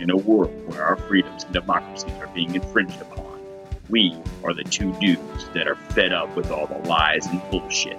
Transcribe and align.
in 0.00 0.08
a 0.08 0.16
world 0.16 0.50
where 0.66 0.82
our 0.82 0.96
freedoms 0.96 1.44
and 1.44 1.52
democracies 1.52 2.12
are 2.20 2.26
being 2.28 2.54
infringed 2.54 3.00
upon. 3.02 3.38
We 3.90 4.16
are 4.42 4.54
the 4.54 4.64
two 4.64 4.92
dudes 4.94 5.48
that 5.52 5.68
are 5.68 5.74
fed 5.74 6.12
up 6.12 6.34
with 6.34 6.50
all 6.50 6.66
the 6.66 6.78
lies 6.88 7.26
and 7.26 7.42
bullshit. 7.50 7.98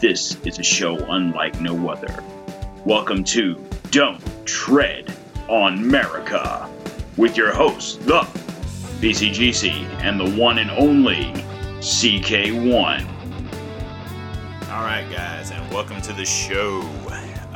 This 0.00 0.36
is 0.46 0.58
a 0.58 0.62
show 0.62 0.96
unlike 0.96 1.60
no 1.60 1.90
other. 1.90 2.24
Welcome 2.86 3.24
to 3.24 3.62
Don't 3.90 4.22
Tread 4.46 5.14
on 5.48 5.74
America 5.74 6.66
with 7.18 7.36
your 7.36 7.52
hosts, 7.52 7.96
the 7.96 8.20
BCGC 9.00 9.70
and 10.00 10.18
the 10.18 10.40
one 10.40 10.58
and 10.58 10.70
only 10.70 11.32
CK1. 11.80 13.06
All 14.70 14.82
right, 14.82 15.06
guys, 15.10 15.50
and 15.50 15.70
welcome 15.74 16.00
to 16.02 16.12
the 16.14 16.24
show. 16.24 16.80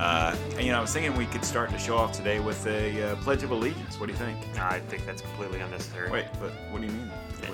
Uh, 0.02 0.34
you 0.58 0.72
know, 0.72 0.78
I 0.78 0.80
was 0.80 0.92
thinking 0.92 1.16
we 1.16 1.26
could 1.26 1.44
start 1.44 1.70
the 1.70 1.78
show 1.78 1.96
off 1.96 2.10
today 2.10 2.40
with 2.40 2.66
a 2.66 3.12
uh, 3.12 3.16
Pledge 3.22 3.44
of 3.44 3.52
Allegiance. 3.52 4.00
What 4.00 4.06
do 4.06 4.12
you 4.12 4.18
think? 4.18 4.36
I 4.58 4.80
think 4.80 5.06
that's 5.06 5.22
completely 5.22 5.60
unnecessary. 5.60 6.10
Wait, 6.10 6.24
but 6.40 6.50
what 6.72 6.80
do 6.80 6.88
you 6.88 6.92
mean? 6.92 7.08
Uh, 7.08 7.46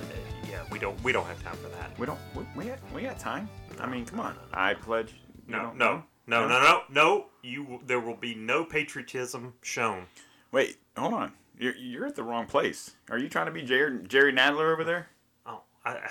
yeah, 0.50 0.62
we 0.72 0.78
don't 0.78 0.98
we 1.04 1.12
don't 1.12 1.26
have 1.26 1.42
time 1.42 1.56
for 1.56 1.68
that. 1.68 1.90
We 1.98 2.06
don't. 2.06 2.18
We, 2.34 2.46
we 2.56 2.64
got 2.64 2.78
we 2.94 3.02
got 3.02 3.18
time. 3.18 3.50
I 3.78 3.86
mean, 3.86 4.06
come 4.06 4.20
on. 4.20 4.34
I 4.54 4.72
pledge. 4.72 5.12
you 5.46 5.52
No, 5.56 5.72
no, 5.74 6.02
no, 6.26 6.48
no, 6.48 6.58
no, 6.62 6.82
no. 6.90 7.26
You 7.42 7.80
there 7.84 8.00
will 8.00 8.16
be 8.16 8.34
no 8.34 8.64
patriotism 8.64 9.52
shown. 9.60 10.06
Wait, 10.50 10.78
hold 10.96 11.12
on. 11.12 11.34
You're 11.58 11.76
you're 11.76 12.06
at 12.06 12.16
the 12.16 12.22
wrong 12.22 12.46
place. 12.46 12.92
Are 13.10 13.18
you 13.18 13.28
trying 13.28 13.46
to 13.46 13.52
be 13.52 13.60
Jerry 13.60 13.98
Jerry 14.08 14.32
Nadler 14.32 14.72
over 14.72 14.84
there? 14.84 15.08
Oh, 15.44 15.60
I, 15.84 15.90
I, 15.90 16.10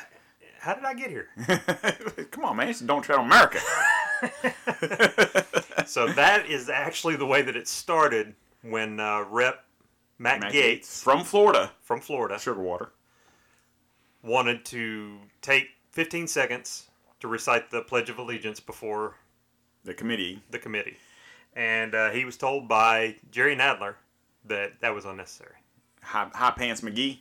how 0.59 0.75
did 0.75 0.83
I 0.83 0.93
get 0.93 1.09
here? 1.09 1.29
come 2.29 2.45
on, 2.45 2.57
man. 2.57 2.69
It's 2.69 2.79
Don't 2.79 3.01
Tread 3.01 3.17
on 3.17 3.25
America. 3.25 3.57
so 5.85 6.07
that 6.13 6.45
is 6.49 6.69
actually 6.69 7.15
the 7.15 7.25
way 7.25 7.41
that 7.41 7.55
it 7.55 7.67
started 7.67 8.35
when 8.61 8.99
uh, 8.99 9.23
Rep. 9.29 9.63
Matt, 10.19 10.41
Matt 10.41 10.51
Gaetz 10.53 11.01
from 11.03 11.23
Florida. 11.23 11.71
from 11.83 11.99
Florida 12.01 12.39
Sugar 12.39 12.59
water. 12.61 12.89
wanted 14.23 14.65
to 14.65 15.17
take 15.41 15.67
15 15.91 16.25
seconds 16.27 16.87
to 17.19 17.27
recite 17.27 17.69
the 17.69 17.81
Pledge 17.83 18.09
of 18.09 18.17
Allegiance 18.17 18.59
before 18.59 19.15
The 19.83 19.93
committee. 19.93 20.41
the 20.49 20.57
committee, 20.59 20.97
and 21.55 21.93
uh, 21.93 22.09
he 22.09 22.25
was 22.25 22.35
told 22.35 22.67
by 22.67 23.15
Jerry 23.29 23.55
Nadler 23.55 23.95
that 24.45 24.81
that 24.81 24.95
was 24.95 25.05
unnecessary. 25.05 25.55
High, 26.01 26.29
high 26.33 26.51
pants 26.57 26.81
McGee. 26.81 27.19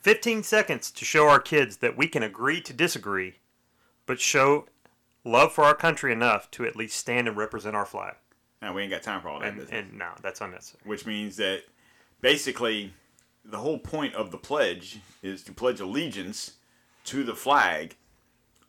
15 0.00 0.42
seconds 0.44 0.90
to 0.92 1.04
show 1.04 1.28
our 1.28 1.40
kids 1.40 1.78
that 1.78 1.96
we 1.96 2.06
can 2.08 2.22
agree 2.22 2.62
to 2.62 2.72
disagree, 2.72 3.34
but 4.06 4.18
show 4.18 4.64
love 5.24 5.52
for 5.52 5.64
our 5.64 5.74
country 5.74 6.12
enough 6.12 6.50
to 6.52 6.64
at 6.64 6.76
least 6.76 6.96
stand 6.96 7.28
and 7.28 7.36
represent 7.36 7.76
our 7.76 7.86
flag. 7.86 8.14
No, 8.62 8.72
we 8.72 8.82
ain't 8.82 8.90
got 8.90 9.02
time 9.02 9.20
for 9.20 9.28
all 9.28 9.40
that 9.40 9.48
And, 9.48 9.56
business. 9.58 9.84
and 9.90 9.98
no, 9.98 10.10
that's 10.22 10.40
unnecessary. 10.40 10.80
which 10.84 11.06
means 11.06 11.36
that 11.36 11.62
basically 12.20 12.92
the 13.44 13.58
whole 13.58 13.78
point 13.78 14.14
of 14.14 14.30
the 14.30 14.38
pledge 14.38 14.98
is 15.22 15.42
to 15.44 15.52
pledge 15.52 15.80
allegiance 15.80 16.52
to 17.04 17.22
the 17.24 17.34
flag 17.34 17.96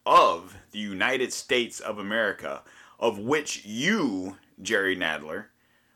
of 0.05 0.55
the 0.71 0.79
United 0.79 1.33
States 1.33 1.79
of 1.79 1.97
America, 1.97 2.61
of 2.99 3.17
which 3.19 3.65
you, 3.65 4.37
Jerry 4.61 4.95
Nadler, 4.95 5.45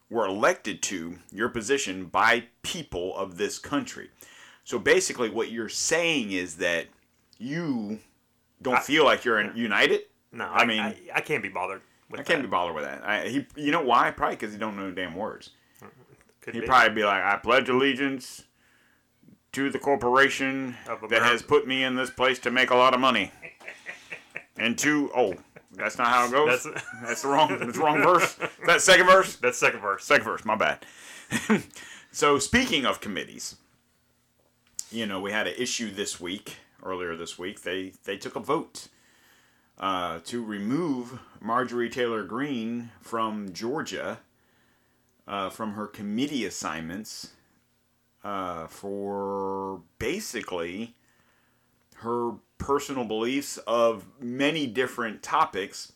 were 0.10 0.26
elected 0.26 0.82
to 0.84 1.17
your 1.32 1.50
position 1.50 2.06
by 2.06 2.45
people 2.62 3.16
of 3.16 3.38
this 3.38 3.58
country. 3.60 4.10
So 4.64 4.78
basically, 4.80 5.30
what 5.30 5.52
you're 5.52 5.70
saying 5.70 6.32
is 6.32 6.58
that 6.58 6.88
you 7.38 8.00
don't 8.62 8.84
feel 8.84 9.06
like 9.06 9.26
you're 9.26 9.40
in, 9.40 9.56
united. 9.56 10.02
No, 10.34 10.45
I 10.45 10.64
I, 10.64 10.66
mean- 10.66 10.80
I, 10.81 10.98
I 11.16 11.22
can't 11.22 11.42
be 11.44 11.50
bothered 11.50 11.81
with 12.09 12.20
I 12.20 12.23
can't 12.23 12.42
that. 12.42 12.48
be 12.48 12.52
bothered 12.52 12.76
with 12.76 12.84
that. 12.84 13.03
I, 13.08 13.28
he, 13.30 13.45
you 13.56 13.72
know 13.72 13.81
why? 13.81 14.12
Probably 14.12 14.36
because 14.36 14.52
he 14.53 14.59
don't 14.59 14.76
know 14.76 14.88
the 14.89 14.95
damn 14.95 15.16
words. 15.16 15.52
Could 16.42 16.56
He'd 16.56 16.62
be. 16.62 16.67
probably 16.67 16.94
be 16.94 17.03
like, 17.06 17.23
I 17.23 17.38
pledge 17.38 17.70
allegiance 17.70 18.44
to 19.54 19.70
the 19.70 19.80
corporation 19.80 20.76
that 21.10 21.21
has 21.21 21.42
put 21.42 21.66
me 21.67 21.83
in 21.83 21.95
this 21.95 22.10
place 22.10 22.38
to 22.39 22.52
make 22.52 22.70
a 22.71 22.76
lot 22.76 22.94
of 22.94 22.99
money. 22.99 23.32
And 24.55 24.77
to, 24.80 25.10
oh, 25.16 25.33
that's 25.71 25.98
not 25.98 26.08
how 26.08 26.27
it 26.27 26.32
goes? 26.32 26.64
That's- 26.64 26.83
That's, 27.04 27.21
the 27.23 27.27
wrong 27.30 27.58
that's 27.58 27.73
the 27.73 27.80
wrong 27.83 28.04
verse. 28.04 28.38
That 28.67 28.82
second 28.82 29.08
verse? 29.08 29.36
That's 29.38 29.58
second 29.58 29.80
verse. 29.80 30.05
Second 30.05 30.26
verse, 30.26 30.45
my 30.45 30.55
bad. 30.55 30.86
so 32.11 32.38
speaking 32.38 32.86
of 32.86 33.02
committees, 33.02 33.55
you 34.92 35.08
know, 35.08 35.20
we 35.20 35.32
had 35.32 35.48
an 35.48 35.55
issue 35.58 35.89
this 35.92 36.21
week, 36.21 36.58
earlier 36.86 37.15
this 37.15 37.39
week. 37.39 37.64
They 37.64 37.94
they 38.04 38.15
took 38.15 38.36
a 38.36 38.39
vote 38.39 38.89
uh, 39.80 40.20
to 40.26 40.44
remove 40.44 41.20
Marjorie 41.42 41.89
Taylor 41.89 42.23
Greene 42.23 42.92
from 43.02 43.54
Georgia 43.54 44.20
uh, 45.28 45.50
from 45.50 45.73
her 45.73 45.88
committee 45.88 46.45
assignments 46.45 47.32
uh, 48.23 48.67
for 48.67 49.82
basically 50.00 50.95
her 51.95 52.33
personal 52.58 53.04
beliefs 53.04 53.58
of 53.67 54.06
many 54.20 54.67
different 54.67 55.23
topics. 55.23 55.94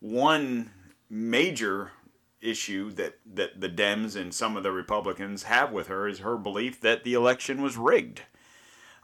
One 0.00 0.70
major 1.08 1.92
issue 2.40 2.90
that, 2.92 3.18
that 3.34 3.60
the 3.60 3.68
Dems 3.68 4.16
and 4.16 4.34
some 4.34 4.56
of 4.56 4.62
the 4.62 4.72
Republicans 4.72 5.44
have 5.44 5.70
with 5.70 5.86
her 5.86 6.08
is 6.08 6.18
her 6.18 6.36
belief 6.36 6.80
that 6.80 7.04
the 7.04 7.14
election 7.14 7.62
was 7.62 7.76
rigged. 7.76 8.22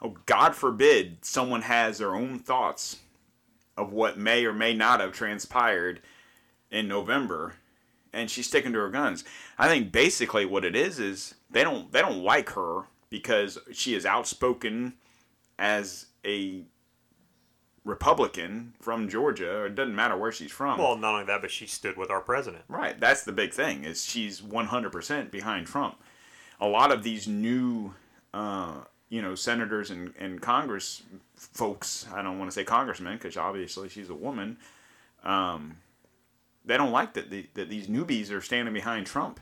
Oh, 0.01 0.17
God 0.25 0.55
forbid 0.55 1.23
someone 1.23 1.63
has 1.63 1.97
their 1.97 2.15
own 2.15 2.39
thoughts 2.39 2.97
of 3.79 3.93
what 3.93 4.17
may 4.17 4.45
or 4.45 4.53
may 4.53 4.73
not 4.73 4.99
have 4.99 5.13
transpired 5.13 6.01
in 6.69 6.87
November, 6.87 7.55
and 8.11 8.29
she's 8.29 8.47
sticking 8.47 8.73
to 8.73 8.79
her 8.79 8.89
guns. 8.89 9.23
I 9.57 9.67
think 9.67 9.91
basically 9.91 10.45
what 10.45 10.65
it 10.65 10.75
is 10.75 10.99
is 10.99 11.35
they 11.49 11.63
don't 11.63 11.91
they 11.91 12.01
don't 12.01 12.23
like 12.23 12.49
her 12.51 12.83
because 13.09 13.57
she 13.71 13.95
is 13.95 14.05
outspoken 14.05 14.93
as 15.57 16.07
a 16.25 16.63
Republican 17.85 18.73
from 18.79 19.09
Georgia. 19.09 19.57
Or 19.59 19.65
it 19.67 19.75
doesn't 19.75 19.95
matter 19.95 20.17
where 20.17 20.31
she's 20.31 20.51
from. 20.51 20.77
Well, 20.77 20.97
not 20.97 21.13
only 21.13 21.25
that, 21.25 21.41
but 21.41 21.51
she 21.51 21.65
stood 21.65 21.97
with 21.97 22.11
our 22.11 22.21
president. 22.21 22.63
Right. 22.67 22.99
That's 22.99 23.23
the 23.23 23.31
big 23.31 23.53
thing 23.53 23.85
is 23.85 24.05
she's 24.05 24.41
100% 24.41 25.31
behind 25.31 25.67
Trump. 25.67 26.01
A 26.59 26.67
lot 26.67 26.91
of 26.91 27.03
these 27.03 27.27
new, 27.27 27.93
uh, 28.33 28.81
you 29.09 29.21
know, 29.21 29.35
senators 29.35 29.89
and, 29.89 30.13
and 30.19 30.41
Congress 30.41 31.03
folks, 31.35 32.05
I 32.13 32.21
don't 32.21 32.37
want 32.37 32.49
to 32.49 32.55
say 32.55 32.63
congressmen 32.63 33.13
because 33.13 33.37
obviously 33.37 33.89
she's 33.89 34.09
a 34.09 34.15
woman, 34.15 34.57
um, 35.23 35.77
they 36.65 36.77
don't 36.77 36.91
like 36.91 37.13
that, 37.13 37.29
the, 37.29 37.47
that 37.55 37.69
these 37.69 37.87
newbies 37.87 38.31
are 38.31 38.41
standing 38.41 38.73
behind 38.73 39.07
Trump. 39.07 39.39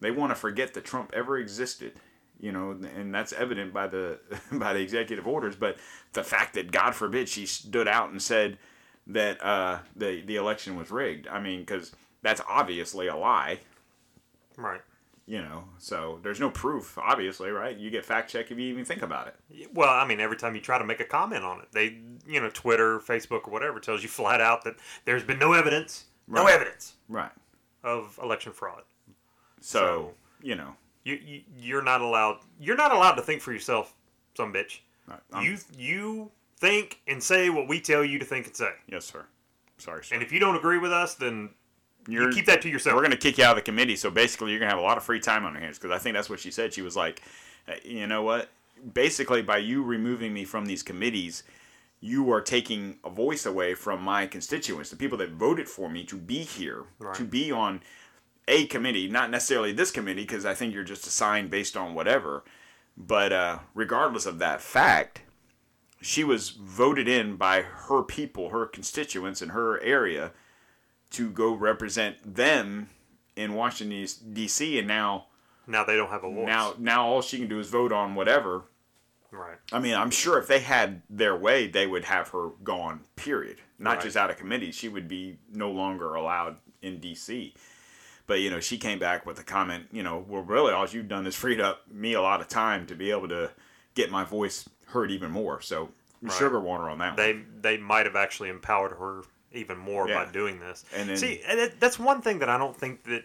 They 0.00 0.10
want 0.10 0.30
to 0.30 0.36
forget 0.36 0.74
that 0.74 0.84
Trump 0.84 1.12
ever 1.14 1.38
existed. 1.38 1.92
You 2.38 2.52
know, 2.52 2.70
and 2.70 3.14
that's 3.14 3.34
evident 3.34 3.74
by 3.74 3.86
the 3.86 4.18
by 4.52 4.72
the 4.72 4.80
executive 4.80 5.26
orders. 5.26 5.56
But 5.56 5.76
the 6.14 6.24
fact 6.24 6.54
that 6.54 6.72
God 6.72 6.94
forbid 6.94 7.28
she 7.28 7.44
stood 7.44 7.86
out 7.86 8.10
and 8.10 8.22
said 8.22 8.56
that 9.08 9.44
uh, 9.44 9.80
the 9.94 10.22
the 10.22 10.36
election 10.36 10.74
was 10.74 10.90
rigged. 10.90 11.28
I 11.28 11.38
mean, 11.38 11.60
because 11.60 11.92
that's 12.22 12.40
obviously 12.48 13.08
a 13.08 13.16
lie. 13.16 13.60
Right. 14.56 14.80
You 15.30 15.42
know, 15.42 15.62
so 15.78 16.18
there's 16.24 16.40
no 16.40 16.50
proof. 16.50 16.98
Obviously, 16.98 17.50
right? 17.50 17.76
You 17.76 17.88
get 17.88 18.04
fact 18.04 18.32
check 18.32 18.50
if 18.50 18.58
you 18.58 18.64
even 18.64 18.84
think 18.84 19.02
about 19.02 19.28
it. 19.28 19.68
Well, 19.72 19.88
I 19.88 20.04
mean, 20.04 20.18
every 20.18 20.36
time 20.36 20.56
you 20.56 20.60
try 20.60 20.76
to 20.76 20.84
make 20.84 20.98
a 20.98 21.04
comment 21.04 21.44
on 21.44 21.60
it, 21.60 21.68
they, 21.70 21.98
you 22.26 22.40
know, 22.40 22.50
Twitter, 22.52 22.98
Facebook, 22.98 23.46
or 23.46 23.52
whatever 23.52 23.78
tells 23.78 24.02
you 24.02 24.08
flat 24.08 24.40
out 24.40 24.64
that 24.64 24.74
there's 25.04 25.22
been 25.22 25.38
no 25.38 25.52
evidence, 25.52 26.06
no 26.26 26.48
evidence 26.48 26.94
Right. 27.08 27.30
of 27.84 28.18
election 28.20 28.52
fraud. 28.52 28.82
So, 29.60 29.78
So- 29.78 30.14
you 30.42 30.56
know, 30.56 30.74
You, 31.04 31.14
you 31.24 31.42
you're 31.56 31.82
not 31.82 32.00
allowed. 32.00 32.40
You're 32.58 32.76
not 32.76 32.90
allowed 32.92 33.14
to 33.14 33.22
think 33.22 33.40
for 33.40 33.52
yourself, 33.52 33.94
some 34.36 34.52
bitch. 34.52 34.80
I'm- 35.32 35.44
you 35.44 35.58
you 35.76 36.32
think 36.58 37.02
and 37.06 37.22
say 37.22 37.50
what 37.50 37.68
we 37.68 37.80
tell 37.80 38.04
you 38.04 38.18
to 38.18 38.24
think 38.24 38.46
and 38.48 38.56
say. 38.56 38.72
yes, 38.88 39.04
sir. 39.06 39.26
Sorry, 39.78 40.04
sir. 40.04 40.14
And 40.14 40.24
if 40.24 40.32
you 40.32 40.40
don't 40.40 40.56
agree 40.56 40.78
with 40.78 40.92
us, 40.92 41.14
then 41.14 41.54
You're, 42.10 42.28
you 42.28 42.34
keep 42.34 42.46
that 42.46 42.62
to 42.62 42.68
yourself. 42.68 42.94
We're 42.94 43.02
going 43.02 43.10
to 43.12 43.16
kick 43.16 43.38
you 43.38 43.44
out 43.44 43.52
of 43.52 43.56
the 43.56 43.62
committee. 43.62 43.96
So 43.96 44.10
basically, 44.10 44.50
you're 44.50 44.58
going 44.60 44.68
to 44.70 44.74
have 44.74 44.82
a 44.82 44.86
lot 44.86 44.96
of 44.96 45.04
free 45.04 45.20
time 45.20 45.44
on 45.44 45.52
your 45.52 45.62
hands 45.62 45.78
because 45.78 45.90
I 45.94 45.98
think 45.98 46.14
that's 46.16 46.28
what 46.30 46.40
she 46.40 46.50
said. 46.50 46.72
She 46.74 46.82
was 46.82 46.96
like, 46.96 47.22
"Uh, 47.68 47.74
you 47.84 48.06
know 48.06 48.22
what? 48.22 48.48
Basically, 48.94 49.42
by 49.42 49.58
you 49.58 49.82
removing 49.82 50.32
me 50.32 50.44
from 50.44 50.66
these 50.66 50.82
committees, 50.82 51.42
you 52.00 52.32
are 52.32 52.40
taking 52.40 52.98
a 53.04 53.10
voice 53.10 53.44
away 53.44 53.74
from 53.74 54.02
my 54.02 54.26
constituents, 54.26 54.88
the 54.90 54.96
people 54.96 55.18
that 55.18 55.30
voted 55.32 55.68
for 55.68 55.90
me 55.90 56.02
to 56.04 56.16
be 56.16 56.38
here, 56.38 56.84
Right. 56.98 57.14
to 57.16 57.24
be 57.24 57.52
on 57.52 57.82
a 58.48 58.66
committee, 58.66 59.06
not 59.06 59.30
necessarily 59.30 59.72
this 59.72 59.90
committee, 59.90 60.22
because 60.22 60.46
I 60.46 60.54
think 60.54 60.72
you're 60.74 60.82
just 60.82 61.06
assigned 61.06 61.50
based 61.50 61.76
on 61.76 61.94
whatever. 61.94 62.42
But 62.96 63.32
uh, 63.32 63.58
regardless 63.74 64.24
of 64.26 64.38
that 64.38 64.60
fact, 64.62 65.20
she 66.00 66.24
was 66.24 66.50
voted 66.50 67.06
in 67.06 67.36
by 67.36 67.60
her 67.62 68.02
people, 68.02 68.48
her 68.48 68.64
constituents 68.66 69.42
in 69.42 69.50
her 69.50 69.78
area 69.82 70.32
to 71.10 71.30
go 71.30 71.52
represent 71.54 72.34
them 72.34 72.88
in 73.36 73.54
Washington 73.54 74.06
D.C. 74.32 74.78
And 74.78 74.88
now, 74.88 75.26
now 75.66 75.84
they 75.84 75.96
don't 75.96 76.10
have 76.10 76.24
a 76.24 76.30
voice. 76.30 76.46
now, 76.46 76.74
now 76.78 77.06
all 77.06 77.22
she 77.22 77.38
can 77.38 77.48
do 77.48 77.58
is 77.58 77.68
vote 77.68 77.92
on 77.92 78.14
whatever. 78.14 78.64
right. 79.30 79.56
I 79.72 79.78
mean, 79.78 79.94
I'm 79.94 80.10
sure 80.10 80.38
if 80.38 80.46
they 80.46 80.60
had 80.60 81.02
their 81.08 81.36
way, 81.36 81.66
they 81.68 81.86
would 81.86 82.04
have 82.04 82.28
her 82.30 82.50
gone. 82.62 83.00
Period. 83.16 83.58
Not 83.78 83.94
Right. 83.96 84.02
just 84.02 84.16
out 84.16 84.30
of 84.30 84.36
committee. 84.36 84.72
She 84.72 84.88
would 84.88 85.08
be 85.08 85.38
no 85.52 85.70
longer 85.70 86.14
allowed 86.14 86.56
in 86.82 86.98
D.C. 87.00 87.54
But 88.26 88.40
you 88.40 88.50
know, 88.50 88.60
she 88.60 88.78
came 88.78 88.98
back 88.98 89.26
with 89.26 89.40
a 89.40 89.42
comment. 89.44 89.86
You 89.92 90.02
know, 90.02 90.24
well, 90.28 90.42
really, 90.42 90.72
all 90.72 90.86
you've 90.86 91.08
done 91.08 91.26
is 91.26 91.34
freed 91.34 91.60
up 91.60 91.90
me 91.90 92.12
a 92.12 92.22
lot 92.22 92.40
of 92.40 92.48
time 92.48 92.86
to 92.86 92.94
be 92.94 93.10
able 93.10 93.28
to 93.28 93.50
get 93.94 94.10
my 94.10 94.22
voice 94.22 94.68
heard 94.86 95.10
even 95.10 95.30
more. 95.32 95.60
So 95.60 95.90
sugar 96.38 96.60
water 96.60 96.88
on 96.90 96.98
that. 96.98 97.16
one. 97.16 97.16
They 97.16 97.42
they 97.76 97.76
might 97.78 98.06
have 98.06 98.14
actually 98.16 98.50
empowered 98.50 98.92
her 98.92 99.22
even 99.52 99.76
more 99.78 100.08
Yeah. 100.08 100.24
by 100.24 100.30
doing 100.32 100.60
this. 100.60 100.84
And 100.94 101.08
then- 101.08 101.16
See, 101.16 101.42
that's 101.78 101.98
one 101.98 102.22
thing 102.22 102.38
that 102.40 102.48
I 102.48 102.58
don't 102.58 102.76
think 102.76 103.02
that 103.04 103.24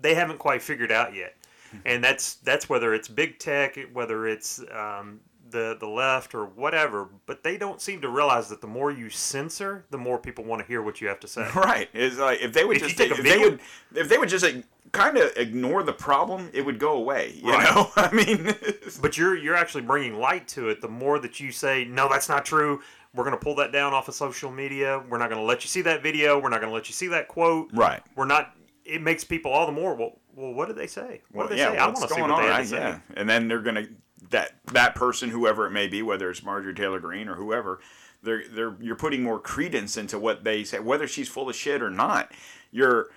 they 0.00 0.14
haven't 0.14 0.38
quite 0.38 0.62
figured 0.62 0.92
out 0.92 1.14
yet, 1.14 1.34
and 1.84 2.02
that's 2.04 2.34
that's 2.36 2.68
whether 2.68 2.94
it's 2.94 3.08
big 3.08 3.38
tech, 3.38 3.78
whether 3.92 4.26
it's 4.26 4.60
um, 4.72 5.20
the 5.50 5.76
the 5.78 5.86
left 5.88 6.34
or 6.34 6.46
whatever. 6.46 7.08
But 7.26 7.42
they 7.42 7.56
don't 7.56 7.80
seem 7.80 8.00
to 8.02 8.08
realize 8.08 8.48
that 8.48 8.60
the 8.60 8.66
more 8.66 8.90
you 8.90 9.08
censor, 9.10 9.84
the 9.90 9.98
more 9.98 10.18
people 10.18 10.44
want 10.44 10.60
to 10.62 10.66
hear 10.68 10.82
what 10.82 11.00
you 11.00 11.08
have 11.08 11.20
to 11.20 11.28
say. 11.28 11.48
Right. 11.54 11.88
It's 11.94 12.18
like 12.18 12.40
if 12.42 12.52
they 12.52 12.64
would 12.64 12.76
If 12.76 12.82
just 12.84 12.96
take 12.98 13.10
a 13.10 13.14
if 13.14 13.18
they 13.22 13.30
video- 13.30 13.50
would 13.50 13.60
if 13.94 14.08
they 14.08 14.18
would 14.18 14.28
just 14.28 14.44
like, 14.44 14.64
kind 14.92 15.16
of 15.16 15.32
ignore 15.36 15.82
the 15.82 15.92
problem, 15.92 16.50
it 16.52 16.62
would 16.62 16.78
go 16.78 16.92
away. 16.94 17.32
You 17.42 17.52
Right. 17.52 17.74
know, 17.74 17.90
I 17.96 18.12
mean, 18.12 18.54
But 19.00 19.16
you're 19.16 19.36
you're 19.36 19.56
actually 19.56 19.82
bringing 19.82 20.18
light 20.18 20.46
to 20.48 20.68
it. 20.68 20.80
The 20.80 20.88
more 20.88 21.18
that 21.20 21.40
you 21.40 21.50
say, 21.52 21.84
no, 21.84 22.08
that's 22.08 22.28
not 22.28 22.44
true. 22.44 22.82
We're 23.14 23.24
going 23.24 23.36
to 23.36 23.42
pull 23.42 23.54
that 23.56 23.72
down 23.72 23.94
off 23.94 24.08
of 24.08 24.14
social 24.14 24.50
media. 24.50 25.02
We're 25.08 25.18
not 25.18 25.30
going 25.30 25.40
to 25.40 25.46
let 25.46 25.62
you 25.62 25.68
see 25.68 25.82
that 25.82 26.02
video. 26.02 26.38
We're 26.38 26.48
not 26.48 26.60
going 26.60 26.70
to 26.70 26.74
let 26.74 26.88
you 26.88 26.94
see 26.94 27.06
that 27.08 27.28
quote. 27.28 27.70
right. 27.72 28.02
We're 28.16 28.26
not. 28.26 28.54
It 28.84 29.00
makes 29.00 29.24
people 29.24 29.50
all 29.52 29.66
the 29.66 29.72
more. 29.72 29.94
Well, 29.94 30.18
well, 30.34 30.52
what 30.52 30.68
did 30.68 30.76
they 30.76 30.86
say? 30.86 31.22
What 31.30 31.48
did 31.48 31.56
they 31.56 31.62
yeah, 31.62 31.72
say? 31.72 31.78
I 31.78 31.86
want 31.86 31.96
to 32.08 32.14
see 32.14 32.20
what 32.20 32.30
on? 32.30 32.42
they 32.42 32.48
had 32.48 32.58
to 32.58 32.66
say. 32.66 32.76
yeah, 32.76 32.98
and 33.16 33.28
then 33.28 33.48
they're 33.48 33.62
gonna 33.62 33.86
that 34.30 34.52
that 34.72 34.94
person, 34.94 35.30
whoever 35.30 35.66
it 35.66 35.70
may 35.70 35.86
be, 35.86 36.02
whether 36.02 36.30
it's 36.30 36.42
Marjorie 36.42 36.74
Taylor 36.74 37.00
Greene 37.00 37.28
or 37.28 37.36
whoever, 37.36 37.80
they're 38.22 38.42
they're 38.48 38.76
you're 38.80 38.96
putting 38.96 39.22
more 39.22 39.38
credence 39.38 39.96
into 39.96 40.18
what 40.18 40.44
they 40.44 40.64
say, 40.64 40.80
whether 40.80 41.06
she's 41.06 41.28
full 41.28 41.48
of 41.48 41.54
shit 41.56 41.82
or 41.82 41.90
not. 41.90 42.32
You're 42.70 43.08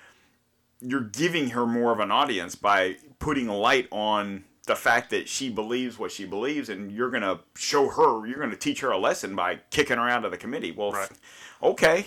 you're 0.79 1.01
giving 1.01 1.49
her 1.51 1.65
more 1.65 1.91
of 1.91 1.99
an 1.99 2.11
audience 2.11 2.55
by 2.55 2.97
putting 3.19 3.47
light 3.47 3.87
on 3.91 4.43
the 4.67 4.75
fact 4.75 5.09
that 5.09 5.27
she 5.27 5.49
believes 5.49 5.97
what 5.97 6.11
she 6.11 6.25
believes, 6.25 6.69
and 6.69 6.91
you're 6.91 7.09
gonna 7.09 7.39
show 7.55 7.89
her, 7.89 8.27
you're 8.27 8.39
gonna 8.39 8.55
teach 8.55 8.81
her 8.81 8.91
a 8.91 8.97
lesson 8.97 9.35
by 9.35 9.59
kicking 9.71 9.97
her 9.97 10.07
out 10.07 10.23
of 10.25 10.31
the 10.31 10.37
committee. 10.37 10.71
Well, 10.71 10.91
Right. 10.91 11.09
okay. 11.63 12.05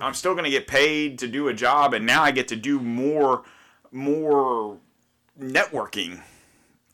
I'm 0.00 0.14
still 0.14 0.34
going 0.34 0.44
to 0.44 0.50
get 0.50 0.68
paid 0.68 1.18
to 1.18 1.26
do 1.26 1.48
a 1.48 1.52
job, 1.52 1.92
and 1.92 2.06
now 2.06 2.22
I 2.22 2.30
get 2.30 2.46
to 2.48 2.56
do 2.56 2.78
more, 2.78 3.42
more 3.90 4.78
networking 5.40 6.20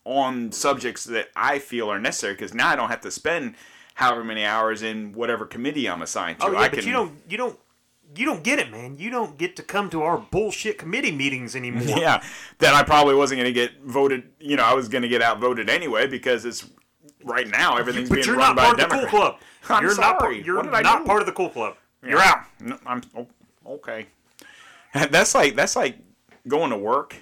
on 0.05 0.53
subjects 0.53 1.05
that 1.05 1.29
I 1.37 1.59
feel 1.59 1.91
are 1.91 1.99
necessary. 1.99 2.33
Because 2.33 2.55
now 2.55 2.71
I 2.71 2.77
don't 2.77 2.89
have 2.89 3.03
to 3.03 3.11
spend 3.11 3.57
however 3.95 4.25
many 4.25 4.45
hours 4.45 4.83
in 4.83 5.13
whatever 5.13 5.45
committee 5.45 5.87
I'm 5.87 6.01
assigned 6.01 6.41
to. 6.41 6.47
Oh 6.47 6.53
yeah, 6.53 6.59
I 6.61 6.69
but 6.71 6.79
can, 6.79 6.87
you 6.89 6.95
don't. 6.95 7.13
You 7.29 7.37
don't. 7.37 7.59
You 8.17 8.25
don't 8.27 8.43
get 8.43 8.59
it, 8.59 8.71
man. 8.71 8.99
You 8.99 9.11
don't 9.11 9.37
get 9.39 9.57
to 9.57 9.63
come 9.63 9.91
to 9.91 10.03
our 10.03 10.19
bullshit 10.19 10.79
committee 10.79 11.13
meetings 11.13 11.57
anymore. 11.57 11.83
Yeah, 11.99 12.23
that 12.59 12.75
I 12.75 12.83
probably 12.83 13.15
wasn't 13.15 13.41
going 13.41 13.53
to 13.53 13.61
get 13.61 13.81
voted. 13.83 14.25
You 14.41 14.57
know, 14.57 14.65
I 14.65 14.75
was 14.75 14.89
going 14.89 15.03
to 15.03 15.09
get 15.09 15.23
outvoted 15.23 15.69
anyway 15.69 16.07
because 16.07 16.45
it's 16.45 16.69
right 17.25 17.49
now 17.49 17.77
everything's 17.77 18.09
But 18.09 18.17
being 18.17 18.27
you're 18.27 18.37
run 18.37 18.55
not 18.55 18.57
by 18.57 18.63
part 18.65 18.81
of 18.81 18.91
the 18.91 18.97
cool 18.97 19.07
club. 19.07 19.39
I'm 19.69 19.83
you're 19.83 19.97
not. 19.97 20.21
sorry. 20.21 20.35
Part, 20.37 20.47
you're 20.47 20.57
What 20.57 20.65
did 20.65 20.75
I 20.75 20.83
not 20.83 21.07
part 21.07 21.21
of 21.21 21.27
the 21.27 21.33
cool 21.33 21.51
club. 21.51 21.77
You're 22.07 22.21
out. 22.21 22.45
No, 22.61 22.79
I'm 22.87 23.03
oh, 23.17 23.27
okay. 23.67 24.07
That's 24.93 25.35
like 25.35 25.57
that's 25.57 25.75
like 25.75 25.99
going 26.47 26.71
to 26.71 26.77
work. 26.77 27.17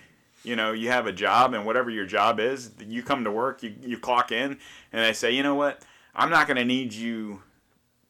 You 0.44 0.56
know, 0.56 0.72
you 0.72 0.88
have 0.88 1.06
a 1.06 1.12
job, 1.12 1.54
and 1.54 1.64
whatever 1.64 1.88
your 1.88 2.04
job 2.04 2.40
is, 2.40 2.72
you 2.86 3.02
come 3.02 3.24
to 3.24 3.30
work, 3.30 3.62
you 3.62 3.74
you 3.80 3.96
clock 3.96 4.32
in, 4.32 4.58
and 4.92 5.06
they 5.06 5.12
say, 5.12 5.30
you 5.30 5.42
know 5.42 5.54
what, 5.54 5.82
I'm 6.14 6.30
not 6.30 6.48
going 6.48 6.56
to 6.56 6.64
need 6.64 6.92
you 6.92 7.42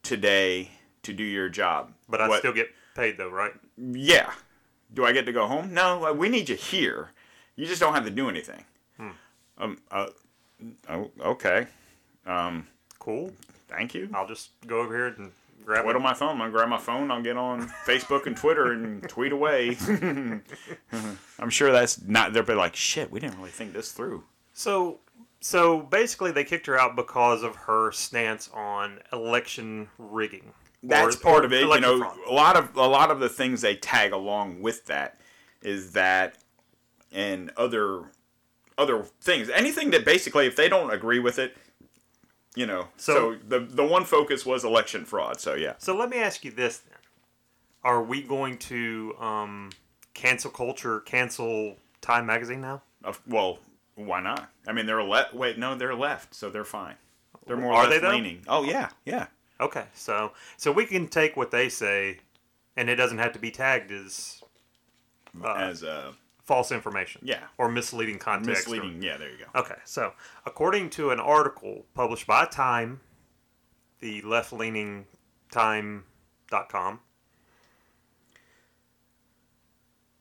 today 0.01 0.71
to 1.03 1.13
do 1.13 1.23
your 1.23 1.49
job. 1.49 1.91
But 2.09 2.21
I 2.21 2.37
still 2.39 2.53
get 2.53 2.69
paid 2.95 3.17
though, 3.17 3.29
right? 3.29 3.53
yeah. 3.77 4.31
Do 4.93 5.05
I 5.05 5.11
get 5.11 5.25
to 5.25 5.31
go 5.31 5.47
home? 5.47 5.73
No, 5.73 6.05
uh, 6.05 6.13
we 6.13 6.29
need 6.29 6.49
you 6.49 6.55
here. 6.55 7.09
You 7.55 7.65
just 7.65 7.79
don't 7.81 7.93
have 7.95 8.05
to 8.05 8.11
do 8.11 8.29
anything. 8.29 8.63
Hmm. 8.97 9.09
Um. 9.57 9.77
Uh, 9.89 10.07
oh, 10.89 11.11
okay. 11.19 11.67
Um. 12.25 12.67
Cool. 12.99 13.31
Thank 13.67 13.95
you. 13.95 14.09
I'll 14.13 14.27
just 14.27 14.51
go 14.67 14.79
over 14.81 14.95
here 14.95 15.07
and 15.07 15.31
grab 15.65 15.83
What 15.85 15.95
it. 15.95 15.97
on 15.97 16.03
my 16.03 16.13
phone? 16.13 16.37
Gonna 16.37 16.51
grab 16.51 16.69
my 16.69 16.77
phone. 16.77 17.09
I'll 17.09 17.21
get 17.23 17.37
on 17.37 17.67
Facebook 17.87 18.27
and 18.27 18.37
Twitter 18.37 18.71
and 18.73 19.01
tweet 19.09 19.31
away. 19.31 19.75
I'm 21.39 21.49
sure 21.49 21.71
that's 21.71 22.01
not. 22.03 22.33
They'll 22.33 22.43
be 22.43 22.53
like, 22.53 22.75
"Shit, 22.75 23.11
we 23.11 23.19
didn't 23.19 23.37
really 23.37 23.49
think 23.49 23.73
this 23.73 23.91
through." 23.91 24.23
So, 24.53 24.99
so 25.41 25.79
basically, 25.81 26.31
they 26.31 26.43
kicked 26.43 26.67
her 26.67 26.79
out 26.79 26.95
because 26.95 27.41
of 27.43 27.55
her 27.55 27.91
stance 27.91 28.49
on 28.53 28.99
election 29.11 29.89
rigging. 29.97 30.53
That's 30.83 31.15
Or- 31.15 31.19
part 31.19 31.43
or 31.43 31.45
of 31.47 31.53
it. 31.53 31.61
You 31.65 31.79
know, 31.79 32.13
a 32.27 32.33
lot 32.33 32.57
of 32.57 32.75
a 32.75 32.87
lot 32.87 33.09
of 33.09 33.19
the 33.19 33.29
things 33.29 33.61
they 33.61 33.75
tag 33.75 34.11
along 34.11 34.61
with 34.61 34.85
that 34.87 35.19
is 35.61 35.93
that 35.93 36.37
and 37.11 37.51
other 37.57 38.11
other 38.77 39.03
things. 39.21 39.49
Anything 39.49 39.91
that 39.91 40.03
basically, 40.03 40.45
if 40.47 40.55
they 40.55 40.67
don't 40.67 40.91
agree 40.91 41.19
with 41.19 41.39
it, 41.39 41.55
you 42.55 42.65
know. 42.65 42.87
So, 42.97 43.13
So- 43.13 43.39
the 43.47 43.59
the 43.59 43.85
one 43.85 44.03
focus 44.03 44.45
was 44.45 44.63
election 44.65 45.05
fraud. 45.05 45.39
So 45.39 45.53
yeah. 45.53 45.73
So 45.77 45.95
let 45.95 46.09
me 46.09 46.17
ask 46.17 46.43
you 46.43 46.51
this 46.51 46.79
then: 46.79 46.97
Are 47.83 48.03
we 48.03 48.21
going 48.21 48.57
to 48.59 49.15
um, 49.19 49.69
cancel 50.13 50.51
culture, 50.51 50.99
cancel 50.99 51.77
Time 52.01 52.25
Magazine 52.25 52.59
now? 52.61 52.81
Of- 53.05 53.21
Well, 53.25 53.59
why 53.95 54.19
not? 54.21 54.49
I 54.67 54.73
mean, 54.73 54.85
they're 54.85 55.03
left. 55.03 55.33
Wait, 55.33 55.57
no, 55.57 55.75
they're 55.75 55.95
left, 55.95 56.33
so 56.35 56.49
they're 56.49 56.65
fine. 56.65 56.95
They're 57.45 57.57
more 57.57 57.73
Are 57.73 57.85
they, 57.85 57.91
left 57.99 58.01
though? 58.03 58.09
leaning. 58.11 58.43
Oh 58.47 58.63
yeah, 58.63 58.89
yeah. 59.05 59.27
Okay, 59.61 59.85
so 59.93 60.33
so 60.57 60.71
we 60.71 60.85
can 60.85 61.07
take 61.07 61.37
what 61.37 61.51
they 61.51 61.69
say, 61.69 62.19
and 62.75 62.89
it 62.89 62.95
doesn't 62.95 63.19
have 63.19 63.33
to 63.33 63.39
be 63.39 63.51
tagged 63.51 63.91
as 63.91 64.41
uh, 65.43 65.53
As 65.53 65.83
uh, 65.83 66.11
false 66.43 66.71
information, 66.71 67.21
Yeah. 67.23 67.43
or 67.57 67.69
misleading 67.69 68.19
context. 68.19 68.67
or- 68.67 68.71
misleading. 68.71 69.01
Yeah, 69.01 69.17
there 69.17 69.29
you 69.29 69.37
go. 69.37 69.59
Okay, 69.59 69.77
so 69.85 70.13
according 70.45 70.89
to 70.91 71.11
an 71.11 71.19
article 71.19 71.85
published 71.93 72.27
by 72.27 72.45
Time, 72.45 72.99
the 73.99 74.21
left-leaning 74.21 75.05
Time.com, 75.51 76.99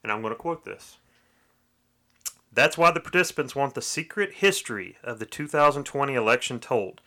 and 0.02 0.12
I'm 0.12 0.20
going 0.20 0.32
to 0.32 0.38
quote 0.38 0.64
this. 0.64 0.98
That's 2.52 2.76
why 2.76 2.90
the 2.90 3.00
participants 3.00 3.56
want 3.56 3.74
the 3.74 3.80
secret 3.82 4.34
history 4.34 4.98
of 5.02 5.18
the 5.18 5.24
2020 5.26 6.14
election 6.14 6.60
told. 6.60 7.00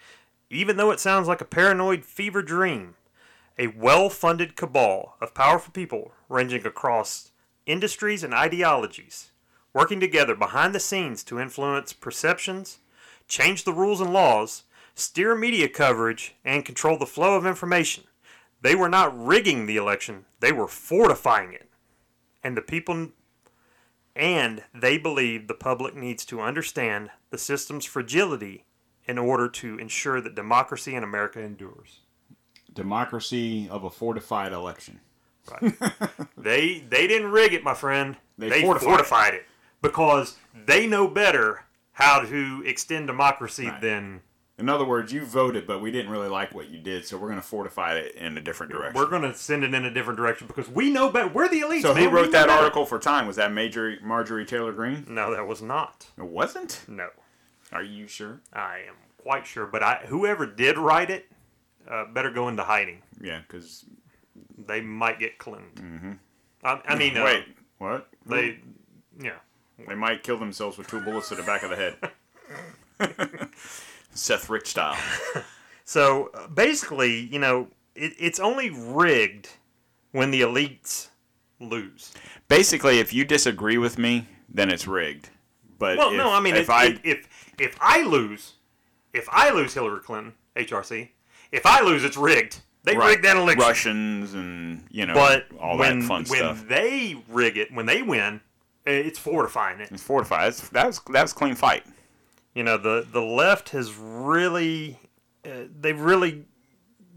Even 0.50 0.78
though 0.78 0.92
it 0.92 1.00
sounds 1.00 1.28
like 1.28 1.42
a 1.42 1.46
paranoid 1.46 2.06
fever 2.06 2.42
dream, 2.42 2.96
a 3.58 3.68
well 3.68 4.10
funded 4.10 4.56
cabal 4.56 5.16
of 5.22 5.34
powerful 5.34 5.72
people 5.72 6.12
ranging 6.30 6.66
across 6.66 7.32
industries 7.66 8.24
and 8.24 8.34
ideologies, 8.34 9.32
working 9.74 10.00
together 10.00 10.36
behind 10.36 10.76
the 10.76 10.80
scenes 10.80 11.24
to 11.24 11.40
influence 11.40 11.94
perceptions, 11.94 12.80
change 13.28 13.64
the 13.64 13.74
rules 13.74 14.02
and 14.02 14.14
laws, 14.14 14.64
steer 14.94 15.36
media 15.36 15.68
coverage, 15.68 16.36
and 16.44 16.66
control 16.66 16.98
the 16.98 17.06
flow 17.06 17.36
of 17.36 17.46
information. 17.46 18.04
They 18.62 18.76
were 18.76 18.90
not 18.90 19.18
rigging 19.18 19.66
the 19.66 19.78
election, 19.78 20.26
they 20.40 20.52
were 20.52 20.68
fortifying 20.68 21.54
it. 21.54 21.70
And 22.44 22.56
the 22.56 22.62
people 22.62 23.10
and 24.16 24.64
they 24.74 24.98
believe 24.98 25.48
the 25.48 25.54
public 25.54 25.96
needs 25.96 26.24
to 26.26 26.40
understand 26.40 27.10
the 27.32 27.38
system's 27.38 27.86
fragility 27.86 28.64
in 29.08 29.18
order 29.18 29.48
to 29.48 29.78
ensure 29.80 30.20
that 30.22 30.36
democracy 30.36 30.96
in 30.96 31.04
America 31.04 31.40
endures. 31.40 32.00
Democracy 32.74 33.68
of 33.70 33.84
a 33.84 33.90
fortified 33.90 34.52
election. 34.52 35.00
Right. 35.62 35.74
They 36.38 36.80
they 36.90 37.08
didn't 37.08 37.32
rig 37.32 37.54
it, 37.54 37.64
my 37.64 37.74
friend. 37.74 38.18
They 38.38 38.50
They, 38.50 38.62
fortified 38.62 38.88
fortified, 38.90 39.34
it. 39.36 39.46
because 39.82 40.38
they 40.54 40.86
know 40.86 41.08
better 41.08 41.64
how 41.94 42.20
to 42.20 42.62
extend 42.66 43.08
democracy 43.08 43.68
Right. 43.68 43.82
than 43.82 44.22
In 44.60 44.70
other 44.70 44.86
words, 44.86 45.12
you 45.14 45.26
voted, 45.26 45.66
but 45.66 45.82
we 45.82 45.92
didn't 45.92 46.12
really 46.12 46.28
like 46.28 46.54
what 46.54 46.70
you 46.70 46.78
did, 46.80 47.06
so 47.06 47.18
we're 47.18 47.28
going 47.30 47.42
to 47.42 47.46
fortify 47.48 47.96
it 47.96 48.16
in 48.16 48.38
a 48.38 48.42
different 48.42 48.72
direction. 48.72 49.00
we're 49.02 49.10
going 49.10 49.22
to 49.24 49.34
send 49.34 49.64
it 49.64 49.74
in 49.74 49.86
a 49.86 49.92
different 49.92 50.18
direction 50.18 50.46
because 50.48 50.70
we 50.70 50.90
know 50.92 51.10
better. 51.10 51.28
We're 51.30 51.48
the 51.50 51.62
elites. 51.62 51.82
so 51.82 51.94
man. 51.94 52.04
who 52.04 52.10
wrote 52.16 52.32
that 52.32 52.48
better. 52.48 52.60
article 52.60 52.86
for 52.86 53.00
Time? 53.00 53.26
Was 53.26 53.38
that 53.38 53.52
Major 53.52 53.98
Marjorie 54.04 54.46
Taylor 54.46 54.72
Greene? 54.74 55.06
No, 55.08 55.32
that 55.34 55.48
was 55.48 55.62
not. 55.62 56.08
It 56.18 56.26
wasn't. 56.26 56.84
No, 56.88 57.10
Are 57.76 57.84
you 57.84 58.08
sure? 58.08 58.40
I 58.54 58.80
am 58.88 58.96
quite 59.18 59.46
sure. 59.46 59.66
But 59.66 59.84
I, 59.84 60.06
whoever 60.08 60.46
did 60.46 60.78
write 60.78 61.10
it, 61.10 61.26
uh, 61.90 62.06
better 62.06 62.32
go 62.32 62.48
into 62.48 62.64
hiding. 62.64 63.02
Yeah, 63.22 63.42
because 63.46 63.86
They 64.58 64.80
might 64.80 65.20
get 65.20 65.38
cleaned. 65.38 65.76
Mm-hmm. 65.76 66.12
I, 66.64 66.82
I 66.88 66.96
mean, 66.96 67.18
uh, 67.18 67.26
wait, 67.26 67.46
what? 67.78 68.08
they, 68.26 68.60
yeah. 69.22 69.40
They 69.88 69.96
might 69.96 70.24
kill 70.24 70.38
themselves 70.38 70.78
with 70.78 70.88
two 70.88 71.02
bullets 71.02 71.28
to 71.30 71.36
the 71.36 71.44
back 71.44 71.64
of 71.64 71.70
the 71.70 71.76
head. 71.76 73.50
Seth 74.14 74.50
Rich 74.50 74.68
style. 74.68 74.98
So 75.88 76.32
uh, 76.34 76.48
basically, 76.48 77.20
you 77.20 77.38
know, 77.38 77.68
it, 77.94 78.14
it's 78.18 78.40
only 78.40 78.72
rigged 78.72 79.50
when 80.14 80.32
the 80.32 80.42
elites 80.42 81.10
lose. 81.60 82.12
Basically, 82.48 82.98
if 82.98 83.14
you 83.14 83.24
disagree 83.24 83.78
with 83.78 84.00
me, 84.00 84.28
then 84.50 84.72
it's 84.72 84.88
rigged. 84.88 85.30
But 85.78 86.00
Well, 86.00 86.10
if, 86.10 86.18
no, 86.18 86.32
I 86.32 86.40
mean, 86.40 86.56
if 86.56 86.64
if, 86.64 86.70
I 86.72 87.00
if, 87.04 87.30
if 87.60 87.78
I 87.82 88.04
lose, 88.04 88.54
if 89.14 89.28
I 89.32 89.50
lose 89.52 89.74
Hillary 89.74 90.00
Clinton, 90.02 90.34
HRC, 90.56 91.10
if 91.52 91.66
I 91.66 91.82
lose, 91.82 92.04
it's 92.04 92.18
rigged. 92.18 92.62
They 92.84 92.96
Right. 92.98 93.10
rigged 93.10 93.26
that 93.26 93.36
election. 93.38 93.62
Russians 93.66 94.34
and 94.36 94.86
you 94.92 95.06
know 95.08 95.14
But 95.16 95.48
all 95.60 95.78
when 95.78 96.00
that 96.02 96.06
fun 96.06 96.24
when 96.26 96.40
stuff. 96.40 96.68
they 96.68 97.18
rig 97.30 97.58
it, 97.58 97.72
when 97.74 97.86
they 97.88 98.02
win, 98.04 98.42
it's 98.86 99.18
fortifying 99.18 99.80
it. 99.80 99.90
It's 99.92 100.04
fortified. 100.04 100.50
It's, 100.50 100.70
that 100.70 100.86
was 100.86 101.02
that 101.12 101.22
was 101.24 101.34
clean 101.34 101.56
fight. 101.56 101.84
You 102.54 102.64
know, 102.64 102.78
the 102.78 103.06
the 103.12 103.22
left 103.24 103.70
has 103.70 103.96
really, 103.96 105.00
uh, 105.44 105.64
they've 105.80 106.00
really, 106.00 106.46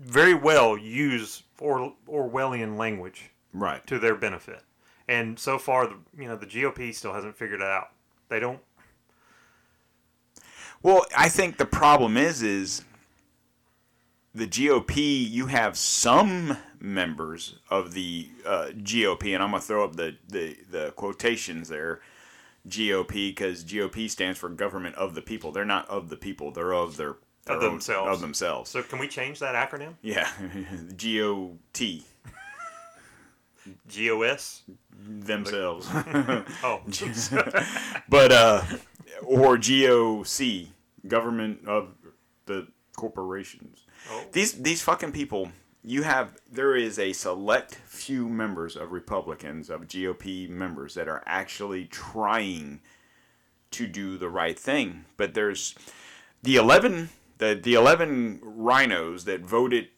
very 0.00 0.34
well 0.34 0.76
used 0.78 1.42
or 1.60 1.92
Orwellian 2.08 2.76
language 2.78 3.30
Right. 3.52 3.86
to 3.88 3.98
their 3.98 4.14
benefit, 4.14 4.62
and 5.06 5.38
so 5.38 5.58
far, 5.58 5.86
the 5.86 5.96
you 6.18 6.28
know 6.28 6.36
the 6.36 6.46
GOP 6.46 6.94
still 6.94 7.12
hasn't 7.12 7.36
figured 7.36 7.60
it 7.60 7.66
out. 7.66 7.90
They 8.30 8.40
don't. 8.40 8.60
Well, 10.82 11.06
I 11.16 11.28
think 11.28 11.56
the 11.56 11.66
problem 11.66 12.16
is 12.16 12.42
is 12.42 12.82
the 14.34 14.46
GOP. 14.46 15.28
You 15.28 15.46
have 15.46 15.76
some 15.76 16.56
members 16.80 17.56
of 17.70 17.92
the 17.94 18.28
uh, 18.46 18.68
GOP, 18.74 19.34
and 19.34 19.42
I'm 19.42 19.50
gonna 19.50 19.60
throw 19.60 19.84
up 19.84 19.96
the 19.96 20.16
the, 20.28 20.56
the 20.70 20.92
quotations 20.96 21.68
there. 21.68 22.00
GOP 22.68 23.30
because 23.30 23.64
GOP 23.64 24.10
stands 24.10 24.38
for 24.38 24.48
government 24.50 24.94
of 24.96 25.14
the 25.14 25.22
people. 25.22 25.52
They're 25.52 25.64
not 25.64 25.88
of 25.88 26.10
the 26.10 26.16
people. 26.16 26.50
They're 26.50 26.74
of 26.74 26.96
their, 26.98 27.10
Of 27.10 27.16
own- 27.46 27.60
themselves. 27.60 28.10
Of 28.12 28.20
themselves. 28.20 28.70
So 28.70 28.82
can 28.82 28.98
we 28.98 29.08
change 29.08 29.38
that 29.38 29.54
acronym? 29.54 29.94
Yeah, 30.02 30.28
G 30.96 31.22
O 31.22 31.56
T 31.72 32.04
GOS. 33.88 34.62
themselves. 35.00 35.88
Oh, 36.62 36.80
but 38.08 38.32
uh 38.32 38.62
or 39.22 39.56
GOC 39.56 40.68
government 41.06 41.66
of 41.66 41.88
the 42.46 42.68
corporations 42.96 43.84
Oh. 44.10 44.24
these 44.32 44.52
these 44.62 44.80
fucking 44.82 45.12
people 45.12 45.50
you 45.82 46.02
have 46.02 46.36
there 46.50 46.74
is 46.76 46.98
a 46.98 47.12
select 47.12 47.74
few 47.86 48.28
members 48.28 48.76
of 48.76 48.92
Republicans 48.92 49.70
of 49.70 49.82
GOP 49.88 50.48
members 50.48 50.94
that 50.94 51.08
are 51.08 51.22
actually 51.26 51.86
trying 51.86 52.80
to 53.72 53.86
do 53.86 54.16
the 54.16 54.28
right 54.28 54.58
thing 54.58 55.04
but 55.16 55.34
there's 55.34 55.74
the 56.42 56.56
11 56.56 57.10
the 57.38 57.58
the 57.60 57.74
11 57.74 58.40
RINOs 58.40 59.24
that 59.24 59.40
voted 59.40 59.88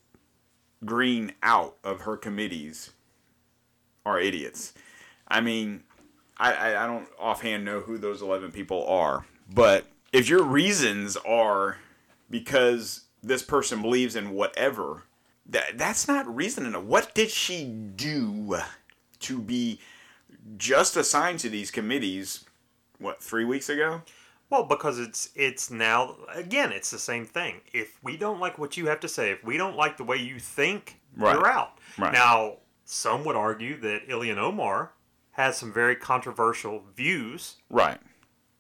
Greene 0.85 1.35
out 1.43 1.77
of 1.85 2.03
her 2.03 2.17
committees 2.17 2.91
are 4.11 4.21
idiots 4.21 4.73
i 5.29 5.41
mean 5.41 5.83
I, 6.39 6.53
I, 6.53 6.85
I 6.85 6.87
don't 6.87 7.07
offhand 7.19 7.65
know 7.67 7.81
who 7.81 7.99
those 7.99 8.23
11 8.23 8.51
people 8.53 8.87
are, 8.87 9.27
but 9.53 9.85
if 10.11 10.27
your 10.27 10.43
reasons 10.43 11.19
are 11.19 11.77
because 12.31 13.03
this 13.23 13.43
person 13.43 13.83
believes 13.83 14.17
in 14.17 14.31
whatever, 14.31 15.03
that, 15.45 15.77
that's 15.77 16.09
not 16.09 16.35
reason 16.35 16.65
enough. 16.65 16.85
What 16.85 17.15
did 17.15 17.31
she 17.31 17.67
do 17.67 18.57
to 19.19 19.39
be 19.39 19.81
just 20.57 20.97
assigned 20.97 21.41
to 21.41 21.51
these 21.51 21.71
committees, 21.71 22.47
what, 22.99 23.23
three 23.23 23.45
weeks 23.45 23.69
ago? 23.69 24.01
Well, 24.49 24.65
because 24.65 24.99
it's 24.99 25.29
it's 25.37 25.71
now 25.71 26.17
again, 26.35 26.73
it's 26.73 26.91
the 26.91 26.99
same 26.99 27.27
thing. 27.27 27.61
If 27.75 28.03
we 28.03 28.17
don't 28.17 28.41
like 28.41 28.59
what 28.59 28.79
you 28.79 28.87
have 28.87 29.01
to 29.01 29.09
say, 29.09 29.31
if 29.31 29.45
we 29.45 29.59
don't 29.59 29.77
like 29.77 29.99
the 29.99 30.05
way 30.05 30.17
you 30.17 30.39
think, 30.39 30.97
Right. 31.17 31.35
you're 31.35 31.47
out. 31.47 31.77
Right. 31.99 32.15
Now, 32.15 32.57
some 32.91 33.25
would 33.25 33.37
argue 33.37 33.79
that 33.81 34.09
Ilhan 34.09 34.37
Omar 34.37 34.93
has 35.33 35.57
some 35.57 35.73
very 35.73 35.95
controversial 35.95 36.83
views, 36.97 37.57
Right. 37.69 37.99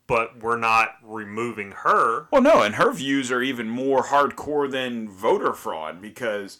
but 0.06 0.38
we're 0.38 0.56
not 0.56 0.96
removing 1.02 1.72
her. 1.72 2.28
Well, 2.30 2.40
no, 2.42 2.62
and 2.62 2.76
her 2.76 2.92
views 2.92 3.32
are 3.32 3.42
even 3.42 3.68
more 3.68 4.04
hardcore 4.04 4.70
than 4.70 5.08
voter 5.08 5.52
fraud 5.52 6.00
because 6.00 6.58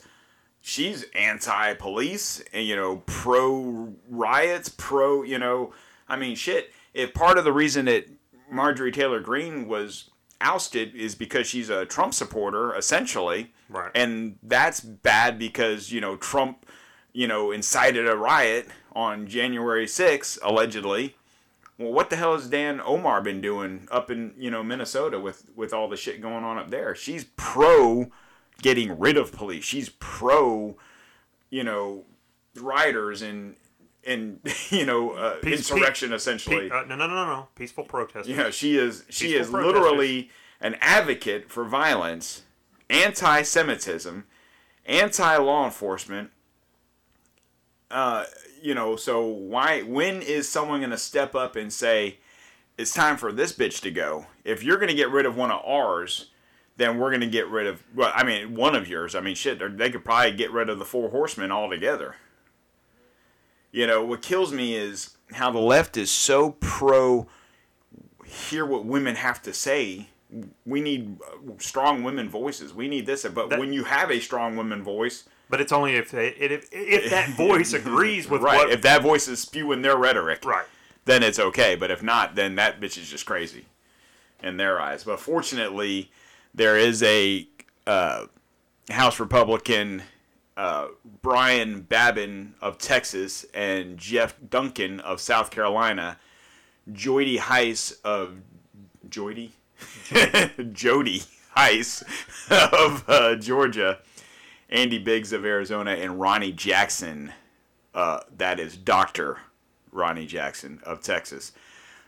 she's 0.61 1.05
anti-police 1.15 2.43
and 2.53 2.67
you 2.67 2.77
know 2.77 3.03
pro 3.07 3.95
riots, 4.09 4.69
pro 4.69 5.23
you 5.23 5.39
know. 5.39 5.73
I 6.09 6.17
mean, 6.17 6.35
shit. 6.37 6.73
If 6.93 7.15
part 7.15 7.39
of 7.39 7.45
the 7.45 7.53
reason 7.53 7.85
that 7.85 8.07
Marjorie 8.51 8.91
Taylor 8.91 9.21
Greene 9.21 9.69
was 9.69 10.11
ousted 10.41 10.95
is 10.97 11.15
because 11.15 11.47
she's 11.47 11.71
a 11.71 11.87
Trump 11.87 12.15
supporter, 12.15 12.75
essentially, 12.75 13.53
Right. 13.69 13.93
and 13.95 14.39
that's 14.43 14.81
bad 14.81 15.39
because 15.39 15.93
you 15.93 16.01
know 16.01 16.17
Trump, 16.17 16.67
you 17.13 17.27
know, 17.27 17.51
incited 17.51 18.07
a 18.09 18.17
riot 18.17 18.69
on 18.95 19.27
January 19.27 19.87
6th, 19.87 20.39
allegedly. 20.43 21.17
Well, 21.79 21.93
what 21.93 22.11
the 22.11 22.17
hell 22.17 22.35
has 22.35 22.49
Dan 22.49 22.81
Omar 22.85 23.23
been 23.23 23.41
doing 23.41 23.89
up 23.91 24.11
in 24.11 24.35
you 24.37 24.51
know 24.51 24.63
Minnesota 24.63 25.19
with 25.19 25.47
with 25.57 25.73
all 25.73 25.89
the 25.89 25.97
shit 25.97 26.21
going 26.21 26.45
on 26.45 26.59
up 26.59 26.71
there? 26.71 26.95
She's 26.95 27.25
pro 27.37 28.11
getting 28.63 28.99
rid 28.99 29.17
of 29.17 29.33
police. 29.33 29.65
She's 29.65 29.89
pro, 29.99 30.77
you 31.49 31.65
know, 31.65 32.05
rioters 32.57 33.23
and 33.23 33.57
and 34.05 34.41
you 34.71 34.85
know 34.85 35.13
uh, 35.13 35.37
Peace- 35.41 35.71
insurrection 35.71 36.11
Pe- 36.11 36.17
essentially. 36.17 36.71
uh, 36.71 36.83
no, 36.83 36.97
no, 36.97 37.07
no, 37.07 37.15
no, 37.15 37.27
no. 37.27 37.49
Peaceful 37.55 37.85
protest. 37.85 38.29
Yeah, 38.29 38.51
she 38.51 38.77
is. 38.77 39.05
She 39.09 39.29
Peaceful 39.29 39.41
is 39.41 39.51
protesters. 39.51 39.81
literally 39.83 40.31
an 40.61 40.77
advocate 40.83 41.51
for 41.51 41.65
violence, 41.65 42.43
anti-Semitism, 42.91 44.27
anti-law 44.87 45.65
enforcement. 45.65 46.31
Uh, 47.91 48.25
you 48.63 48.75
know, 48.75 48.97
so 48.97 49.27
why? 49.27 49.83
When 49.83 50.23
is 50.23 50.49
someone 50.49 50.81
going 50.81 50.91
to 50.91 50.99
step 50.99 51.35
up 51.35 51.57
and 51.57 51.73
say, 51.73 52.19
"It's 52.79 52.93
time 52.95 53.17
for 53.17 53.33
this 53.33 53.53
bitch 53.53 53.81
to 53.83 53.91
go"? 53.91 54.27
If 54.45 54.63
you're 54.63 54.77
going 54.77 54.89
to 54.91 54.95
get 54.95 55.11
rid 55.11 55.27
of 55.27 55.37
one 55.37 55.51
of 55.51 55.63
ours, 55.65 56.27
then 56.77 56.99
we're 56.99 57.11
going 57.11 57.21
to 57.23 57.27
get 57.27 57.49
rid 57.49 57.67
of. 57.67 57.83
Well, 57.95 58.13
I 58.15 58.23
mean, 58.25 58.55
one 58.55 58.75
of 58.75 58.89
yours. 58.89 59.15
I 59.15 59.21
mean, 59.21 59.35
shit. 59.35 59.59
they're- 59.59 59.91
could 59.91 60.05
probably 60.05 60.33
get 60.33 60.51
rid 60.53 60.69
of 60.69 60.79
the 60.79 60.85
four 60.85 61.11
horsemen 61.11 61.51
altogether. 61.51 62.17
You 63.73 63.87
know, 63.87 64.05
what 64.05 64.23
kills 64.23 64.53
me 64.53 64.75
is 64.75 65.17
how 65.33 65.51
the 65.51 65.59
left 65.61 65.97
is 65.97 66.11
so 66.11 66.51
pro 66.61 67.29
hear 68.25 68.65
what 68.65 68.85
women 68.85 69.17
have 69.17 69.43
to 69.43 69.53
say. 69.53 70.09
We 70.65 70.81
need 70.81 71.19
uh, 71.23 71.53
strong 71.59 72.03
women 72.05 72.29
voices. 72.29 72.73
We 72.73 72.89
need 72.89 73.07
this. 73.07 73.25
But 73.27 73.51
That- 73.51 73.59
when 73.59 73.73
you 73.73 73.85
have 73.85 74.11
a 74.11 74.21
strong 74.21 74.57
women 74.57 74.83
voice, 74.83 75.25
But 75.51 75.61
it's 75.61 75.73
only 75.73 75.97
if 75.97 76.13
they, 76.13 76.29
if 76.29 76.69
if 76.73 77.11
that 77.11 77.31
voice 77.37 77.73
agrees 77.73 78.31
with 78.31 78.41
right, 78.41 78.57
what. 78.57 78.71
if 78.71 78.83
that 78.83 79.03
voice 79.03 79.27
is 79.27 79.41
spewing 79.41 79.83
their 79.83 79.97
rhetoric, 79.97 80.45
right. 80.45 80.65
then 81.05 81.25
it's 81.25 81.41
okay. 81.41 81.75
But 81.75 81.91
if 81.91 82.03
not, 82.03 82.37
then 82.37 82.55
that 82.55 82.81
bitch 82.81 82.97
is 82.97 83.11
just 83.11 83.27
crazy 83.27 83.67
in 84.43 84.57
their 84.57 84.81
eyes. 84.81 85.03
But 85.03 85.19
fortunately, 85.19 86.13
there 86.55 86.77
is 86.77 87.03
a 87.03 87.49
uh, 87.87 88.27
House 88.91 89.19
Republican, 89.19 90.03
uh, 90.57 90.89
Brian 91.21 91.81
Babin 91.83 92.55
of 92.61 92.79
Texas, 92.79 93.45
and 93.53 93.99
Jeff 93.99 94.37
Duncan 94.49 95.01
of 95.01 95.21
South 95.21 95.51
Carolina, 95.51 96.19
Jody 96.93 97.39
Hice 97.39 97.93
of 98.05 98.37
Jody, 99.09 99.53
Jody 100.73 101.23
Hice 101.55 102.05
of 102.51 103.05
uh, 103.09 103.35
Georgia, 103.37 103.99
Andy 104.71 104.99
Biggs 104.99 105.33
of 105.33 105.45
Arizona, 105.45 105.93
and 105.93 106.21
Ronnie 106.21 106.53
Jackson. 106.53 107.33
Uh, 107.93 108.21
that 108.39 108.61
is 108.61 108.77
Doctor 108.77 109.39
Ronnie 109.93 110.27
Jackson 110.27 110.81
of 110.85 111.03
Texas, 111.03 111.51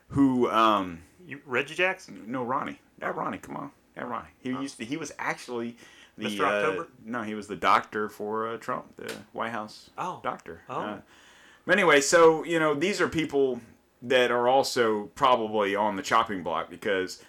who 0.09 0.49
um, 0.51 1.01
You, 1.27 1.41
Reggie 1.45 1.75
Jackson. 1.75 2.23
no 2.29 2.45
Ronnie, 2.45 2.79
that 2.99 3.17
Ronnie, 3.17 3.39
come 3.39 3.57
on, 3.57 3.71
that 3.97 4.09
Ronnie. 4.09 4.29
He 4.39 4.51
used 4.51 4.77
to, 4.79 4.85
he 4.85 4.97
was 4.97 5.13
actually 5.19 5.77
the 6.17 6.27
Mr. 6.27 6.41
uh, 6.41 6.45
October? 6.45 6.89
no, 7.05 7.23
he 7.23 7.35
was 7.35 7.49
the 7.49 7.57
doctor 7.57 8.09
for 8.09 8.47
uh, 8.49 8.57
Trump, 8.59 8.95
the 8.97 9.13
White 9.33 9.51
House 9.51 9.91
Oh. 9.99 10.21
doctor. 10.23 10.63
Oh. 10.69 10.81
Uh, 10.81 11.01
but 11.67 11.73
anyway, 11.79 12.01
so 12.01 12.45
you 12.45 12.61
know 12.61 12.75
these 12.75 13.01
are 13.01 13.09
people 13.09 13.61
that 14.03 14.31
are 14.31 14.47
also 14.47 15.05
probably 15.17 15.75
on 15.75 15.97
the 15.97 16.03
chopping 16.03 16.43
block 16.45 16.71
because 16.71 17.23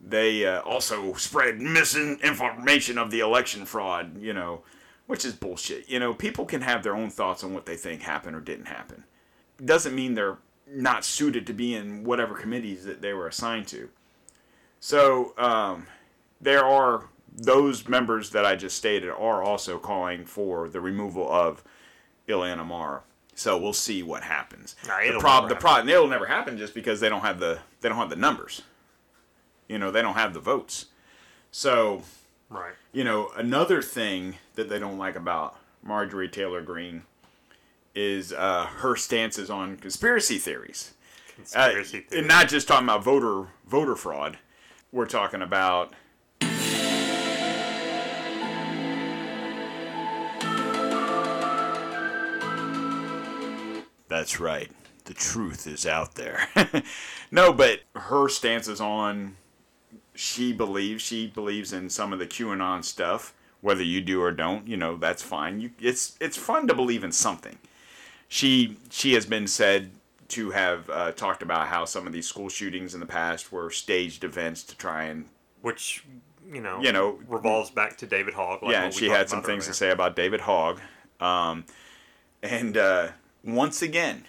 they 0.00 0.46
uh, 0.46 0.60
also 0.62 1.12
spread 1.14 1.60
misinformation 1.60 2.98
of 2.98 3.10
the 3.12 3.20
election 3.20 3.64
fraud. 3.66 4.20
You 4.20 4.32
know, 4.32 4.62
which 5.10 5.24
is 5.24 5.32
bullshit. 5.32 5.88
You 5.90 5.98
know, 5.98 6.14
people 6.14 6.44
can 6.44 6.60
have 6.60 6.84
their 6.84 6.94
own 6.94 7.10
thoughts 7.10 7.42
on 7.42 7.52
what 7.52 7.66
they 7.66 7.74
think 7.74 8.02
happened 8.02 8.36
or 8.36 8.40
didn't 8.40 8.66
happen. 8.66 9.02
Doesn't 9.62 9.92
mean 9.92 10.14
they're 10.14 10.38
not 10.68 11.04
suited 11.04 11.48
to 11.48 11.52
be 11.52 11.74
in 11.74 12.04
whatever 12.04 12.36
committees 12.36 12.84
that 12.84 13.02
they 13.02 13.12
were 13.12 13.26
assigned 13.26 13.66
to. 13.66 13.88
So 14.78 15.34
um, 15.36 15.88
there 16.40 16.64
are 16.64 17.06
those 17.28 17.88
members 17.88 18.30
that 18.30 18.46
I 18.46 18.54
just 18.54 18.76
stated 18.76 19.10
are 19.10 19.42
also 19.42 19.80
calling 19.80 20.26
for 20.26 20.68
the 20.68 20.80
removal 20.80 21.28
of 21.28 21.64
Ilhan 22.28 22.60
Omar. 22.60 23.02
So 23.34 23.58
we'll 23.58 23.72
see 23.72 24.04
what 24.04 24.22
happens. 24.22 24.76
Nah, 24.86 24.98
the 24.98 25.08
it'll 25.08 25.20
prob- 25.20 25.42
never 25.42 25.54
the 25.54 25.60
problem 25.60 25.88
it'll 25.88 26.06
never 26.06 26.26
happen 26.26 26.56
just 26.56 26.72
because 26.72 27.00
they 27.00 27.08
don't 27.08 27.22
have 27.22 27.40
the 27.40 27.58
they 27.80 27.88
don't 27.88 27.98
have 27.98 28.10
the 28.10 28.16
numbers. 28.16 28.62
You 29.66 29.78
know, 29.78 29.90
they 29.90 30.02
don't 30.02 30.14
have 30.14 30.34
the 30.34 30.40
votes. 30.40 30.86
So 31.50 32.02
Right. 32.50 32.74
You 32.92 33.04
know, 33.04 33.30
another 33.36 33.80
thing 33.80 34.36
that 34.56 34.68
they 34.68 34.80
don't 34.80 34.98
like 34.98 35.14
about 35.14 35.56
Marjorie 35.82 36.28
Taylor 36.28 36.60
Greene 36.60 37.04
is 37.94 38.32
uh, 38.32 38.66
her 38.66 38.96
stances 38.96 39.48
on 39.48 39.76
conspiracy 39.76 40.38
theories. 40.38 40.94
Conspiracy 41.36 41.98
uh, 41.98 42.00
theories. 42.10 42.12
And 42.12 42.28
not 42.28 42.48
just 42.48 42.66
talking 42.66 42.86
about 42.86 43.04
voter 43.04 43.46
voter 43.66 43.94
fraud. 43.94 44.38
We're 44.92 45.06
talking 45.06 45.42
about 45.42 45.94
That's 54.08 54.40
right. 54.40 54.68
The 55.04 55.14
truth 55.14 55.68
is 55.68 55.86
out 55.86 56.16
there. 56.16 56.48
no, 57.30 57.52
but 57.52 57.82
her 57.94 58.28
stances 58.28 58.80
on 58.80 59.36
she 60.20 60.52
believes 60.52 61.02
she 61.02 61.26
believes 61.26 61.72
in 61.72 61.88
some 61.88 62.12
of 62.12 62.18
the 62.18 62.26
QAnon 62.26 62.84
stuff. 62.84 63.32
Whether 63.62 63.82
you 63.82 64.00
do 64.02 64.22
or 64.22 64.32
don't, 64.32 64.66
you 64.68 64.76
know 64.76 64.96
that's 64.96 65.22
fine. 65.22 65.60
You, 65.60 65.70
it's 65.80 66.16
it's 66.20 66.36
fun 66.36 66.66
to 66.68 66.74
believe 66.74 67.02
in 67.04 67.12
something. 67.12 67.58
She 68.28 68.76
she 68.90 69.14
has 69.14 69.24
been 69.24 69.46
said 69.46 69.90
to 70.28 70.50
have 70.50 70.88
uh, 70.90 71.12
talked 71.12 71.42
about 71.42 71.68
how 71.68 71.86
some 71.86 72.06
of 72.06 72.12
these 72.12 72.26
school 72.26 72.48
shootings 72.50 72.92
in 72.94 73.00
the 73.00 73.06
past 73.06 73.50
were 73.50 73.70
staged 73.70 74.22
events 74.22 74.62
to 74.64 74.76
try 74.76 75.04
and 75.04 75.24
which 75.62 76.04
you 76.52 76.60
know, 76.60 76.80
You 76.82 76.92
know, 76.92 77.18
revolves 77.28 77.70
back 77.70 77.96
to 77.98 78.06
David 78.06 78.34
Hogg. 78.34 78.62
like 78.62 78.72
yeah, 78.72 78.84
and 78.84 78.94
she 78.94 79.08
had 79.08 79.30
some 79.30 79.42
things 79.42 79.66
to 79.66 79.74
say 79.74 79.90
about 79.90 80.16
David 80.16 80.40
Hogg. 80.40 80.80
Um, 81.20 81.64
and 82.42 82.76
uh, 82.76 83.08
once 83.44 83.82
again, 83.82 84.24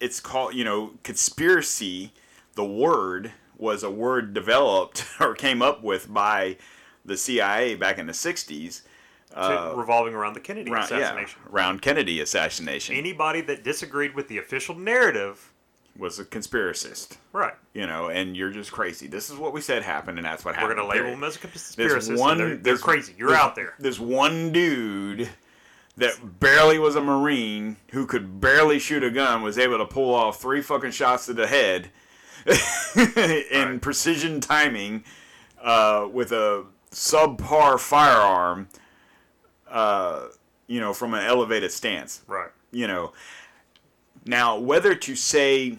it's 0.00 0.20
called, 0.20 0.54
you 0.54 0.64
know, 0.64 0.94
conspiracy. 1.02 2.12
The 2.54 2.64
word 2.64 3.32
was 3.60 3.82
a 3.82 3.90
word 3.90 4.32
developed 4.34 5.04
or 5.20 5.34
came 5.34 5.62
up 5.62 5.82
with 5.82 6.12
by 6.12 6.56
the 7.04 7.16
CIA 7.16 7.74
back 7.74 7.98
in 7.98 8.06
the 8.06 8.12
60s. 8.12 8.82
To- 9.30 9.38
uh, 9.40 9.74
revolving 9.76 10.12
around 10.14 10.32
the 10.32 10.40
Kennedy 10.40 10.72
Around, 10.72 10.90
yeah, 10.90 10.96
assassination. 10.98 11.40
around 11.52 11.82
Kennedy 11.82 12.20
assassination 12.20 12.96
Anybody 12.96 13.40
that 13.42 13.62
disagreed 13.62 14.16
with 14.16 14.26
the 14.26 14.38
official 14.38 14.74
narrative, 14.74 15.52
was 15.96 16.18
a 16.18 16.24
conspiracist, 16.24 17.16
right? 17.32 17.54
you 17.74 17.86
know, 17.86 18.08
and 18.08 18.36
you're 18.36 18.50
just 18.50 18.72
crazy. 18.72 19.06
This 19.06 19.30
is 19.30 19.36
what 19.36 19.52
we 19.52 19.60
said 19.60 19.82
happened, 19.82 20.18
and 20.18 20.24
that's 20.24 20.44
what 20.44 20.54
happened. 20.54 20.70
We're 20.70 20.82
going 20.82 20.90
to 20.90 21.04
label 21.04 21.10
them 21.10 21.24
as 21.24 21.36
a 21.36 21.76
There's 21.76 22.10
one. 22.10 22.38
they're, 22.38 22.56
they're 22.56 22.78
crazy. 22.78 23.14
You're 23.18 23.34
out 23.34 23.54
there. 23.54 23.74
There's 23.78 24.00
one 24.00 24.50
dude 24.50 25.28
that 25.96 26.40
barely 26.40 26.78
was 26.78 26.96
a 26.96 27.00
marine 27.00 27.76
who 27.92 28.06
could 28.06 28.40
barely 28.40 28.78
shoot 28.78 29.04
a 29.04 29.10
gun 29.10 29.42
was 29.42 29.58
able 29.58 29.78
to 29.78 29.84
pull 29.84 30.14
off 30.14 30.40
three 30.40 30.62
fucking 30.62 30.92
shots 30.92 31.26
to 31.26 31.34
the 31.34 31.46
head 31.46 31.90
in 32.96 33.68
Right. 33.72 33.80
precision 33.80 34.40
timing 34.40 35.04
uh, 35.62 36.08
with 36.12 36.32
a 36.32 36.64
subpar 36.90 37.78
firearm. 37.78 38.68
Uh, 39.68 40.26
you 40.66 40.80
know, 40.80 40.92
from 40.92 41.14
an 41.14 41.24
elevated 41.24 41.70
stance 41.72 42.22
Right. 42.26 42.50
you 42.72 42.86
know. 42.86 43.12
Now, 44.24 44.58
whether 44.58 44.94
to 44.94 45.16
say 45.16 45.78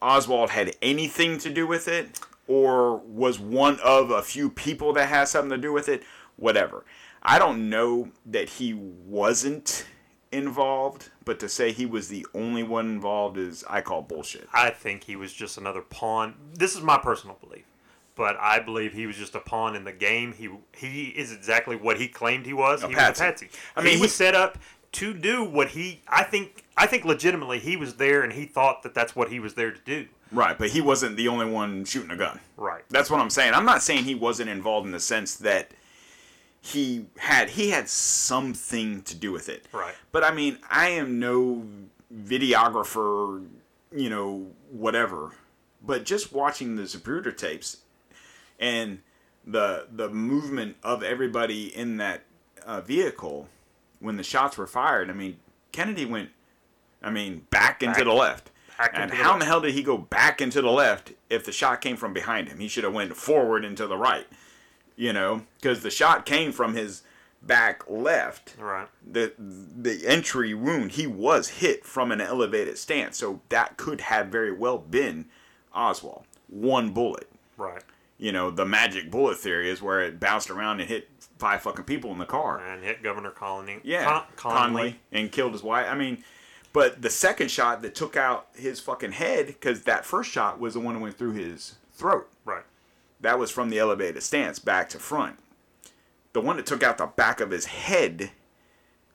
Oswald 0.00 0.50
had 0.50 0.76
anything 0.82 1.38
to 1.38 1.50
do 1.50 1.66
with 1.66 1.88
it 1.88 2.20
or 2.46 2.96
was 2.98 3.38
one 3.38 3.78
of 3.80 4.10
a 4.10 4.22
few 4.22 4.48
people 4.50 4.92
that 4.94 5.08
has 5.08 5.30
something 5.30 5.50
to 5.50 5.58
do 5.58 5.72
with 5.72 5.88
it, 5.88 6.02
whatever. 6.36 6.84
I 7.22 7.38
don't 7.38 7.68
know 7.70 8.10
that 8.26 8.48
he 8.48 8.74
wasn't 8.74 9.86
involved, 10.30 11.10
but 11.24 11.40
to 11.40 11.48
say 11.48 11.72
he 11.72 11.86
was 11.86 12.08
the 12.08 12.26
only 12.34 12.62
one 12.62 12.86
involved 12.86 13.36
is 13.36 13.64
I 13.68 13.80
call 13.80 14.02
bullshit. 14.02 14.48
I 14.52 14.70
think 14.70 15.04
he 15.04 15.16
was 15.16 15.32
just 15.32 15.58
another 15.58 15.80
pawn. 15.80 16.34
This 16.54 16.74
is 16.74 16.82
my 16.82 16.98
personal 16.98 17.36
belief, 17.40 17.64
but 18.14 18.36
I 18.38 18.60
believe 18.60 18.92
he 18.92 19.06
was 19.06 19.16
just 19.16 19.34
a 19.34 19.40
pawn 19.40 19.76
in 19.76 19.84
the 19.84 19.92
game. 19.92 20.32
He 20.32 20.48
he 20.76 21.06
is 21.08 21.32
exactly 21.32 21.76
what 21.76 21.98
he 21.98 22.08
claimed 22.08 22.46
he 22.46 22.52
was. 22.52 22.82
A 22.82 22.88
he 22.88 22.94
patsy. 22.94 23.10
was 23.10 23.20
a 23.20 23.22
patsy. 23.22 23.48
I 23.76 23.80
mean, 23.80 23.86
mean, 23.86 23.96
he 23.96 24.02
was 24.02 24.14
set 24.14 24.34
up 24.34 24.58
to 24.92 25.14
do 25.14 25.44
what 25.44 25.68
he. 25.68 26.02
I 26.08 26.24
think. 26.24 26.64
I 26.76 26.86
think 26.86 27.04
legitimately 27.04 27.60
he 27.60 27.76
was 27.76 27.94
there, 27.94 28.22
and 28.22 28.32
he 28.32 28.46
thought 28.46 28.82
that 28.82 28.94
that's 28.94 29.14
what 29.14 29.30
he 29.30 29.38
was 29.38 29.54
there 29.54 29.70
to 29.70 29.80
do. 29.84 30.08
Right, 30.32 30.58
but 30.58 30.70
he 30.70 30.80
wasn't 30.80 31.16
the 31.16 31.28
only 31.28 31.46
one 31.46 31.84
shooting 31.84 32.10
a 32.10 32.16
gun. 32.16 32.40
Right. 32.56 32.82
That's 32.90 33.08
what 33.08 33.20
I'm 33.20 33.30
saying. 33.30 33.54
I'm 33.54 33.64
not 33.64 33.82
saying 33.82 34.04
he 34.04 34.16
wasn't 34.16 34.50
involved 34.50 34.86
in 34.86 34.92
the 34.92 34.98
sense 34.98 35.36
that 35.36 35.70
he 36.64 37.04
had 37.18 37.50
he 37.50 37.70
had 37.70 37.88
something 37.88 39.02
to 39.02 39.14
do 39.14 39.30
with 39.32 39.48
it. 39.50 39.66
Right. 39.70 39.94
But 40.12 40.24
I 40.24 40.32
mean, 40.32 40.58
I 40.70 40.88
am 40.88 41.18
no 41.20 41.62
videographer, 42.12 43.46
you 43.94 44.08
know, 44.08 44.46
whatever. 44.70 45.32
But 45.86 46.04
just 46.04 46.32
watching 46.32 46.76
the 46.76 46.82
Zapruder 46.84 47.36
tapes 47.36 47.78
and 48.58 49.00
the 49.46 49.86
the 49.92 50.08
movement 50.08 50.76
of 50.82 51.02
everybody 51.02 51.74
in 51.76 51.98
that 51.98 52.22
uh, 52.64 52.80
vehicle 52.80 53.48
when 54.00 54.16
the 54.16 54.22
shots 54.22 54.56
were 54.56 54.66
fired, 54.66 55.10
I 55.10 55.12
mean, 55.12 55.36
Kennedy 55.72 56.06
went, 56.06 56.30
I 57.02 57.10
mean, 57.10 57.46
back 57.50 57.82
into 57.82 57.96
Back- 57.96 58.04
the 58.04 58.12
left. 58.12 58.50
back 58.78 58.90
and 58.94 59.04
into 59.04 59.16
the 59.16 59.22
how 59.22 59.34
in 59.34 59.38
the 59.38 59.44
hell 59.44 59.60
did 59.60 59.74
he 59.74 59.82
go 59.82 59.98
back 59.98 60.40
into 60.40 60.62
the 60.62 60.70
left 60.70 61.12
if 61.28 61.44
the 61.44 61.52
shot 61.52 61.82
came 61.82 61.96
from 61.96 62.14
behind 62.14 62.48
him? 62.48 62.58
He 62.58 62.68
should 62.68 62.84
have 62.84 62.94
went 62.94 63.14
forward 63.16 63.64
into 63.66 63.86
the 63.86 63.96
right, 63.98 64.26
you 64.96 65.12
know, 65.12 65.42
because 65.60 65.82
the 65.82 65.90
shot 65.90 66.24
came 66.26 66.52
from 66.52 66.74
his 66.74 67.02
back 67.42 67.82
left 67.88 68.54
Right. 68.58 68.88
the 69.06 69.34
the 69.38 70.02
entry 70.06 70.54
wound 70.54 70.92
he 70.92 71.06
was 71.06 71.48
hit 71.48 71.84
from 71.84 72.10
an 72.10 72.18
elevated 72.22 72.78
stance 72.78 73.18
so 73.18 73.42
that 73.50 73.76
could 73.76 74.00
have 74.00 74.28
very 74.28 74.50
well 74.50 74.78
been 74.78 75.26
oswald 75.74 76.24
one 76.48 76.90
bullet 76.92 77.28
Right. 77.58 77.82
you 78.16 78.32
know 78.32 78.50
the 78.50 78.64
magic 78.64 79.10
bullet 79.10 79.36
theory 79.36 79.68
is 79.68 79.82
where 79.82 80.00
it 80.00 80.18
bounced 80.18 80.48
around 80.48 80.80
and 80.80 80.88
hit 80.88 81.10
five 81.38 81.60
fucking 81.60 81.84
people 81.84 82.10
in 82.12 82.18
the 82.18 82.24
car 82.24 82.60
And 82.66 82.82
hit 82.82 83.02
Governor 83.02 83.30
Connally. 83.30 83.80
yeah 83.82 84.22
Con- 84.36 84.52
Connally. 84.72 84.72
Connally. 84.72 84.94
and 85.12 85.30
killed 85.30 85.52
his 85.52 85.62
wife 85.62 85.86
i 85.90 85.94
mean 85.94 86.24
but 86.72 87.02
the 87.02 87.10
second 87.10 87.50
shot 87.50 87.82
that 87.82 87.94
took 87.94 88.16
out 88.16 88.46
his 88.54 88.80
fucking 88.80 89.12
head 89.12 89.48
because 89.48 89.82
that 89.82 90.06
first 90.06 90.30
shot 90.30 90.58
was 90.58 90.72
the 90.72 90.80
one 90.80 90.94
that 90.94 91.00
went 91.00 91.18
through 91.18 91.32
his 91.32 91.74
throat 91.92 92.26
Right. 92.46 92.64
That 93.24 93.38
was 93.38 93.50
from 93.50 93.70
the 93.70 93.78
elevated 93.78 94.22
stance 94.22 94.58
back 94.58 94.88
to 94.90 94.98
front. 94.98 95.38
The 96.34 96.40
one 96.42 96.56
that 96.56 96.66
took 96.66 96.82
out 96.82 96.98
the 96.98 97.06
back 97.06 97.40
of 97.40 97.50
his 97.50 97.64
head 97.66 98.30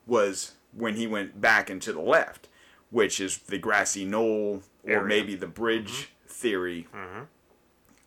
was 0.06 0.52
when 0.76 0.96
he 0.96 1.06
went 1.06 1.40
back 1.40 1.70
into 1.70 1.92
the 1.92 2.00
left, 2.00 2.48
which 2.90 3.20
is 3.20 3.38
the 3.38 3.56
grassy 3.58 4.04
knoll 4.04 4.62
or 4.82 4.90
Area. 4.90 5.04
maybe 5.06 5.34
the 5.36 5.46
bridge 5.46 6.10
theory. 6.26 6.88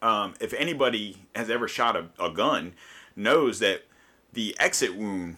Um, 0.02 0.34
if 0.42 0.54
anybody 0.54 1.20
has 1.36 1.50
ever 1.50 1.68
shot 1.68 1.96
a, 1.96 2.10
a 2.20 2.30
gun, 2.30 2.74
knows 3.16 3.60
that 3.60 3.84
the 4.34 4.56
exit 4.60 4.96
wound 4.98 5.38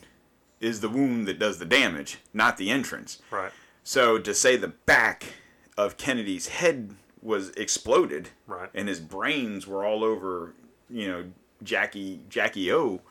is 0.59 0.79
the 0.79 0.89
wound 0.89 1.27
that 1.27 1.37
does 1.37 1.59
the 1.59 1.65
damage, 1.65 2.17
not 2.33 2.57
the 2.57 2.71
entrance. 2.71 3.21
Right. 3.29 3.51
So 3.83 4.17
to 4.17 4.33
say 4.33 4.57
the 4.57 4.69
back 4.69 5.33
of 5.77 5.97
Kennedy's 5.97 6.47
head 6.47 6.95
was 7.25 7.49
exploded, 7.51 8.29
Right. 8.45 8.69
and 8.73 8.87
his 8.87 8.99
brains 8.99 9.65
were 9.65 9.83
all 9.83 10.03
over, 10.03 10.53
you 10.89 11.07
know, 11.07 11.31
Jackie 11.63 12.21
Jackie 12.29 12.71
O, 12.71 13.01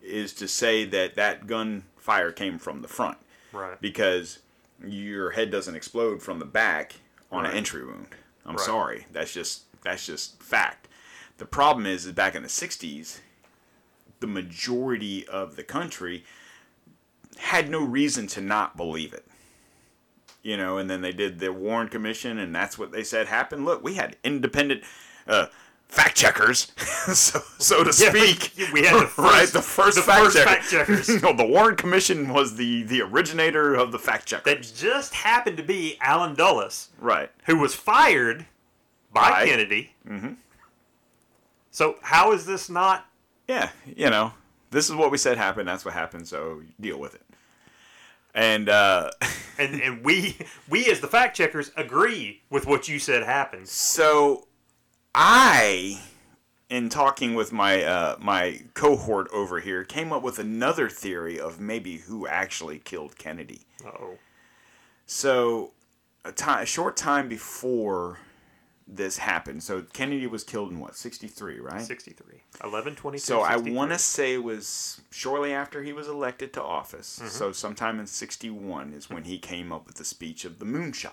is 0.00 0.32
to 0.34 0.46
say 0.46 0.84
that 0.84 1.16
that 1.16 1.46
gunfire 1.46 2.30
came 2.32 2.58
from 2.58 2.82
the 2.82 2.88
front 2.88 3.18
Right. 3.52 3.80
because 3.80 4.38
your 4.84 5.30
head 5.32 5.50
doesn't 5.50 5.74
explode 5.74 6.22
from 6.22 6.38
the 6.38 6.44
back 6.44 6.94
on 7.30 7.44
an 7.46 7.52
entry 7.52 7.84
wound. 7.84 8.14
I'm 8.46 8.56
Right. 8.56 8.64
sorry, 8.64 9.06
that's 9.12 9.32
just 9.32 9.62
that's 9.82 10.06
just 10.06 10.40
fact. 10.40 10.86
The 11.38 11.46
problem 11.46 11.86
is, 11.86 12.06
is 12.06 12.12
back 12.12 12.34
in 12.36 12.42
the 12.44 12.48
'60s, 12.48 13.20
the 14.20 14.26
majority 14.28 15.26
of 15.26 15.56
the 15.56 15.64
country 15.64 16.24
had 17.38 17.68
no 17.68 17.82
reason 17.82 18.26
to 18.28 18.40
not 18.40 18.76
believe 18.76 19.12
it. 19.12 19.26
You 20.42 20.56
know, 20.56 20.76
and 20.78 20.90
then 20.90 21.02
they 21.02 21.12
did 21.12 21.38
the 21.38 21.52
Warren 21.52 21.88
Commission, 21.88 22.38
and 22.38 22.54
that's 22.54 22.76
what 22.78 22.90
they 22.90 23.04
said 23.04 23.28
happened. 23.28 23.64
Look, 23.64 23.84
we 23.84 23.94
had 23.94 24.16
independent 24.24 24.82
uh, 25.28 25.46
fact 25.86 26.16
checkers, 26.16 26.72
so 27.14 27.40
so 27.58 27.84
to 27.84 27.92
speak. 27.92 28.58
Yeah, 28.58 28.66
we 28.72 28.82
had 28.84 29.00
the 29.02 29.06
first- 29.06 29.18
right, 29.18 29.48
the 29.48 29.62
first, 29.62 29.96
the 29.96 30.02
fact, 30.02 30.24
first 30.24 30.36
checker. 30.36 30.48
fact 30.48 30.68
checkers. 30.70 31.22
no, 31.22 31.32
the 31.32 31.44
Warren 31.46 31.76
Commission 31.76 32.28
was 32.32 32.56
the 32.56 32.82
the 32.82 33.02
originator 33.02 33.74
of 33.76 33.92
the 33.92 34.00
fact 34.00 34.26
checkers. 34.26 34.72
That 34.72 34.76
just 34.76 35.14
happened 35.14 35.58
to 35.58 35.62
be 35.62 35.96
Allen 36.00 36.34
Dulles, 36.34 36.88
right. 36.98 37.30
who 37.46 37.58
was 37.58 37.74
fired 37.76 38.46
by, 39.12 39.30
By- 39.30 39.46
Kennedy. 39.46 39.92
Mm-hmm. 40.08 40.32
So 41.70 41.96
how 42.02 42.32
is 42.32 42.46
this 42.46 42.68
not? 42.68 43.06
Yeah, 43.48 43.70
you 43.86 44.10
know, 44.10 44.32
this 44.70 44.88
is 44.88 44.94
what 44.96 45.10
we 45.10 45.18
said 45.18 45.36
happened. 45.38 45.68
That's 45.68 45.84
what 45.84 45.94
happened. 45.94 46.26
So 46.26 46.62
deal 46.80 46.98
with 46.98 47.14
it. 47.14 47.22
And 48.34 48.68
uh, 48.68 49.10
And 49.58 49.80
and 49.82 50.02
we 50.04 50.38
we 50.68 50.86
as 50.90 51.00
the 51.00 51.06
fact 51.08 51.36
checkers 51.36 51.70
agree 51.76 52.40
with 52.50 52.66
what 52.66 52.88
you 52.88 52.98
said 52.98 53.22
happened. 53.22 53.68
so 53.68 54.46
I, 55.14 56.00
in 56.70 56.88
talking 56.88 57.34
with 57.34 57.52
my 57.52 57.82
uh, 57.84 58.16
my 58.18 58.62
cohort 58.74 59.28
over 59.32 59.60
here, 59.60 59.84
came 59.84 60.10
up 60.12 60.22
with 60.22 60.38
another 60.38 60.88
theory 60.88 61.38
of 61.38 61.60
maybe 61.60 61.98
who 61.98 62.26
actually 62.26 62.78
killed 62.78 63.18
Kennedy. 63.18 63.66
Oh, 63.86 64.14
So 65.04 65.72
a, 66.24 66.32
ti- 66.32 66.60
a 66.62 66.66
short 66.66 66.96
time 66.96 67.28
before 67.28 68.20
this 68.86 69.18
happened, 69.18 69.62
so 69.62 69.82
Kennedy 69.92 70.26
was 70.26 70.44
killed 70.44 70.70
in 70.70 70.80
what 70.80 70.96
sixty 70.96 71.28
three, 71.28 71.58
right? 71.60 71.80
63. 71.80 72.42
11, 72.64 72.96
22, 72.96 73.22
So 73.22 73.40
I 73.40 73.56
want 73.56 73.92
to 73.92 73.98
say 73.98 74.34
it 74.34 74.44
was 74.44 75.00
shortly 75.10 75.52
after 75.52 75.82
he 75.82 75.92
was 75.92 76.08
elected 76.08 76.52
to 76.54 76.62
office. 76.62 77.18
Mm-hmm. 77.18 77.28
So 77.28 77.52
sometime 77.52 77.98
in 77.98 78.06
61 78.06 78.92
is 78.92 79.08
when 79.08 79.24
he 79.24 79.38
came 79.38 79.72
up 79.72 79.86
with 79.86 79.96
the 79.96 80.04
speech 80.04 80.44
of 80.44 80.58
the 80.58 80.64
moonshot. 80.64 81.12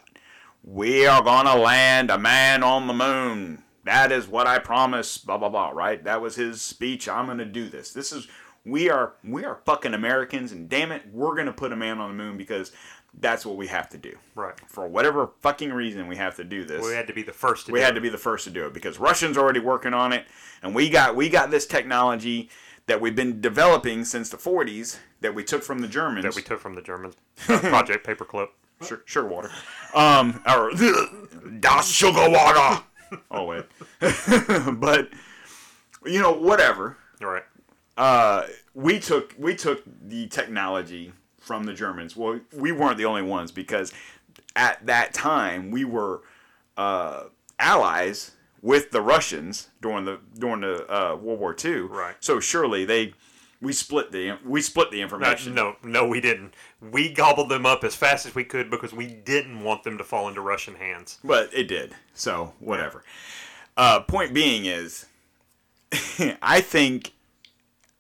We 0.63 1.05
are 1.05 1.23
going 1.23 1.45
to 1.45 1.55
land 1.55 2.12
a 2.12 2.17
man 2.17 2.63
on 2.63 2.88
the 2.88 2.93
moon. 2.93 3.63
That 3.86 4.12
is 4.12 4.27
what 4.27 4.45
I 4.45 4.60
promise, 4.60 5.17
blah 5.17 5.38
blah 5.38 5.49
blah, 5.49 5.69
right? 5.69 6.03
That 6.03 6.21
was 6.21 6.36
his 6.36 6.62
speech. 6.62 7.08
I'm 7.08 7.25
going 7.25 7.38
to 7.38 7.45
do 7.45 7.69
this. 7.69 7.93
This 7.93 8.12
is 8.12 8.27
we 8.65 8.89
are 8.89 9.13
we 9.23 9.45
are 9.45 9.62
fucking 9.65 9.93
Americans 9.93 10.51
and 10.51 10.69
damn 10.69 10.91
it, 10.91 11.03
we're 11.12 11.36
going 11.36 11.47
to 11.47 11.53
put 11.53 11.71
a 11.71 11.77
man 11.77 11.99
on 11.99 12.10
the 12.10 12.23
moon 12.23 12.38
because 12.38 12.71
that's 13.19 13.45
what 13.45 13.58
we 13.58 13.67
have 13.67 13.89
to 13.89 13.98
do. 13.98 14.17
Right. 14.36 14.54
For 14.67 14.88
whatever 14.88 15.32
fucking 15.41 15.72
reason, 15.74 16.08
we 16.08 16.15
have 16.17 16.36
to 16.38 16.43
do 16.43 16.63
this. 16.65 16.86
We 16.86 16.93
had 16.93 17.08
to 17.08 17.13
be 17.13 17.24
the 17.24 17.34
first 17.34 17.65
to 17.67 17.72
we 17.72 17.80
do 17.80 17.84
had 17.86 17.91
it. 17.93 17.95
to 17.95 18.02
be 18.02 18.10
the 18.10 18.17
first 18.17 18.43
to 18.45 18.50
do 18.52 18.65
it 18.65 18.74
because 18.74 19.00
Russians 19.00 19.38
already 19.38 19.60
working 19.60 19.93
on 19.93 20.13
it, 20.13 20.26
and 20.62 20.74
we 20.76 20.89
got 20.89 21.15
we 21.15 21.30
got 21.30 21.52
this 21.52 21.65
technology 21.65 22.50
that 22.88 23.00
we've 23.02 23.15
been 23.15 23.39
developing 23.41 24.04
since 24.04 24.30
the 24.30 24.38
40s 24.38 24.98
that 25.22 25.36
we 25.36 25.43
took 25.43 25.62
from 25.63 25.80
the 25.80 25.88
Germans. 25.88 26.24
that 26.24 26.36
we 26.36 26.41
took 26.41 26.60
from 26.60 26.74
the 26.76 26.82
Germans. 26.82 27.15
Uh, 27.48 27.60
Project 27.63 28.06
Paperclip. 28.06 28.48
Sugar, 28.82 29.04
sugar 29.06 29.28
water. 29.28 29.52
Um, 29.93 30.41
or 30.48 30.72
das 31.60 31.89
sugar 31.91 32.30
water. 32.30 32.84
Oh 33.32 33.43
wait, 33.45 33.65
but 34.80 35.10
you 36.06 36.22
know 36.22 36.32
whatever. 36.32 36.95
All 37.22 37.28
right. 37.28 37.43
Uh, 37.98 38.45
we 38.76 39.00
took 39.00 39.34
we 39.38 39.56
took 39.56 39.82
the 40.08 40.28
technology 40.28 41.12
from 41.50 41.64
the 41.64 41.74
Germans. 41.74 42.16
Well, 42.16 42.42
we 42.54 42.72
weren't 42.72 43.00
the 43.00 43.06
only 43.06 43.24
ones 43.24 43.52
because 43.52 43.92
at 44.56 44.86
that 44.86 45.16
time 45.16 45.72
we 45.72 45.84
were 45.84 46.22
uh, 46.78 47.24
allies 47.58 48.34
with 48.62 48.92
the 48.92 49.02
Russians 49.02 49.70
during 49.82 50.06
the 50.06 50.20
during 50.38 50.62
the 50.62 50.86
uh, 50.88 51.16
World 51.16 51.40
War 51.40 51.56
II. 51.66 51.80
Right. 51.82 52.14
So 52.20 52.40
surely 52.40 52.86
they 52.86 53.16
we 53.62 53.74
split 53.74 54.12
the 54.12 54.38
we 54.46 54.62
split 54.62 54.92
the 54.92 54.98
No, 54.98 55.04
information. 55.06 55.56
no, 55.56 55.76
no, 55.84 56.08
we 56.08 56.22
didn't. 56.22 56.54
We 56.82 57.10
gobbled 57.12 57.50
them 57.50 57.66
up 57.66 57.84
as 57.84 57.96
fast 57.96 58.28
as 58.28 58.36
we 58.36 58.44
could 58.44 58.70
because 58.70 58.94
we 58.94 59.08
didn't 59.08 59.64
want 59.64 59.82
them 59.84 59.98
to 59.98 60.04
fall 60.04 60.28
into 60.28 60.42
Russian 60.42 60.76
hands. 60.76 61.18
But 61.24 61.50
it 61.52 61.68
did. 61.68 61.96
So 62.14 62.54
whatever. 62.60 63.04
Uh, 63.76 64.02
point 64.02 64.36
being 64.36 64.66
is, 64.66 65.08
I 66.44 66.62
think, 66.62 67.14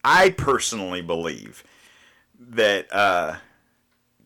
I 0.03 0.29
personally 0.29 1.01
believe 1.01 1.63
that 2.49 2.91
uh, 2.93 3.35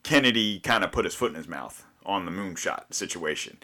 Kennedy 0.04 0.60
kind 0.60 0.84
of 0.84 0.92
put 0.92 1.06
his 1.06 1.16
foot 1.16 1.30
in 1.30 1.36
his 1.36 1.48
mouth 1.48 1.86
on 2.06 2.26
the 2.26 2.32
moonshot 2.32 2.94
situation, 2.94 3.58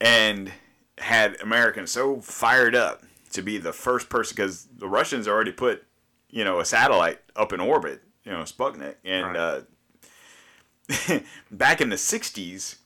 and 0.00 0.52
had 0.98 1.40
Americans 1.40 1.90
so 1.90 2.20
fired 2.20 2.74
up 2.74 3.02
to 3.32 3.42
be 3.42 3.58
the 3.58 3.72
first 3.72 4.08
person 4.08 4.34
because 4.36 4.66
the 4.76 4.88
Russians 4.88 5.26
already 5.28 5.52
put, 5.52 5.84
you 6.28 6.44
know, 6.44 6.60
a 6.60 6.64
satellite 6.64 7.20
up 7.36 7.52
in 7.52 7.60
orbit, 7.60 8.02
you 8.24 8.32
know, 8.32 8.42
Sputnik, 8.42 8.96
and 9.04 9.26
Right. 9.26 9.36
uh, 9.36 11.20
back 11.50 11.80
in 11.80 11.88
the 11.90 11.96
'60s, 11.96 12.76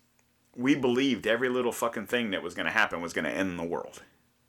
we 0.57 0.75
believed 0.75 1.27
every 1.27 1.49
little 1.49 1.73
fucking 1.73 2.07
thing 2.07 2.31
that 2.31 2.43
was 2.43 2.55
going 2.55 2.67
to 2.67 2.73
happen 2.73 3.01
was 3.01 3.13
going 3.13 3.25
to 3.25 3.31
end 3.31 3.59
the 3.59 3.65
world. 3.65 4.03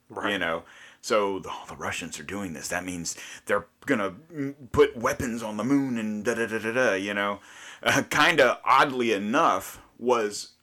Right. 0.08 0.32
You 0.32 0.38
know, 0.38 0.62
so 1.06 1.38
the, 1.38 1.50
oh, 1.52 1.64
the 1.68 1.76
Russians 1.76 2.18
are 2.18 2.24
doing 2.24 2.52
this. 2.52 2.66
That 2.66 2.84
means 2.84 3.16
they're 3.44 3.66
going 3.86 4.00
to 4.00 4.54
put 4.72 4.96
weapons 4.96 5.40
on 5.40 5.56
the 5.56 5.62
moon 5.62 5.98
and 5.98 6.24
da 6.24 6.34
da 6.34 6.46
da 6.46 6.58
da 6.58 6.72
da. 6.72 6.94
You 6.94 7.14
know, 7.14 7.38
uh, 7.84 8.02
kind 8.10 8.40
of 8.40 8.58
oddly 8.64 9.12
enough 9.12 9.80
was 10.00 10.54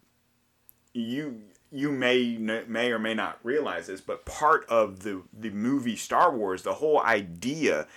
you 0.93 1.43
you 1.71 1.93
may 1.93 2.37
may 2.67 2.91
or 2.91 2.99
may 2.99 3.13
not 3.13 3.39
realize 3.41 3.87
this, 3.87 4.01
but 4.01 4.25
part 4.25 4.65
of 4.67 5.03
the 5.03 5.21
the 5.31 5.49
movie 5.51 5.95
Star 5.95 6.35
Wars, 6.35 6.63
the 6.63 6.73
whole 6.73 7.01
idea, 7.01 7.87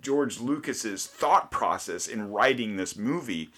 George 0.00 0.38
Lucas's 0.38 1.08
thought 1.08 1.50
process 1.50 2.06
in 2.06 2.30
writing 2.30 2.76
this 2.76 2.96
movie, 2.96 3.50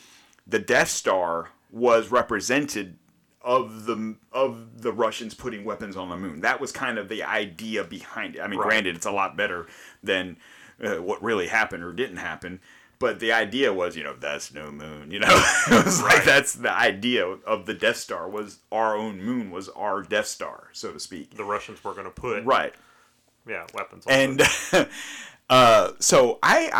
the 0.46 0.58
Death 0.58 0.88
Star 0.88 1.50
was 1.70 2.10
represented 2.10 2.96
of 3.42 3.86
the 3.86 4.16
of 4.32 4.82
the 4.82 4.92
Russians 4.92 5.34
putting 5.34 5.64
weapons 5.64 5.96
on 5.96 6.08
the 6.08 6.16
moon. 6.16 6.40
That 6.42 6.60
was 6.60 6.72
kind 6.72 6.98
of 6.98 7.08
the 7.08 7.22
idea 7.22 7.84
behind 7.84 8.36
it. 8.36 8.40
I 8.40 8.46
mean, 8.48 8.58
Right. 8.60 8.68
granted, 8.68 8.96
it's 8.96 9.06
a 9.06 9.10
lot 9.12 9.36
better 9.36 9.66
than 10.02 10.36
uh, 10.82 10.96
what 10.96 11.22
really 11.22 11.46
happened 11.48 11.82
or 11.82 11.92
didn't 11.92 12.18
happen. 12.18 12.60
But 12.98 13.18
the 13.18 13.32
idea 13.32 13.72
was, 13.72 13.96
you 13.96 14.04
know, 14.04 14.14
that's 14.14 14.52
no 14.52 14.70
moon. 14.70 15.10
You 15.10 15.20
know, 15.20 15.28
it 15.70 15.84
was 15.86 16.02
like 16.02 16.24
that's 16.24 16.52
the 16.52 16.70
idea 16.70 17.24
of 17.26 17.64
the 17.64 17.72
Death 17.72 17.96
Star 17.96 18.28
was 18.28 18.58
our 18.70 18.94
own 18.94 19.22
moon 19.22 19.50
was 19.50 19.70
our 19.70 20.02
Death 20.02 20.26
Star, 20.26 20.68
so 20.72 20.92
to 20.92 21.00
speak. 21.00 21.34
The 21.36 21.44
Russians 21.44 21.82
were 21.82 21.92
going 21.94 22.04
to 22.04 22.10
put 22.10 22.44
Right. 22.44 22.74
yeah 23.46 23.66
weapons 23.72 24.06
on 24.06 24.12
And 24.12 24.42
uh, 25.48 25.92
so 25.98 26.38
I, 26.42 26.70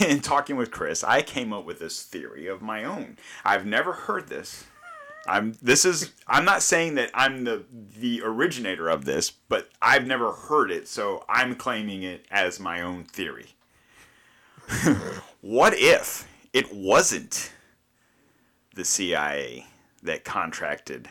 I, 0.00 0.04
in 0.06 0.20
talking 0.20 0.56
with 0.56 0.70
Chris, 0.70 1.02
I 1.02 1.22
came 1.22 1.52
up 1.54 1.64
with 1.64 1.78
this 1.78 2.02
theory 2.02 2.46
of 2.46 2.60
my 2.60 2.84
own. 2.84 3.16
I've 3.44 3.64
never 3.64 3.92
heard 3.94 4.28
this. 4.28 4.64
I'm. 5.26 5.54
This 5.62 5.84
is. 5.84 6.12
I'm 6.26 6.44
not 6.44 6.62
saying 6.62 6.94
that 6.94 7.10
I'm 7.14 7.44
the 7.44 7.64
the 7.98 8.22
originator 8.24 8.88
of 8.88 9.04
this, 9.04 9.30
but 9.30 9.68
I've 9.80 10.06
never 10.06 10.32
heard 10.32 10.70
it, 10.70 10.88
so 10.88 11.24
I'm 11.28 11.54
claiming 11.54 12.02
it 12.02 12.26
as 12.30 12.58
my 12.58 12.80
own 12.80 13.04
theory. 13.04 13.54
what 15.40 15.74
if 15.76 16.28
it 16.52 16.72
wasn't 16.74 17.52
the 18.74 18.84
CIA 18.84 19.66
that 20.02 20.24
contracted 20.24 21.08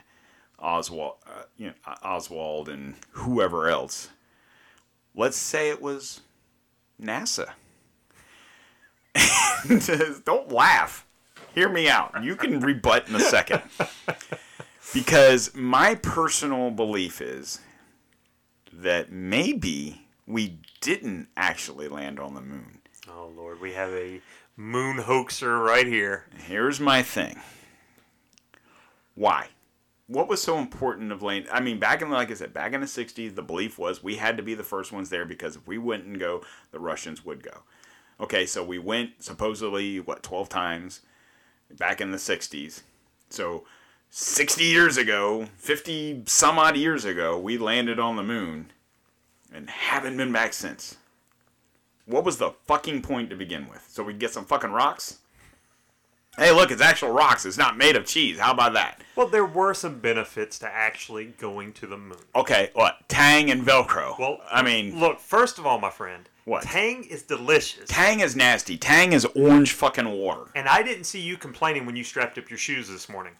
Oswald, 0.58 1.16
uh, 1.28 1.44
you 1.58 1.68
know, 1.68 1.74
Oswald 2.04 2.70
and 2.70 2.96
whoever 3.12 3.68
else? 3.68 4.10
Let's 5.16 5.38
say 5.38 5.70
it 5.70 5.82
was 5.82 6.22
NASA. 7.02 7.50
Don't 10.26 10.52
laugh. 10.52 11.06
Hear 11.54 11.70
me 11.70 11.90
out. 11.90 12.24
You 12.24 12.36
can 12.36 12.60
rebut 12.60 13.10
in 13.10 13.16
a 13.16 13.20
second. 13.20 13.62
Because 14.94 15.54
my 15.54 15.96
personal 15.96 16.72
belief 16.72 17.22
is 17.22 17.60
that 18.74 19.12
maybe 19.12 20.08
we 20.26 20.60
didn't 20.82 21.28
actually 21.36 21.88
land 21.88 22.20
on 22.20 22.34
the 22.34 22.42
moon. 22.42 22.80
Oh 23.08 23.32
Lord, 23.36 23.60
we 23.60 23.74
have 23.74 23.92
a 23.92 24.22
moon 24.56 24.98
hoaxer 24.98 25.60
right 25.60 25.86
here. 25.86 26.26
Here's 26.36 26.80
my 26.80 27.04
thing. 27.04 27.40
Why? 29.16 29.48
What 30.08 30.28
was 30.28 30.42
so 30.42 30.58
important 30.58 31.12
of 31.12 31.22
landing? 31.22 31.52
I 31.52 31.60
mean, 31.60 31.78
back 31.78 32.02
in 32.02 32.10
like 32.10 32.32
I 32.32 32.34
said, 32.34 32.54
back 32.54 32.74
in 32.74 32.82
the 32.82 32.88
'60s, 32.88 33.36
the 33.36 33.44
belief 33.44 33.78
was 33.78 34.04
we 34.04 34.16
had 34.16 34.38
to 34.38 34.44
be 34.44 34.56
the 34.56 34.64
first 34.64 34.92
ones 34.92 35.10
there 35.10 35.26
because 35.26 35.56
if 35.56 35.68
we 35.68 35.78
wouldn't 35.78 36.20
go, 36.20 36.42
the 36.72 36.80
Russians 36.80 37.26
would 37.26 37.44
go. 37.44 37.64
Okay, 38.20 38.46
so 38.46 38.64
we 38.64 38.80
went 38.80 39.24
supposedly 39.24 40.00
what 40.00 40.24
12 40.24 40.50
times 40.50 41.02
back 41.78 42.02
in 42.02 42.12
the 42.12 42.18
'60s. 42.18 42.82
So 43.30 43.64
60 44.10 44.64
years 44.64 44.98
ago, 44.98 45.48
50 45.58 46.24
some 46.26 46.58
odd 46.58 46.76
years 46.76 47.06
ago, 47.06 47.38
we 47.38 47.58
landed 47.58 48.00
on 48.00 48.16
the 48.16 48.24
moon 48.24 48.72
and 49.54 49.70
haven't 49.70 50.18
been 50.18 50.32
back 50.32 50.54
since. 50.54 50.98
What 52.06 52.24
was 52.24 52.38
the 52.38 52.52
fucking 52.66 53.04
point 53.04 53.30
to 53.30 53.36
begin 53.36 53.68
with? 53.70 53.86
So 53.90 54.04
we'd 54.04 54.20
get 54.20 54.32
some 54.32 54.46
fucking 54.46 54.72
rocks? 54.72 55.20
Hey, 56.40 56.52
look, 56.54 56.72
it's 56.72 56.82
actual 56.82 57.10
rocks. 57.12 57.46
It's 57.46 57.58
not 57.58 57.76
made 57.78 57.98
of 57.98 58.06
cheese. 58.06 58.40
How 58.40 58.52
about 58.54 58.72
that? 58.74 59.02
Well, 59.18 59.28
there 59.28 59.46
were 59.46 59.74
some 59.74 60.00
benefits 60.00 60.58
to 60.60 60.68
actually 60.74 61.26
going 61.26 61.74
to 61.74 61.86
the 61.86 61.98
moon. 61.98 62.18
Okay, 62.34 62.70
what? 62.74 63.08
Tang 63.10 63.52
and 63.52 63.62
Velcro. 63.62 64.18
Well, 64.18 64.38
I 64.50 64.62
mean, 64.62 64.98
look, 64.98 65.20
first 65.20 65.60
of 65.60 65.66
all, 65.66 65.80
my 65.80 65.90
friend, 65.90 66.30
What? 66.46 66.64
Tang 66.64 67.04
is 67.04 67.24
delicious. 67.24 67.90
Tang 67.90 68.22
is 68.22 68.38
nasty. 68.38 68.78
Tang 68.78 69.12
is 69.12 69.26
orange 69.26 69.74
fucking 69.74 70.10
water. 70.10 70.46
and 70.56 70.70
I 70.70 70.82
didn't 70.82 71.04
see 71.04 71.20
you 71.20 71.36
complaining 71.36 71.86
when 71.86 71.98
you 71.98 72.06
strapped 72.06 72.38
up 72.38 72.50
your 72.50 72.58
shoes 72.58 72.88
this 72.88 73.10
morning. 73.10 73.34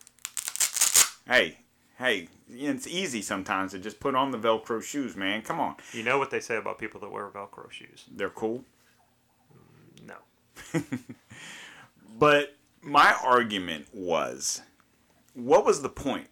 Hey, 1.26 1.60
hey, 2.00 2.28
it's 2.50 2.86
easy 2.86 3.22
sometimes 3.22 3.72
to 3.72 3.80
just 3.80 4.02
put 4.02 4.14
on 4.14 4.32
the 4.32 4.38
Velcro 4.38 4.84
shoes, 4.84 5.16
man. 5.16 5.42
Come 5.42 5.62
on. 5.62 5.76
You 5.94 6.04
know 6.04 6.18
what 6.18 6.32
they 6.32 6.42
say 6.42 6.58
about 6.58 6.78
people 6.78 7.00
that 7.00 7.10
wear 7.12 7.30
Velcro 7.30 7.72
shoes? 7.72 8.04
They're 8.12 8.30
cool. 8.30 8.66
Mm, 10.04 10.08
no. 10.08 10.82
But 12.18 12.58
my 12.90 13.16
argument 13.24 13.88
was, 13.94 14.62
what 15.34 15.66
was 15.66 15.82
the 15.82 15.90
point? 15.90 16.28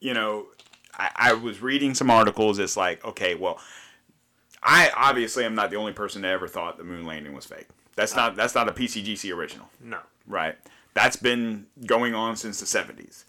You 0.00 0.14
know, 0.14 0.46
I, 0.94 1.10
I 1.16 1.32
was 1.32 1.60
reading 1.62 1.94
some 1.94 2.10
articles. 2.10 2.58
It's 2.58 2.76
like, 2.76 3.04
okay, 3.04 3.34
well, 3.34 3.58
I 4.62 4.90
obviously 4.96 5.44
am 5.44 5.54
not 5.54 5.70
the 5.70 5.76
only 5.76 5.92
person 5.92 6.22
that 6.22 6.32
ever 6.32 6.48
thought 6.48 6.76
the 6.78 6.84
moon 6.84 7.04
landing 7.06 7.32
was 7.34 7.46
fake. 7.46 7.66
That's 7.94 8.14
not 8.14 8.36
that's 8.36 8.54
not 8.54 8.68
a 8.68 8.72
PCGC 8.72 9.34
original, 9.34 9.70
No. 9.82 10.00
right? 10.26 10.56
That's 10.92 11.16
been 11.16 11.66
going 11.86 12.14
on 12.14 12.36
since 12.36 12.60
the 12.60 12.66
'70s. 12.66 13.24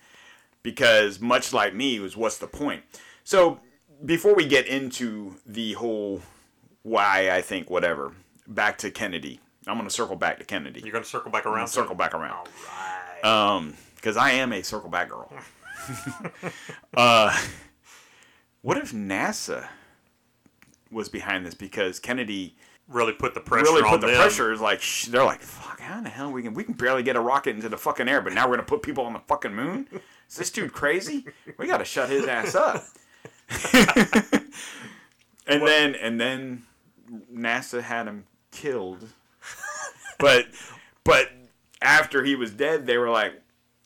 Because 0.62 1.21
much 1.21 1.54
like 1.54 1.73
me, 1.73 2.00
was 2.02 2.17
what's 2.17 2.38
the 2.38 2.47
point? 2.47 2.84
So 3.23 3.62
before 4.04 4.36
we 4.36 4.45
get 4.45 4.67
into 4.67 5.36
the 5.45 5.73
whole 5.73 6.21
why 6.84 7.32
I 7.32 7.41
think 7.41 7.69
whatever, 7.69 8.13
back 8.45 8.78
to 8.80 8.91
Kennedy. 8.91 9.39
I'm 9.69 9.77
going 9.77 9.88
to 9.88 9.93
circle 9.93 10.15
back 10.15 10.38
to 10.39 10.45
Kennedy 10.45 10.82
You're 10.82 10.91
going 10.91 11.03
to 11.03 11.10
circle 11.10 11.32
back 11.32 11.45
around? 11.45 11.67
circle 11.67 11.95
back 11.95 12.13
around. 12.13 12.47
All 12.47 13.23
right. 13.23 13.56
Um, 13.56 13.73
because 13.95 14.15
I 14.17 14.32
am 14.32 14.53
a 14.53 14.62
circle 14.62 14.89
back 14.89 15.10
girl. 15.10 15.32
uh, 16.95 17.38
what 18.62 18.77
if 18.77 18.91
NASA 18.91 19.67
was 20.91 21.10
behind 21.10 21.45
this? 21.45 21.53
Because 21.56 21.99
Kennedy 21.99 22.56
really 22.88 23.13
put 23.13 23.34
the 23.34 23.39
pressure 23.39 23.65
really 23.65 23.82
on 23.84 23.89
put 23.89 24.01
the 24.01 24.08
them. 24.08 24.15
pressure. 24.17 24.51
Is 24.51 24.62
like 24.62 24.82
sh- 24.82 25.06
they're 25.06 25.23
like, 25.23 25.41
fuck, 25.41 25.80
how 25.80 25.97
in 25.97 26.03
the 26.03 26.10
hell 26.10 26.32
we 26.32 26.41
can 26.43 26.53
we 26.53 26.63
can 26.63 26.73
barely 26.73 27.03
get 27.03 27.15
a 27.15 27.19
rocket 27.19 27.56
into 27.56 27.69
the 27.69 27.77
fucking 27.77 28.08
air, 28.08 28.21
but 28.21 28.34
now 28.34 28.47
we're 28.47 28.56
gonna 28.56 28.67
put 28.67 28.82
people 28.82 29.03
on 29.06 29.13
the 29.13 29.19
fucking 29.27 29.53
moon? 29.53 29.88
Is 30.30 30.36
this 30.36 30.51
dude 30.51 30.73
crazy? 30.73 31.25
We 31.58 31.67
gotta 31.67 31.86
shut 31.86 32.10
his 32.10 32.25
ass 32.27 32.56
up. 32.56 32.84
and 35.47 35.62
then 35.65 35.95
and 35.95 36.19
then 36.19 36.63
NASA 37.34 37.82
had 37.82 38.08
him 38.08 38.25
killed. 38.51 39.08
But 40.19 40.47
but 41.03 41.32
after 41.82 42.23
he 42.23 42.36
was 42.36 42.51
dead, 42.51 42.86
they 42.86 42.97
were 42.97 43.10
like, 43.10 43.34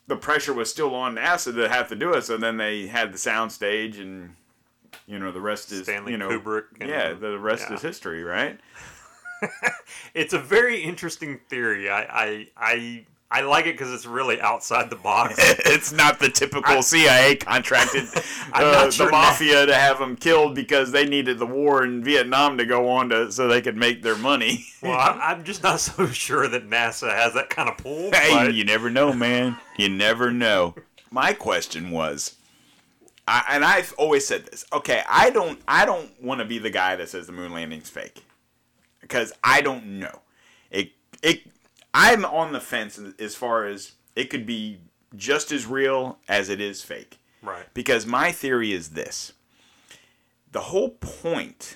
the 0.08 0.16
pressure 0.16 0.54
was 0.54 0.70
still 0.70 0.96
on 0.96 1.16
NASA 1.16 1.54
to 1.56 1.70
have 1.70 1.90
to 1.90 1.96
do 1.96 2.14
it. 2.14 2.24
So 2.24 2.38
then 2.38 2.58
they 2.58 2.88
had 2.88 3.14
the 3.14 3.18
sound 3.18 3.52
stage, 3.52 3.98
and 3.98 4.36
you 5.08 5.20
know 5.20 5.32
the 5.32 5.42
rest 5.42 5.72
is 5.72 5.84
Stanley 5.84 6.14
you 6.14 6.18
know 6.18 6.30
Kubrick 6.30 6.66
and- 6.80 6.90
yeah, 6.90 7.14
the 7.14 7.38
rest 7.38 7.68
yeah. 7.70 7.76
is 7.76 7.82
history, 7.82 8.24
right? 8.24 8.60
It's 10.14 10.34
a 10.34 10.40
very 10.40 10.82
interesting 10.82 11.40
theory. 11.50 11.90
I 11.90 12.02
I 12.04 12.48
I, 12.58 13.06
I 13.34 13.42
like 13.42 13.66
it 13.66 13.76
because 13.76 13.94
it's 13.94 14.06
really 14.06 14.42
outside 14.42 14.90
the 14.90 14.98
box. 14.98 15.36
it's 15.40 15.94
not 15.94 16.20
the 16.20 16.30
typical 16.30 16.82
CIA 16.84 17.38
contracted 17.38 18.04
I'm 18.54 18.68
uh, 18.68 18.72
not 18.72 18.94
sure 18.94 19.06
the 19.06 19.12
now- 19.14 19.22
mafia 19.22 19.66
to 19.66 19.74
have 19.74 20.00
them 20.00 20.18
killed 20.18 20.54
because 20.54 20.92
they 20.92 21.06
needed 21.06 21.40
the 21.40 21.46
war 21.46 21.86
in 21.86 22.04
Vietnam 22.04 22.58
to 22.58 22.66
go 22.66 22.90
on 22.90 23.08
to 23.10 23.32
so 23.32 23.48
they 23.48 23.62
could 23.62 23.78
make 23.78 24.04
their 24.04 24.18
money. 24.18 24.66
well, 24.84 25.00
I, 25.00 25.32
I'm 25.32 25.46
just 25.46 25.64
not 25.64 25.80
so 25.80 26.08
sure 26.08 26.50
that 26.50 26.70
NASA 26.70 27.10
has 27.16 27.34
that 27.36 27.50
kind 27.50 27.70
of 27.70 27.78
pull. 27.78 28.12
Hey, 28.12 28.32
but- 28.34 28.54
you 28.54 28.66
never 28.66 28.90
know, 28.90 29.14
man. 29.14 29.58
You 29.78 29.88
never 29.88 30.30
know. 30.32 30.76
My 31.10 31.32
question 31.32 31.92
was, 31.92 32.36
I, 33.28 33.46
and 33.50 33.64
I've 33.64 33.94
always 33.98 34.28
said 34.28 34.46
this. 34.46 34.66
Okay, 34.74 35.04
I 35.08 35.30
don't, 35.30 35.60
I 35.68 35.86
don't 35.86 36.10
want 36.22 36.40
to 36.40 36.46
be 36.46 36.58
the 36.58 36.70
guy 36.70 36.98
that 36.98 37.08
says 37.08 37.28
the 37.28 37.34
moon 37.34 37.54
landing's 37.54 37.90
fake, 37.90 38.24
because 39.00 39.32
I 39.42 39.62
don't 39.62 40.00
know. 40.00 40.20
It, 40.70 40.92
it, 41.22 41.42
I'm 41.94 42.26
on 42.26 42.54
the 42.54 42.60
fence 42.60 43.00
as 43.20 43.36
far 43.36 43.66
as 43.66 43.94
it 44.16 44.30
could 44.30 44.46
be 44.46 44.80
just 45.16 45.52
as 45.52 45.66
real 45.66 46.18
as 46.28 46.50
it 46.50 46.62
is 46.62 46.82
fake. 46.82 47.20
right. 47.42 47.66
Because 47.74 48.06
my 48.06 48.32
theory 48.32 48.72
is 48.72 48.90
this: 48.90 49.34
the 50.52 50.62
whole 50.62 50.90
point 50.90 51.76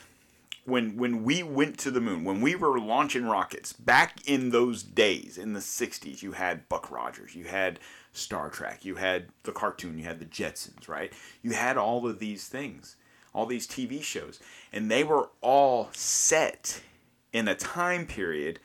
when 0.66 0.98
when 0.98 1.24
we 1.24 1.44
went 1.44 1.78
to 1.80 1.92
the 1.92 2.02
moon, 2.02 2.24
when 2.24 2.42
we 2.42 2.56
were 2.56 2.80
launching 2.80 3.26
rockets 3.26 3.72
back 3.74 4.28
in 4.28 4.50
those 4.50 4.84
days 4.84 5.38
in 5.38 5.54
the 5.54 5.60
'60s, 5.60 6.22
you 6.22 6.34
had 6.34 6.68
Buck 6.70 6.90
Rogers, 6.92 7.36
you 7.36 7.46
had 7.46 7.80
Star 8.14 8.50
Trek, 8.50 8.84
you 8.84 8.96
had 8.96 9.28
the 9.44 9.52
cartoon, 9.52 9.98
you 9.98 10.06
had 10.06 10.20
the 10.20 10.26
Jetsons, 10.26 10.88
right? 10.88 11.14
You 11.42 11.52
had 11.52 11.78
all 11.78 12.08
of 12.08 12.20
these 12.20 12.48
things, 12.48 12.96
all 13.34 13.46
these 13.46 13.68
TV 13.68 14.02
shows, 14.02 14.40
and 14.74 14.90
they 14.90 15.04
were 15.04 15.30
all 15.42 15.90
set 15.94 16.82
in 17.32 17.48
a 17.48 17.56
time 17.56 18.08
period 18.08 18.60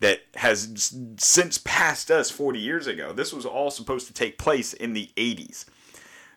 that 0.00 0.20
has 0.36 0.94
since 1.16 1.58
passed 1.58 2.10
us 2.10 2.30
40 2.30 2.58
years 2.58 2.86
ago. 2.86 3.12
This 3.12 3.32
was 3.32 3.44
all 3.44 3.70
supposed 3.70 4.06
to 4.06 4.12
take 4.12 4.38
place 4.38 4.72
in 4.72 4.92
the 4.92 5.10
80s. 5.16 5.66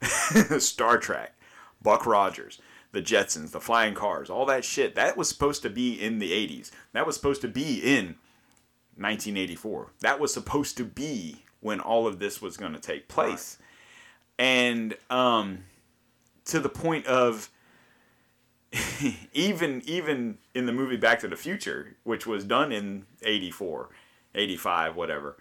Star 0.61 0.97
Trek, 0.97 1.35
Buck 1.81 2.05
Rogers, 2.05 2.59
the 2.91 3.01
Jetsons, 3.01 3.51
the 3.51 3.61
flying 3.61 3.93
cars, 3.93 4.29
all 4.29 4.45
that 4.47 4.65
shit. 4.65 4.95
That 4.95 5.15
was 5.15 5.29
supposed 5.29 5.61
to 5.61 5.69
be 5.69 5.93
in 5.93 6.19
the 6.19 6.31
80s. 6.31 6.71
That 6.93 7.05
was 7.05 7.15
supposed 7.15 7.41
to 7.41 7.47
be 7.47 7.79
in 7.79 8.15
1984. 8.95 9.91
That 10.01 10.19
was 10.19 10.33
supposed 10.33 10.77
to 10.77 10.83
be 10.83 11.43
when 11.59 11.79
all 11.79 12.07
of 12.07 12.19
this 12.19 12.41
was 12.41 12.57
going 12.57 12.73
to 12.73 12.79
take 12.79 13.07
place. 13.07 13.57
And 14.39 14.95
um 15.09 15.65
to 16.45 16.59
the 16.59 16.69
point 16.69 17.05
of 17.05 17.49
even 19.33 19.81
even 19.85 20.37
in 20.53 20.65
the 20.65 20.71
movie 20.71 20.97
Back 20.97 21.19
to 21.21 21.27
the 21.27 21.35
Future, 21.35 21.95
which 22.03 22.25
was 22.25 22.43
done 22.43 22.71
in 22.71 23.05
84, 23.23 23.89
85, 24.35 24.95
whatever. 24.95 25.37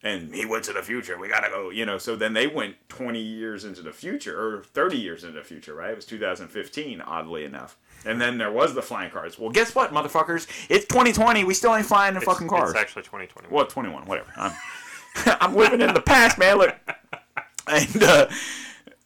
And 0.00 0.32
he 0.32 0.46
went 0.46 0.62
to 0.64 0.72
the 0.72 0.82
future. 0.82 1.18
We 1.18 1.26
gotta 1.28 1.48
go, 1.48 1.70
you 1.70 1.84
know. 1.84 1.98
So 1.98 2.14
then 2.14 2.32
they 2.32 2.46
went 2.46 2.76
20 2.88 3.20
years 3.20 3.64
into 3.64 3.82
the 3.82 3.92
future, 3.92 4.40
or 4.58 4.62
30 4.62 4.96
years 4.96 5.24
into 5.24 5.38
the 5.38 5.44
future, 5.44 5.74
right? 5.74 5.90
It 5.90 5.96
was 5.96 6.04
2015, 6.06 7.00
oddly 7.00 7.44
enough. 7.44 7.76
And 8.04 8.20
then 8.20 8.38
there 8.38 8.52
was 8.52 8.74
the 8.74 8.82
flying 8.82 9.10
cars. 9.10 9.38
Well, 9.40 9.50
guess 9.50 9.74
what, 9.74 9.92
motherfuckers? 9.92 10.46
It's 10.70 10.84
2020. 10.86 11.42
We 11.42 11.52
still 11.52 11.74
ain't 11.74 11.86
flying 11.86 12.12
in 12.12 12.18
It's, 12.18 12.26
fucking 12.26 12.46
cars. 12.46 12.70
it's 12.70 12.78
actually 12.78 13.02
2021. 13.02 13.52
Well, 13.52 13.66
21, 13.66 14.04
whatever. 14.06 14.32
I'm, 14.36 14.52
I'm 15.40 15.54
living 15.56 15.80
in 15.80 15.92
the 15.92 16.00
past, 16.00 16.38
man. 16.38 16.58
Look, 16.58 16.76
and 17.66 18.02
uh, 18.02 18.28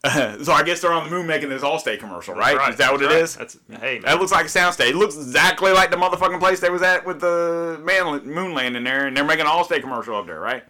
so 0.43 0.53
I 0.53 0.65
guess 0.65 0.81
they're 0.81 0.93
on 0.93 1.05
the 1.05 1.11
moon 1.11 1.29
making 1.29 1.49
this 1.49 1.62
Allstate 1.62 2.01
commercial, 2.01 2.35
right? 2.35 2.71
Is 2.71 2.77
that 2.79 2.91
what 2.91 3.01
That's 3.01 3.12
it 3.12 3.15
right. 3.15 3.23
is? 3.23 3.37
That's 3.37 3.59
hey, 3.81 3.95
man. 3.95 4.03
That 4.03 4.19
looks 4.19 4.33
like 4.33 4.47
a 4.47 4.49
soundstage. 4.49 4.91
It 4.91 4.97
looks 4.97 5.15
exactly 5.17 5.71
like 5.71 5.93
the 5.93 5.97
motherfucking 5.97 6.41
place 6.41 6.59
they 6.59 6.71
was 6.71 6.83
at 6.83 7.07
with 7.07 7.21
the 7.21 7.81
man 7.85 8.27
moon 8.27 8.53
landing 8.53 8.83
there, 8.83 9.07
and 9.07 9.17
they're 9.17 9.25
making 9.25 9.47
an 9.47 9.53
Allstate 9.53 9.81
commercial 9.81 10.17
up 10.17 10.27
there, 10.27 10.41
right? 10.41 10.65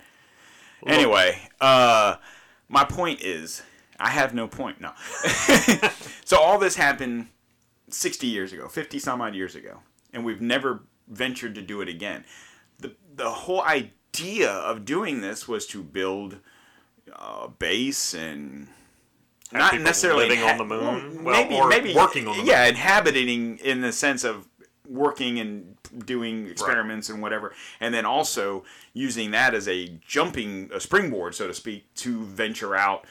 Anyway, 0.86 1.38
uh, 1.62 2.16
my 2.68 2.84
point 2.84 3.22
is, 3.22 3.62
I 3.98 4.10
have 4.10 4.34
no 4.34 4.46
point. 4.46 4.82
No. 4.82 4.92
so 6.24 6.38
all 6.38 6.58
this 6.58 6.76
happened 6.76 7.28
60 7.88 8.26
years 8.26 8.52
ago, 8.52 8.68
50 8.68 8.98
some 8.98 9.22
odd 9.22 9.34
years 9.34 9.54
ago, 9.54 9.78
and 10.12 10.26
we've 10.26 10.42
never 10.42 10.82
ventured 11.08 11.54
to 11.54 11.62
do 11.62 11.80
it 11.80 11.88
again. 11.88 12.24
The 12.80 12.94
the 13.14 13.30
whole 13.30 13.62
idea 13.62 14.50
of 14.50 14.84
doing 14.84 15.22
this 15.22 15.48
was 15.48 15.66
to 15.68 15.82
build 15.82 16.36
a 17.14 17.48
base 17.48 18.12
and 18.12 18.68
not 19.52 19.80
necessarily 19.80 20.28
living 20.28 20.44
on 20.44 20.58
the 20.58 20.64
moon? 20.64 21.24
Well, 21.24 21.42
maybe 21.42 21.54
or 21.54 21.68
maybe 21.68 21.94
working 21.94 22.26
on 22.26 22.38
the 22.38 22.44
yeah, 22.44 22.66
inhabiting 22.66 23.58
in 23.58 23.80
the 23.80 23.92
sense 23.92 24.24
of 24.24 24.48
working 24.88 25.38
and 25.38 25.76
doing 26.04 26.46
experiments 26.48 27.08
and 27.08 27.22
whatever, 27.22 27.52
and 27.80 27.94
then 27.94 28.04
also 28.04 28.64
using 28.92 29.30
that 29.32 29.54
as 29.54 29.68
a 29.68 29.98
jumping 30.06 30.70
a 30.72 30.80
springboard, 30.80 31.34
so 31.34 31.46
to 31.46 31.54
speak, 31.54 31.92
to 31.94 32.24
venture 32.24 32.74
out 32.74 33.06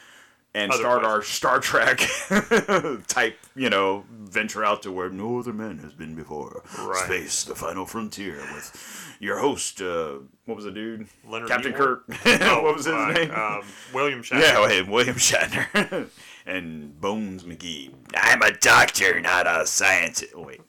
and 0.54 0.72
Other 0.72 0.82
start 0.82 1.06
our 1.06 1.22
Star 1.22 1.60
Trek 1.60 2.00
type, 3.08 3.40
you 3.56 3.70
know, 3.70 4.04
venture 4.12 4.66
out 4.66 4.84
to 4.84 4.92
where 4.92 5.10
no 5.10 5.40
other 5.40 5.54
man 5.54 5.78
has 5.80 5.94
been 5.94 6.14
before. 6.14 6.64
Right. 6.78 7.06
Space, 7.06 7.46
the 7.46 7.56
final 7.56 7.86
frontier, 7.86 8.36
with 8.54 9.16
your 9.20 9.40
host. 9.40 9.82
Uh, 9.82 10.16
what 10.46 10.56
was 10.56 10.66
the 10.66 10.72
dude? 10.72 11.08
Leonard 11.26 11.48
Captain? 11.48 11.74
Kirk. 11.74 12.04
Oh, 12.26 12.64
what 12.64 12.76
was 12.76 12.86
his 12.86 12.94
uh, 12.94 13.12
name? 13.12 13.32
Um, 13.32 13.62
William 13.94 14.22
Shatner. 14.22 14.42
Yeah, 14.42 14.90
William 14.90 15.16
Shatner 15.16 16.10
and 16.46 17.00
Bones 17.00 17.44
McGee. 17.44 17.94
I'm 18.16 18.42
a 18.42 18.52
doctor, 18.52 19.20
not 19.22 19.48
a 19.48 19.66
scientist. 19.66 20.34
Oh, 20.36 20.44
wait. 20.44 20.62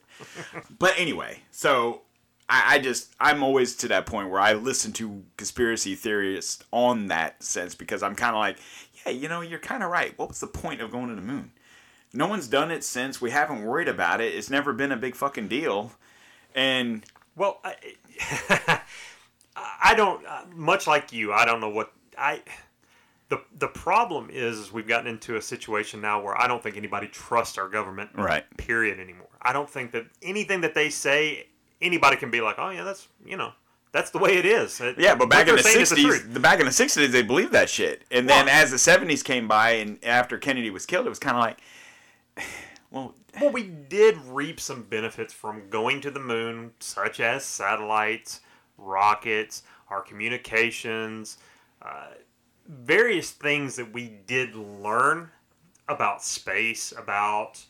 but 0.78 0.94
anyway, 0.96 1.40
so 1.50 2.02
I, 2.48 2.74
I 2.74 2.78
just 2.78 3.14
I'm 3.20 3.42
always 3.42 3.74
to 3.76 3.88
that 3.88 4.06
point 4.06 4.30
where 4.30 4.40
I 4.40 4.52
listen 4.52 4.92
to 4.94 5.24
conspiracy 5.36 5.94
theorists 5.94 6.62
on 6.72 7.08
that 7.08 7.42
sense 7.42 7.74
because 7.74 8.02
I'm 8.02 8.14
kind 8.14 8.34
of 8.34 8.40
like, 8.40 8.58
yeah, 9.04 9.12
you 9.12 9.28
know, 9.28 9.40
you're 9.40 9.58
kind 9.58 9.82
of 9.82 9.90
right. 9.90 10.16
What 10.18 10.28
was 10.28 10.40
the 10.40 10.46
point 10.46 10.80
of 10.80 10.90
going 10.92 11.08
to 11.08 11.14
the 11.14 11.22
moon? 11.22 11.52
No 12.12 12.26
one's 12.26 12.46
done 12.46 12.70
it 12.70 12.84
since. 12.84 13.20
We 13.20 13.30
haven't 13.30 13.62
worried 13.64 13.88
about 13.88 14.20
it. 14.20 14.34
It's 14.34 14.50
never 14.50 14.72
been 14.74 14.92
a 14.92 14.96
big 14.96 15.14
fucking 15.16 15.48
deal. 15.48 15.92
And 16.54 17.04
Well, 17.34 17.60
I, 17.64 17.74
I 19.56 19.94
don't. 19.94 20.24
uh, 20.26 20.42
Much 20.54 20.86
like 20.86 21.12
you, 21.12 21.32
I 21.32 21.44
don't 21.46 21.60
know 21.60 21.70
what 21.70 21.92
I. 22.18 22.42
The 23.32 23.40
the 23.58 23.68
problem 23.68 24.28
is, 24.30 24.58
is 24.58 24.72
we've 24.72 24.86
gotten 24.86 25.06
into 25.06 25.36
a 25.36 25.40
situation 25.42 26.02
now 26.02 26.20
where 26.22 26.38
I 26.38 26.46
don't 26.46 26.62
think 26.62 26.76
anybody 26.76 27.06
trusts 27.06 27.56
our 27.56 27.66
government. 27.68 28.10
Right. 28.14 28.44
Period. 28.58 29.00
Anymore. 29.00 29.28
I 29.40 29.54
don't 29.54 29.70
think 29.70 29.92
that 29.92 30.04
anything 30.20 30.60
that 30.60 30.74
they 30.74 30.90
say, 30.90 31.46
anybody 31.80 32.16
can 32.16 32.30
be 32.30 32.42
like, 32.42 32.56
oh 32.58 32.68
yeah, 32.68 32.84
that's 32.84 33.08
you 33.24 33.38
know, 33.38 33.52
that's 33.90 34.10
the 34.10 34.18
way 34.18 34.36
it 34.36 34.44
is. 34.44 34.78
It- 34.82 34.98
Yeah, 34.98 35.14
but 35.14 35.30
back 35.30 35.48
in 35.48 35.56
the 35.56 35.62
saying 35.62 35.80
is 35.80 35.88
the 35.88 35.96
sixties, 35.96 36.28
the 36.34 36.40
back 36.40 36.60
in 36.60 36.66
the 36.66 36.72
sixties, 36.72 37.10
they 37.10 37.22
believed 37.22 37.52
that 37.52 37.70
shit. 37.70 38.02
And 38.10 38.28
then 38.28 38.48
as 38.50 38.70
the 38.70 38.78
seventies 38.78 39.22
came 39.22 39.48
by, 39.48 39.70
and 39.82 39.98
after 40.04 40.36
Kennedy 40.36 40.68
was 40.68 40.84
killed, 40.84 41.06
it 41.06 41.08
was 41.08 41.18
kind 41.18 41.34
of 41.38 41.40
like, 41.42 41.58
well, 42.90 43.14
Well, 43.40 43.50
we 43.50 43.62
did 43.62 44.18
reap 44.26 44.60
some 44.60 44.82
benefits 44.82 45.32
from 45.32 45.70
going 45.70 46.02
to 46.02 46.10
the 46.10 46.20
moon, 46.20 46.72
such 46.80 47.18
as 47.18 47.44
satellites, 47.46 48.40
rockets, 48.76 49.62
our 49.88 50.02
communications, 50.02 51.38
uh, 51.80 52.08
various 52.66 53.30
things 53.30 53.76
that 53.76 53.92
we 53.92 54.08
did 54.26 54.54
learn 54.54 55.30
about 55.88 56.22
space, 56.22 56.92
about 56.96 57.64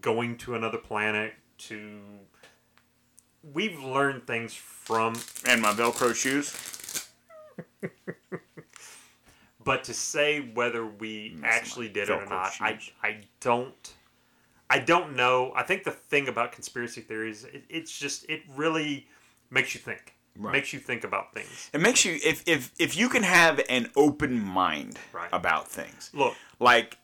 going 0.00 0.36
to 0.38 0.54
another 0.54 0.78
planet. 0.78 1.34
To 1.58 2.00
we've 3.42 3.82
learned 3.82 4.26
things 4.26 4.54
from, 4.54 5.16
and 5.46 5.60
my 5.60 5.72
Velcro 5.72 6.14
shoes. 6.14 7.08
but 9.64 9.84
to 9.84 9.94
say 9.94 10.40
whether 10.54 10.86
we 10.86 11.30
Missing 11.34 11.44
actually 11.44 11.88
did 11.88 12.08
it 12.08 12.12
or 12.12 12.26
not, 12.26 12.52
I. 12.60 12.78
I 13.02 13.20
don't. 13.40 13.94
I 14.70 14.78
don't 14.78 15.16
know. 15.16 15.52
I 15.56 15.62
think 15.62 15.84
the 15.84 15.90
thing 15.90 16.28
about 16.28 16.52
conspiracy 16.52 17.00
theories, 17.00 17.44
it, 17.44 17.64
it's 17.70 17.98
just 17.98 18.28
it 18.28 18.42
really 18.54 19.06
makes 19.50 19.74
you 19.74 19.80
think. 19.80 20.14
Right. 20.40 20.52
Makes 20.52 20.72
you 20.72 20.78
think 20.78 21.02
about 21.02 21.34
things. 21.34 21.68
It 21.72 21.80
makes 21.80 22.04
you 22.04 22.18
if 22.24 22.44
if 22.46 22.72
if 22.78 22.96
you 22.96 23.08
can 23.08 23.24
have 23.24 23.60
an 23.68 23.90
open 23.96 24.40
mind 24.40 24.96
Right. 25.12 25.28
about 25.32 25.68
things, 25.68 26.10
Look, 26.14 26.36
like, 26.60 26.96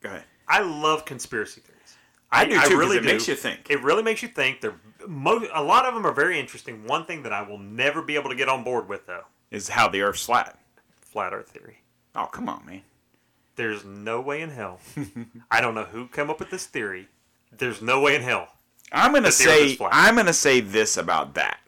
go 0.00 0.08
ahead. 0.08 0.24
I 0.48 0.60
love 0.60 1.04
conspiracy 1.04 1.60
theories. 1.60 1.96
I 2.32 2.44
do 2.46 2.52
too, 2.54 2.60
'cause 2.60 2.72
really 2.72 2.96
it 2.96 3.00
do. 3.02 3.08
makes 3.08 3.28
you 3.28 3.34
think. 3.34 3.68
It 3.70 3.82
really 3.82 4.02
makes 4.02 4.22
you 4.22 4.28
think. 4.28 4.60
They're 4.62 4.74
mo- 5.06 5.46
a 5.52 5.62
lot 5.62 5.84
of 5.84 5.94
them 5.94 6.06
are 6.06 6.12
very 6.12 6.40
interesting. 6.40 6.86
One 6.86 7.04
thing 7.04 7.22
that 7.24 7.32
I 7.32 7.42
will 7.42 7.58
never 7.58 8.00
be 8.02 8.14
able 8.14 8.30
to 8.30 8.36
get 8.36 8.48
on 8.48 8.64
board 8.64 8.88
with 8.88 9.06
though, 9.06 9.24
Is 9.50 9.68
how 9.68 9.88
the 9.88 10.00
Earth's 10.00 10.24
flat. 10.24 10.58
flat 11.02 11.34
Earth 11.34 11.50
theory. 11.50 11.82
Oh 12.14 12.26
come 12.26 12.48
on, 12.48 12.64
man. 12.64 12.82
There's 13.56 13.84
no 13.84 14.20
way 14.20 14.40
in 14.40 14.50
hell. 14.50 14.80
I 15.50 15.60
don't 15.60 15.74
know 15.74 15.84
who 15.84 16.06
came 16.08 16.30
up 16.30 16.38
with 16.40 16.48
this 16.50 16.64
theory. 16.66 17.08
There's 17.52 17.82
no 17.82 18.00
way 18.00 18.14
in 18.16 18.22
hell. 18.22 18.48
I'm 18.92 19.12
gonna 19.12 19.28
That 19.28 19.34
the 19.38 19.50
Earth 19.50 19.76
say. 19.78 19.88
I'm 19.92 20.16
gonna 20.16 20.32
say 20.32 20.60
this 20.60 20.96
about 20.96 21.34
that. 21.34 21.58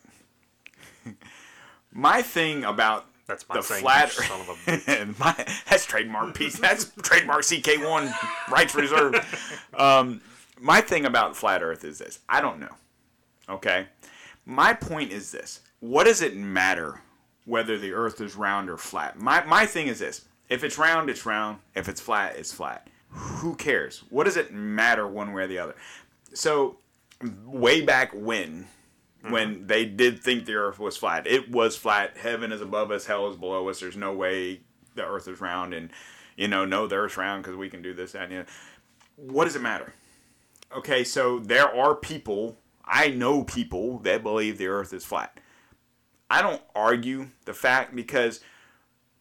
My 1.92 2.22
thing 2.22 2.64
about 2.64 3.06
That's 3.26 3.48
my 3.48 3.56
the 3.56 3.62
saying, 3.62 3.82
flat 3.82 4.10
son 4.12 4.40
of 4.40 4.48
a 4.48 5.06
my, 5.18 5.34
that's 5.68 5.86
trademark 5.86 6.34
piece. 6.34 6.58
That's 6.58 6.90
trademark 7.02 7.42
CK1 7.42 8.12
rights 8.50 8.74
reserved. 8.74 9.24
Um, 9.76 10.20
my 10.60 10.80
thing 10.80 11.04
about 11.04 11.36
flat 11.36 11.62
Earth 11.62 11.84
is 11.84 11.98
this: 11.98 12.20
I 12.28 12.40
don't 12.40 12.60
know. 12.60 12.74
Okay, 13.48 13.86
my 14.46 14.72
point 14.72 15.12
is 15.12 15.30
this: 15.32 15.60
What 15.80 16.04
does 16.04 16.22
it 16.22 16.36
matter 16.36 17.02
whether 17.44 17.76
the 17.76 17.92
Earth 17.92 18.20
is 18.20 18.36
round 18.36 18.70
or 18.70 18.76
flat? 18.76 19.18
My 19.18 19.44
my 19.44 19.66
thing 19.66 19.88
is 19.88 19.98
this: 19.98 20.24
If 20.48 20.64
it's 20.64 20.78
round, 20.78 21.10
it's 21.10 21.26
round. 21.26 21.58
If 21.74 21.88
it's 21.88 22.00
flat, 22.00 22.36
it's 22.36 22.52
flat. 22.52 22.88
Who 23.08 23.54
cares? 23.54 24.04
What 24.08 24.24
does 24.24 24.36
it 24.36 24.54
matter 24.54 25.06
one 25.06 25.32
way 25.32 25.42
or 25.42 25.46
the 25.46 25.58
other? 25.58 25.74
So, 26.32 26.78
way 27.44 27.82
back 27.82 28.12
when, 28.14 28.66
when 29.28 29.54
mm-hmm. 29.54 29.66
they 29.66 29.84
did 29.84 30.20
think 30.20 30.46
the 30.46 30.54
earth 30.54 30.78
was 30.78 30.96
flat. 30.96 31.26
It 31.26 31.50
was 31.50 31.76
flat. 31.76 32.16
Heaven 32.16 32.52
is 32.52 32.60
above 32.60 32.90
us, 32.90 33.06
hell 33.06 33.28
is 33.28 33.36
below 33.36 33.68
us. 33.68 33.80
There's 33.80 33.96
no 33.96 34.12
way 34.12 34.60
the 34.94 35.04
earth 35.04 35.28
is 35.28 35.40
round 35.40 35.74
and 35.74 35.90
you 36.36 36.48
know, 36.48 36.64
no 36.64 36.86
the 36.86 36.96
earth's 36.96 37.16
round 37.16 37.42
because 37.42 37.56
we 37.56 37.68
can 37.68 37.82
do 37.82 37.94
this 37.94 38.12
that 38.12 38.24
and 38.24 38.32
the 38.32 38.38
other. 38.40 38.48
What 39.16 39.44
does 39.44 39.56
it 39.56 39.62
matter? 39.62 39.92
Okay, 40.74 41.04
so 41.04 41.38
there 41.38 41.68
are 41.74 41.94
people, 41.94 42.56
I 42.84 43.08
know 43.08 43.44
people 43.44 43.98
that 44.00 44.22
believe 44.22 44.58
the 44.58 44.68
earth 44.68 44.92
is 44.92 45.04
flat. 45.04 45.38
I 46.30 46.40
don't 46.40 46.62
argue 46.74 47.28
the 47.44 47.52
fact 47.52 47.94
because 47.94 48.40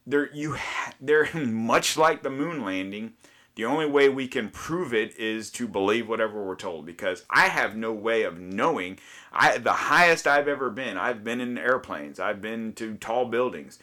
they're 0.07 0.33
you 0.33 0.55
ha- 0.55 0.93
they're 1.01 1.29
much 1.33 1.97
like 1.97 2.23
the 2.23 2.29
moon 2.29 2.63
landing. 2.63 3.13
The 3.55 3.65
only 3.65 3.85
way 3.85 4.07
we 4.07 4.27
can 4.27 4.49
prove 4.49 4.93
it 4.93 5.15
is 5.17 5.49
to 5.51 5.67
believe 5.67 6.07
whatever 6.07 6.43
we're 6.43 6.55
told 6.55 6.85
because 6.85 7.25
I 7.29 7.47
have 7.47 7.75
no 7.75 7.91
way 7.91 8.23
of 8.23 8.39
knowing. 8.39 8.97
I 9.33 9.57
the 9.57 9.73
highest 9.73 10.25
I've 10.25 10.47
ever 10.47 10.69
been, 10.69 10.97
I've 10.97 11.23
been 11.23 11.41
in 11.41 11.57
airplanes, 11.57 12.19
I've 12.19 12.41
been 12.41 12.73
to 12.73 12.95
tall 12.95 13.25
buildings, 13.25 13.77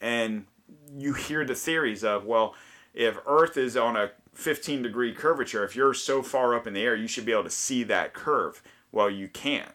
and 0.00 0.44
you 0.94 1.14
hear 1.14 1.44
the 1.44 1.54
theories 1.54 2.04
of 2.04 2.26
well, 2.26 2.54
if 2.92 3.18
Earth 3.26 3.56
is 3.56 3.76
on 3.76 3.96
a 3.96 4.10
15 4.34 4.82
degree 4.82 5.12
curvature, 5.14 5.64
if 5.64 5.74
you're 5.74 5.94
so 5.94 6.22
far 6.22 6.54
up 6.54 6.66
in 6.66 6.74
the 6.74 6.82
air, 6.82 6.94
you 6.94 7.08
should 7.08 7.24
be 7.24 7.32
able 7.32 7.44
to 7.44 7.50
see 7.50 7.82
that 7.84 8.12
curve. 8.12 8.62
Well, 8.92 9.10
you 9.10 9.28
can't. 9.28 9.72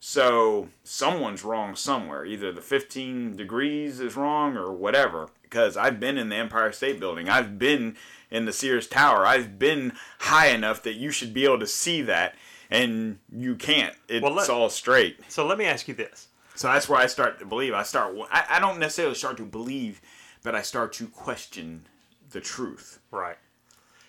So 0.00 0.68
someone's 0.82 1.44
wrong 1.44 1.76
somewhere. 1.76 2.26
Either 2.26 2.52
the 2.52 2.60
15 2.60 3.36
degrees 3.36 4.00
is 4.00 4.16
wrong 4.16 4.56
or 4.56 4.70
whatever. 4.70 5.30
Because 5.54 5.76
I've 5.76 6.00
been 6.00 6.18
in 6.18 6.30
the 6.30 6.34
Empire 6.34 6.72
State 6.72 6.98
Building, 6.98 7.28
I've 7.28 7.60
been 7.60 7.94
in 8.28 8.44
the 8.44 8.52
Sears 8.52 8.88
Tower, 8.88 9.24
I've 9.24 9.56
been 9.56 9.92
high 10.18 10.48
enough 10.48 10.82
that 10.82 10.94
you 10.94 11.12
should 11.12 11.32
be 11.32 11.44
able 11.44 11.60
to 11.60 11.66
see 11.68 12.02
that, 12.02 12.34
and 12.72 13.20
you 13.30 13.54
can't. 13.54 13.94
It's 14.08 14.20
Well, 14.20 14.32
let- 14.32 14.50
all 14.50 14.68
straight. 14.68 15.20
So 15.28 15.46
let 15.46 15.56
me 15.56 15.64
ask 15.64 15.86
you 15.86 15.94
this. 15.94 16.26
So 16.56 16.66
that's 16.66 16.88
where 16.88 16.98
I 16.98 17.06
start 17.06 17.38
to 17.38 17.46
believe. 17.46 17.72
I 17.72 17.84
start. 17.84 18.16
I, 18.32 18.44
I 18.48 18.58
don't 18.58 18.80
necessarily 18.80 19.14
start 19.14 19.36
to 19.36 19.44
believe, 19.44 20.00
but 20.42 20.56
I 20.56 20.62
start 20.62 20.92
to 20.94 21.06
question 21.06 21.86
the 22.30 22.40
truth. 22.40 22.98
Right. 23.12 23.38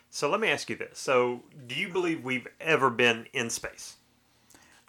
So 0.10 0.28
let 0.32 0.40
me 0.40 0.48
ask 0.48 0.68
you 0.68 0.76
this. 0.76 0.98
So 0.98 1.44
do 1.68 1.76
you 1.76 1.90
believe 1.90 2.24
we've 2.24 2.48
ever 2.60 2.90
been 2.90 3.28
in 3.34 3.52
space? 3.52 3.98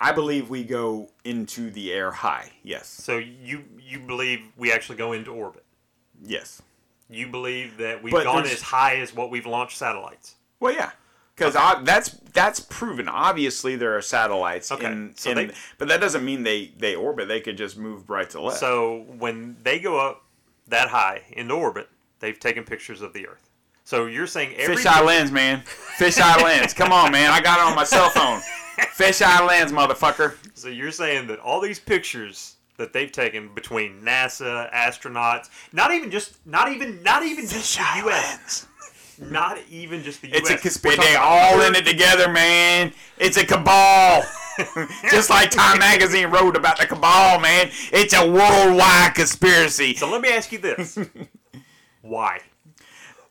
I 0.01 0.13
believe 0.13 0.49
we 0.49 0.65
go 0.65 1.11
into 1.23 1.71
the 1.71 1.93
air 1.93 2.13
high. 2.13 2.53
Yes. 2.63 2.89
So 2.89 3.19
you 3.19 3.65
you 3.79 4.01
believe 4.01 4.41
we 4.57 4.73
actually 4.73 4.97
go 4.97 5.13
into 5.13 5.31
orbit? 5.33 5.66
Yes. 6.25 6.63
You 7.09 7.29
believe 7.29 7.77
that 7.79 8.03
we've 8.03 8.13
But 8.13 8.25
gone 8.25 8.45
as 8.45 8.61
high 8.61 8.97
as 8.97 9.15
what 9.15 9.31
we've 9.31 9.47
launched 9.47 9.77
satellites? 9.79 10.35
Well, 10.59 10.73
yeah, 10.75 10.91
because 11.37 11.55
that's 11.85 12.11
that's 12.33 12.59
proven. 12.61 13.09
Obviously, 13.09 13.77
there 13.77 13.97
are 13.97 14.03
satellites 14.03 14.73
Okay, 14.73 14.87
in, 14.87 15.13
so 15.17 15.31
in 15.31 15.37
they- 15.37 15.55
but 15.79 15.89
that 15.89 16.01
doesn't 16.01 16.25
mean 16.25 16.43
they 16.43 16.73
they 16.79 16.95
orbit. 16.97 17.29
They 17.29 17.41
could 17.41 17.57
just 17.57 17.77
move 17.79 18.11
right 18.11 18.29
to 18.31 18.41
left. 18.41 18.59
So 18.59 19.05
when 19.19 19.57
they 19.63 19.79
go 19.79 19.99
up 20.01 20.25
that 20.69 20.89
high 20.89 21.23
into 21.31 21.55
orbit, 21.55 21.89
they've 22.19 22.39
taken 22.41 22.65
pictures 22.65 23.03
of 23.03 23.13
the 23.13 23.29
Earth. 23.29 23.51
So 23.85 24.07
you're 24.07 24.27
saying 24.27 24.55
every 24.57 24.77
Fisheye 24.77 25.05
lens, 25.05 25.31
man. 25.31 25.63
Fisheye 25.97 26.43
lens. 26.43 26.75
Come 26.75 26.91
on, 26.91 27.13
man. 27.13 27.31
I 27.31 27.41
got 27.41 27.61
it 27.61 27.67
on 27.71 27.77
my 27.77 27.85
cell 27.85 28.11
phone. 28.11 28.41
Fisheye 28.97 29.47
lens, 29.47 29.71
motherfucker. 29.71 30.35
So 30.55 30.67
you're 30.69 30.91
saying 30.91 31.29
that 31.29 31.39
all 31.39 31.61
these 31.61 31.79
pictures 31.79 32.56
that 32.77 32.93
they've 32.93 33.13
taken 33.13 33.55
between 33.55 34.01
NASA, 34.03 34.73
astronauts, 34.73 35.49
not 35.73 35.93
even 35.93 36.11
just 36.11 36.45
not 36.47 36.71
even 36.71 37.03
not 37.03 37.23
even 37.23 37.47
just 37.47 37.77
the 37.77 38.09
US, 38.09 38.67
not 39.19 39.59
even 39.71 40.03
just 40.03 40.21
the 40.23 40.29
U.S. 40.29 40.41
It's 40.41 40.51
a 40.51 40.57
conspiracy. 40.57 41.01
They 41.03 41.17
all 41.17 41.61
in 41.63 41.75
it 41.75 41.87
together, 41.87 42.31
man. 42.31 42.93
It's 43.19 43.37
a 43.37 43.47
cabal. 43.47 44.23
Just 45.11 45.29
like 45.29 45.51
Time 45.51 45.79
Magazine 45.79 46.29
wrote 46.29 46.57
about 46.57 46.79
the 46.79 46.87
cabal, 46.87 47.41
man. 47.41 47.69
It's 47.93 48.15
a 48.15 48.27
worldwide 48.27 49.15
conspiracy. 49.15 49.95
So 49.95 50.11
let 50.11 50.23
me 50.23 50.31
ask 50.31 50.51
you 50.51 50.57
this: 50.57 50.99
Why? 52.01 52.41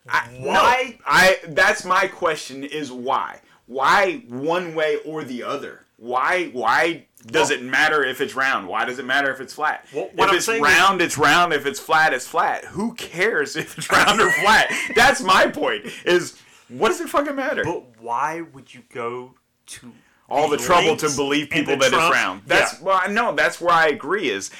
I, 0.08 0.28
Why? 0.40 0.98
no, 1.00 1.04
I 1.08 1.38
that's 1.48 1.84
my 1.84 2.08
question 2.08 2.64
is 2.64 2.92
why? 2.92 3.42
Why 3.66 4.24
one 4.28 4.76
way 4.76 4.98
or 5.04 5.24
the 5.24 5.42
other? 5.42 5.86
Why 5.98 6.46
why 6.54 7.08
does 7.26 7.50
Well- 7.50 7.60
it 7.60 7.64
matter 7.64 8.04
if 8.04 8.22
it's 8.22 8.36
round? 8.36 8.68
Why 8.68 8.86
does 8.86 9.00
it 9.00 9.06
matter 9.06 9.32
if 9.32 9.40
it's 9.42 9.54
flat? 9.54 9.86
Well, 9.94 10.10
what 10.14 10.26
if 10.34 10.48
I'm 10.50 10.56
it's 10.56 10.64
round, 10.64 11.02
it's 11.02 11.18
round. 11.18 11.54
If 11.54 11.66
it's 11.66 11.80
flat, 11.80 12.14
it's 12.14 12.28
flat. 12.28 12.66
Who 12.66 12.94
cares 12.96 13.56
if 13.56 13.78
it's 13.78 13.90
round 13.92 14.20
or 14.22 14.32
flat? 14.32 14.72
That's 14.96 15.22
my 15.22 15.48
point. 15.48 15.86
Is 16.06 16.38
what 16.70 16.90
does 16.90 17.02
it 17.02 17.10
fucking 17.10 17.36
matter? 17.36 17.64
But 17.64 18.00
why 18.02 18.42
would 18.42 18.74
you 18.74 18.82
go 18.94 19.36
to 19.68 19.92
All 20.30 20.50
the 20.50 20.58
these 20.58 20.66
trouble 20.66 20.96
to 20.98 21.10
believe 21.16 21.50
people 21.50 21.78
that 21.78 21.90
Trump- 21.90 22.06
it's 22.06 22.16
round. 22.16 22.42
That's 22.46 22.74
Yeah. 22.74 22.80
well, 22.82 23.10
no, 23.12 23.34
that's 23.36 23.60
where 23.62 23.74
I 23.74 23.88
agree. 23.88 24.30
Is 24.30 24.52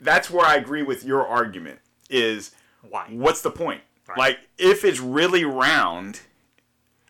that's 0.00 0.30
where 0.30 0.46
I 0.46 0.54
agree 0.56 0.82
with 0.82 1.04
your 1.04 1.26
argument. 1.26 1.80
Is 2.10 2.52
why? 2.88 3.06
what's 3.10 3.40
the 3.42 3.50
point? 3.50 3.82
Right. 4.08 4.16
Like, 4.18 4.38
if 4.56 4.84
it's 4.84 5.00
really 5.00 5.44
round, 5.44 6.20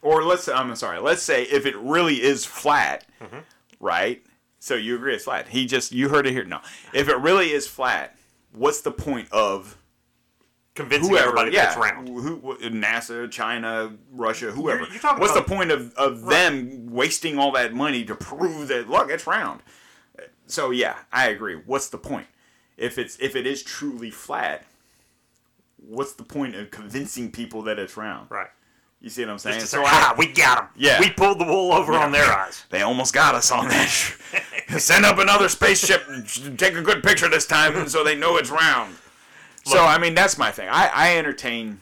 or 0.02 0.24
let's 0.24 0.44
say, 0.44 0.52
I'm 0.52 0.74
sorry, 0.74 0.98
let's 0.98 1.22
say 1.22 1.44
if 1.44 1.64
it 1.66 1.76
really 1.76 2.20
is 2.22 2.44
flat, 2.44 3.04
Mm-hmm. 3.22 3.38
right? 3.80 4.22
So 4.58 4.74
you 4.74 4.96
agree 4.96 5.14
it's 5.14 5.24
flat. 5.24 5.48
He 5.48 5.66
just, 5.66 5.92
you 5.92 6.08
heard 6.08 6.26
it 6.26 6.32
here. 6.32 6.44
No. 6.44 6.60
If 6.92 7.08
it 7.08 7.16
really 7.18 7.52
is 7.52 7.66
flat, 7.66 8.16
what's 8.52 8.80
the 8.80 8.90
point 8.90 9.30
of 9.32 9.76
Convincing 10.74 11.10
whoever? 11.10 11.28
everybody 11.28 11.52
yeah. 11.52 11.62
that 11.62 11.68
it's 11.68 11.76
round. 11.76 12.08
Who, 12.08 12.56
NASA, 12.70 13.30
China, 13.30 13.92
Russia, 14.12 14.50
whoever. 14.50 14.84
You're- 14.84 14.98
you're 15.02 15.18
what's 15.18 15.34
the 15.34 15.42
point 15.42 15.70
of, 15.70 15.94
of 15.94 16.26
them 16.26 16.90
wasting 16.90 17.38
all 17.38 17.52
that 17.52 17.72
money 17.74 18.04
to 18.04 18.14
prove 18.14 18.68
that, 18.68 18.88
look, 18.88 19.10
it's 19.10 19.26
round? 19.26 19.62
So, 20.46 20.70
yeah, 20.70 20.96
I 21.12 21.28
agree. 21.28 21.56
What's 21.66 21.88
the 21.88 21.98
point? 21.98 22.26
If 22.76 22.96
it's 22.96 23.18
if 23.18 23.34
it 23.34 23.44
is 23.46 23.62
truly 23.62 24.10
flat, 24.10 24.64
what's 25.76 26.12
the 26.12 26.22
point 26.22 26.54
of 26.54 26.70
convincing 26.70 27.30
people 27.32 27.62
that 27.62 27.78
it's 27.78 27.96
round? 27.96 28.30
Right. 28.30 28.48
You 29.00 29.10
see 29.10 29.22
what 29.24 29.30
I'm 29.30 29.38
saying? 29.38 29.60
So 29.60 29.82
I- 29.82 29.88
ah, 29.90 30.14
we 30.18 30.26
got 30.26 30.58
them. 30.58 30.68
Yeah. 30.76 30.98
We 31.00 31.10
pulled 31.10 31.38
the 31.38 31.44
wool 31.44 31.72
over 31.72 31.92
on 31.94 32.10
their 32.12 32.30
eyes. 32.32 32.64
they 32.70 32.82
almost 32.82 33.14
got 33.14 33.34
us 33.34 33.50
on 33.52 33.68
that. 33.68 33.88
Send 34.78 35.04
up 35.04 35.18
another 35.18 35.48
spaceship 35.48 36.04
and 36.08 36.58
take 36.58 36.74
a 36.74 36.82
good 36.82 37.02
picture 37.02 37.28
this 37.28 37.46
time 37.46 37.88
so 37.88 38.02
they 38.02 38.16
know 38.16 38.36
it's 38.36 38.50
round. 38.50 38.96
so, 39.64 39.84
I 39.84 39.98
mean, 39.98 40.14
that's 40.14 40.36
my 40.36 40.50
thing. 40.50 40.68
I, 40.68 40.88
I 40.92 41.16
entertain 41.16 41.80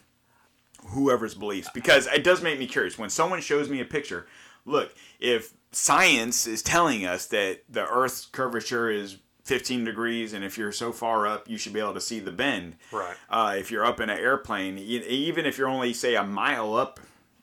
whoever's 0.89 1.35
beliefs 1.35 1.69
because 1.75 2.07
it 2.07 2.23
does 2.23 2.43
make 2.43 2.59
me 2.59 2.67
curious. 2.67 2.99
When 2.99 3.11
someone 3.11 3.41
shows 3.41 3.69
me 3.69 3.81
a 3.81 3.85
picture, 3.85 4.27
look, 4.67 4.95
if 5.19 5.53
science 5.73 6.47
is 6.47 6.63
telling 6.63 7.07
us 7.07 7.27
that 7.27 7.63
the 7.69 7.87
Earth's 7.89 8.27
curvature 8.27 8.91
is 8.91 9.17
15 9.47 9.85
degrees 9.85 10.33
and 10.33 10.45
if 10.45 10.59
you're 10.59 10.73
so 10.73 10.91
far 10.91 11.25
up, 11.25 11.49
you 11.49 11.57
should 11.57 11.73
be 11.73 11.79
able 11.79 11.95
to 11.95 12.01
see 12.01 12.19
the 12.19 12.33
bend. 12.33 12.75
Right. 12.91 13.15
Uh, 13.31 13.55
if 13.57 13.71
you're 13.71 13.85
up 13.85 14.01
in 14.01 14.11
an 14.11 14.19
airplane, 14.19 14.77
even 14.77 15.47
if 15.47 15.57
you're 15.57 15.69
only, 15.69 15.93
say, 15.93 16.17
a 16.17 16.25
mile 16.25 16.75
up 16.75 16.99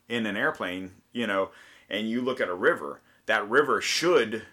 in 0.10 0.26
an 0.26 0.36
airplane, 0.36 0.92
you 1.14 1.26
know, 1.26 1.52
and 1.90 2.10
you 2.10 2.22
look 2.22 2.42
at 2.42 2.50
a 2.50 2.54
river, 2.54 3.00
that 3.26 3.50
river 3.50 3.80
should, 3.80 4.44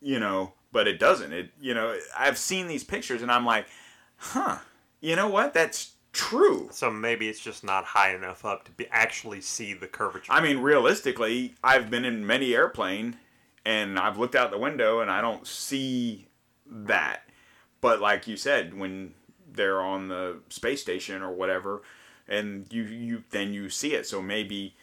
you 0.00 0.18
know, 0.18 0.54
but 0.72 0.88
it 0.88 0.98
doesn't. 0.98 1.32
It, 1.32 1.50
you 1.60 1.74
know, 1.74 1.96
I've 2.18 2.36
seen 2.36 2.66
these 2.66 2.82
pictures 2.82 3.22
and 3.22 3.30
I'm 3.30 3.46
like, 3.46 3.66
huh, 4.16 4.58
you 5.00 5.14
know 5.14 5.28
what? 5.28 5.54
That's 5.54 5.92
true. 6.12 6.70
So 6.72 6.90
maybe 6.90 7.28
it's 7.28 7.38
just 7.38 7.62
not 7.62 7.84
high 7.84 8.16
enough 8.16 8.44
up 8.44 8.64
to 8.64 8.72
be 8.72 8.88
actually 8.90 9.42
see 9.42 9.74
the 9.74 9.86
curvature. 9.86 10.32
I 10.32 10.40
mean, 10.40 10.58
realistically, 10.58 11.54
I've 11.62 11.88
been 11.88 12.04
in 12.04 12.26
many 12.26 12.52
airplane 12.52 13.16
and 13.64 13.96
I've 13.96 14.18
looked 14.18 14.34
out 14.34 14.50
the 14.50 14.58
window 14.58 14.98
and 14.98 15.08
I 15.08 15.20
don't 15.20 15.46
see 15.46 16.27
that. 16.70 17.22
But 17.80 18.00
like 18.00 18.26
you 18.26 18.36
said, 18.36 18.78
when 18.78 19.14
they're 19.50 19.80
on 19.80 20.08
the 20.08 20.38
space 20.48 20.82
station 20.82 21.22
or 21.22 21.32
whatever, 21.32 21.82
and 22.28 22.66
you 22.70 22.82
you 22.82 23.24
then 23.30 23.52
you 23.52 23.70
see 23.70 23.94
it. 23.94 24.06
So 24.06 24.20
maybe 24.22 24.74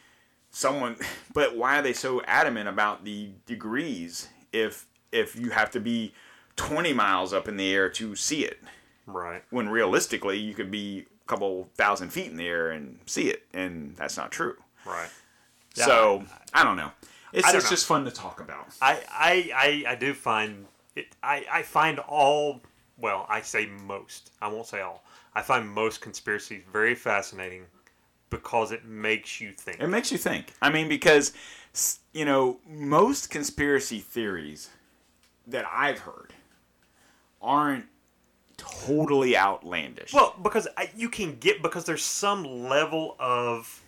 someone. 0.49 0.97
But 1.33 1.57
why 1.57 1.77
are 1.77 1.81
they 1.81 1.91
so 1.91 2.21
adamant 2.21 2.69
about 2.69 3.03
the 3.03 3.31
degrees 3.45 4.29
if 4.53 4.88
if 5.11 5.36
you 5.36 5.49
have 5.49 5.69
to 5.71 5.81
be 5.81 6.13
20 6.55 6.93
miles 6.93 7.33
up 7.33 7.49
in 7.49 7.57
the 7.57 7.73
air 7.73 7.89
to 7.89 8.15
see 8.15 8.45
it? 8.45 8.59
right. 9.05 9.43
When 9.49 9.69
realistically, 9.69 10.38
you 10.38 10.53
could 10.53 10.71
be 10.71 10.99
a 10.99 11.27
couple 11.27 11.69
thousand 11.75 12.09
feet 12.11 12.27
in 12.27 12.38
the 12.38 12.47
air 12.47 12.71
and 12.71 12.99
see 13.05 13.29
it, 13.29 13.43
and 13.53 13.95
that's 13.97 14.17
not 14.17 14.31
true. 14.31 14.55
Right. 14.86 15.09
So 15.73 16.23
I 16.53 16.63
don't 16.63 16.77
know. 16.77 16.91
It's, 17.33 17.45
don't 17.45 17.55
it's 17.55 17.65
know. 17.65 17.69
just 17.69 17.86
fun 17.86 18.05
to 18.05 18.11
talk 18.11 18.39
about. 18.39 18.67
I, 18.81 19.01
I, 19.11 19.51
I, 19.88 19.91
I 19.91 19.95
do 19.95 20.13
find 20.13 20.67
it. 20.96 21.16
I, 21.24 21.46
I 21.52 21.62
find 21.62 22.00
all 22.00 22.62
well, 22.98 23.26
I 23.30 23.41
say 23.41 23.68
most. 23.86 24.32
I 24.41 24.48
won't 24.48 24.68
say 24.68 24.82
all. 24.82 25.04
I 25.34 25.41
find 25.41 25.70
most 25.70 26.02
conspiracies 26.02 26.64
very 26.72 26.96
fascinating 26.96 27.64
because 28.30 28.72
it 28.72 28.86
makes 28.86 29.41
you 29.41 29.52
think. 29.52 29.82
It 29.82 29.88
makes 29.88 30.12
you 30.12 30.18
think. 30.18 30.54
I 30.62 30.70
mean, 30.70 30.88
because 30.88 31.34
you 32.14 32.26
know 32.26 32.60
most 32.68 33.30
conspiracy 33.30 34.00
theories 34.00 34.70
that 35.48 35.66
I've 35.72 36.00
heard 36.00 36.34
aren't 37.41 37.86
totally 38.58 39.38
outlandish. 39.38 40.14
Well, 40.14 40.36
because 40.41 40.68
you 40.96 41.10
can 41.10 41.38
get 41.38 41.62
because 41.62 41.86
there's 41.86 42.04
some 42.04 42.43
level 42.43 43.16
of 43.20 43.84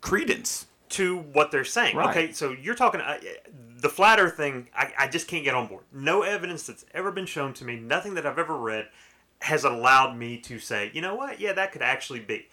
credence. 0.00 0.66
to 0.90 1.18
what 1.18 1.50
they're 1.50 1.64
saying. 1.64 1.96
Right. 1.96 2.10
Okay, 2.10 2.32
so 2.32 2.52
you're 2.52 2.74
talking 2.74 3.00
uh, 3.00 3.18
the 3.80 3.88
flat 3.88 4.18
Earth 4.18 4.36
thing. 4.36 4.68
I, 4.74 4.92
I 4.98 5.08
just 5.08 5.28
can't 5.28 5.44
get 5.44 5.54
on 5.54 5.68
board. 5.68 5.84
No 5.92 6.22
evidence 6.22 6.66
that's 6.66 6.84
ever 6.92 7.12
been 7.12 7.26
shown 7.26 7.52
to 7.54 7.64
me. 7.64 7.76
Nothing 7.76 8.14
that 8.14 8.26
I've 8.26 8.38
ever 8.38 8.56
read 8.56 8.88
has 9.40 9.64
allowed 9.64 10.16
me 10.16 10.38
to 10.38 10.58
say, 10.58 10.90
you 10.92 11.00
know 11.00 11.14
what? 11.14 11.40
Yeah, 11.40 11.52
that 11.52 11.72
could 11.72 11.82
actually 11.82 12.20
be 12.20 12.48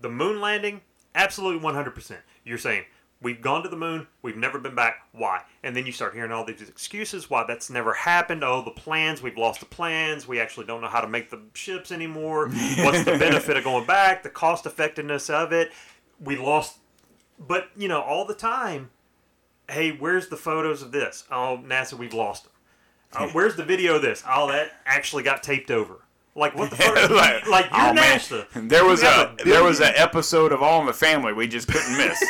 the 0.00 0.08
moon 0.08 0.40
landing. 0.40 0.80
Absolutely, 1.14 1.60
100%. 1.60 2.16
You're 2.44 2.58
saying 2.58 2.84
we've 3.20 3.40
gone 3.40 3.62
to 3.62 3.68
the 3.68 3.76
moon, 3.76 4.06
we've 4.22 4.36
never 4.36 4.58
been 4.58 4.74
back. 4.74 4.96
Why? 5.12 5.42
And 5.62 5.74
then 5.74 5.84
you 5.84 5.92
start 5.92 6.14
hearing 6.14 6.32
all 6.32 6.44
these 6.44 6.62
excuses 6.62 7.28
why 7.28 7.44
that's 7.46 7.70
never 7.70 7.92
happened. 7.92 8.44
Oh, 8.44 8.62
the 8.62 8.70
plans, 8.70 9.22
we've 9.22 9.36
lost 9.36 9.60
the 9.60 9.66
plans. 9.66 10.26
We 10.26 10.40
actually 10.40 10.66
don't 10.66 10.80
know 10.80 10.88
how 10.88 11.00
to 11.00 11.08
make 11.08 11.30
the 11.30 11.40
ships 11.54 11.92
anymore. 11.92 12.48
What's 12.78 13.04
the 13.04 13.16
benefit 13.18 13.56
of 13.56 13.64
going 13.64 13.86
back? 13.86 14.22
The 14.22 14.30
cost 14.30 14.66
effectiveness 14.66 15.28
of 15.28 15.52
it. 15.52 15.72
We 16.20 16.36
lost 16.36 16.78
but 17.38 17.70
you 17.76 17.88
know, 17.88 18.00
all 18.00 18.24
the 18.24 18.34
time, 18.34 18.90
hey, 19.70 19.92
where's 19.92 20.28
the 20.28 20.36
photos 20.36 20.82
of 20.82 20.92
this? 20.92 21.24
Oh, 21.30 21.60
NASA, 21.64 21.94
we've 21.94 22.14
lost 22.14 22.44
them. 22.44 22.52
Uh, 23.14 23.28
where's 23.32 23.56
the 23.56 23.64
video 23.64 23.96
of 23.96 24.02
this? 24.02 24.22
Oh, 24.28 24.48
that 24.48 24.72
actually 24.86 25.22
got 25.22 25.42
taped 25.42 25.70
over. 25.70 25.98
Like 26.34 26.56
what 26.56 26.70
the 26.70 26.76
fuck? 26.76 27.10
like, 27.10 27.46
like 27.48 27.64
you're 27.66 27.90
oh, 27.90 27.92
man. 27.92 28.18
NASA. 28.18 28.46
There 28.68 28.86
was 28.86 29.02
have 29.02 29.38
a, 29.38 29.44
there 29.44 29.62
was 29.62 29.80
an 29.80 29.92
episode 29.96 30.50
of 30.50 30.62
All 30.62 30.80
in 30.80 30.86
the 30.86 30.92
Family 30.94 31.34
we 31.34 31.46
just 31.46 31.68
couldn't 31.68 31.94
miss. 31.98 32.24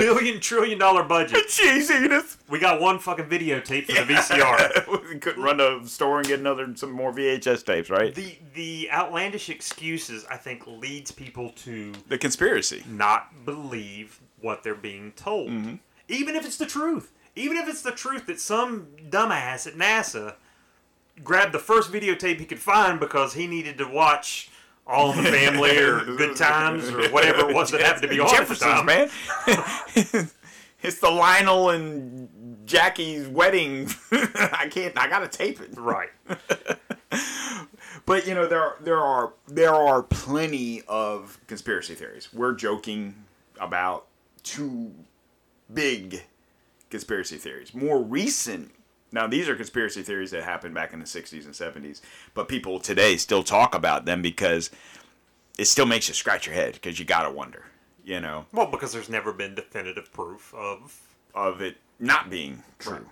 billion 0.00 0.40
trillion 0.40 0.76
dollar 0.76 1.04
budget. 1.04 1.46
Jeez, 1.46 1.88
Edith. 1.88 2.42
We 2.48 2.58
got 2.58 2.80
one 2.80 2.98
fucking 2.98 3.26
videotape 3.26 3.86
for 3.86 3.92
the 3.92 4.12
VCR. 4.12 5.08
we 5.08 5.18
couldn't 5.20 5.40
run 5.40 5.58
to 5.58 5.78
the 5.84 5.88
store 5.88 6.18
and 6.18 6.26
get 6.26 6.40
another 6.40 6.74
some 6.74 6.90
more 6.90 7.12
VHS 7.12 7.64
tapes, 7.64 7.90
right? 7.90 8.12
The 8.12 8.38
the 8.54 8.88
outlandish 8.90 9.50
excuses 9.50 10.24
I 10.28 10.36
think 10.36 10.66
leads 10.66 11.12
people 11.12 11.50
to 11.50 11.92
The 12.08 12.18
conspiracy. 12.18 12.82
not 12.88 13.44
believe 13.44 14.20
what 14.40 14.64
they're 14.64 14.74
being 14.74 15.12
told. 15.12 15.50
Mm-hmm. 15.50 15.74
Even 16.08 16.36
if 16.36 16.44
it's 16.44 16.56
the 16.56 16.66
truth. 16.66 17.12
Even 17.34 17.56
if 17.56 17.68
it's 17.68 17.82
the 17.82 17.92
truth 17.92 18.26
that 18.26 18.40
some 18.40 18.88
dumbass 19.08 19.66
at 19.66 19.74
NASA 19.74 20.34
grabbed 21.24 21.52
the 21.52 21.58
first 21.58 21.90
videotape 21.92 22.38
he 22.38 22.44
could 22.44 22.58
find 22.58 23.00
because 23.00 23.34
he 23.34 23.46
needed 23.46 23.78
to 23.78 23.86
watch 23.86 24.50
All 24.86 25.12
in 25.12 25.24
the 25.24 25.30
Family 25.30 25.78
or 25.78 26.04
Good 26.16 26.36
Times 26.36 26.88
or 26.90 27.08
whatever 27.10 27.48
it 27.48 27.54
was 27.54 27.70
that 27.70 27.80
happened 27.80 28.02
to 28.02 28.08
be 28.08 28.20
on 28.20 28.26
at 28.26 28.30
the 28.32 28.36
Jeffersons, 28.36 28.72
time. 28.72 28.86
man. 28.86 29.10
it's 30.82 30.98
the 30.98 31.10
Lionel 31.10 31.70
and 31.70 32.28
Jackie's 32.66 33.28
wedding. 33.28 33.88
I 34.12 34.68
can't. 34.70 34.96
I 34.98 35.08
gotta 35.08 35.28
tape 35.28 35.60
it. 35.60 35.70
Right. 35.76 36.10
But 38.04 38.26
you 38.26 38.34
know 38.34 38.46
there 38.46 38.74
there 38.80 39.00
are 39.00 39.32
there 39.48 39.74
are 39.74 40.02
plenty 40.02 40.82
of 40.88 41.38
conspiracy 41.46 41.94
theories. 41.94 42.28
We're 42.32 42.54
joking 42.54 43.14
about 43.60 44.06
two 44.42 44.92
big 45.74 46.24
conspiracy 46.90 47.36
theories. 47.36 47.74
More 47.74 48.00
recent. 48.02 48.72
Now 49.12 49.26
these 49.26 49.48
are 49.48 49.54
conspiracy 49.56 50.02
theories 50.02 50.30
that 50.30 50.44
happened 50.44 50.74
back 50.74 50.92
in 50.92 50.98
the 51.00 51.04
60s 51.06 51.44
and 51.44 51.54
70s, 51.54 52.00
but 52.34 52.48
people 52.48 52.78
today 52.80 53.16
still 53.16 53.42
talk 53.42 53.74
about 53.74 54.04
them 54.04 54.22
because 54.22 54.70
it 55.58 55.66
still 55.66 55.86
makes 55.86 56.08
you 56.08 56.14
scratch 56.14 56.46
your 56.46 56.54
head 56.54 56.74
because 56.74 56.98
you 56.98 57.04
got 57.04 57.22
to 57.24 57.30
wonder, 57.30 57.64
you 58.04 58.20
know, 58.20 58.46
Well, 58.52 58.66
because 58.66 58.92
there's 58.92 59.10
never 59.10 59.32
been 59.32 59.54
definitive 59.54 60.12
proof 60.12 60.54
of. 60.54 60.98
of 61.34 61.60
it 61.60 61.76
not 61.98 62.30
being 62.30 62.62
true. 62.78 63.06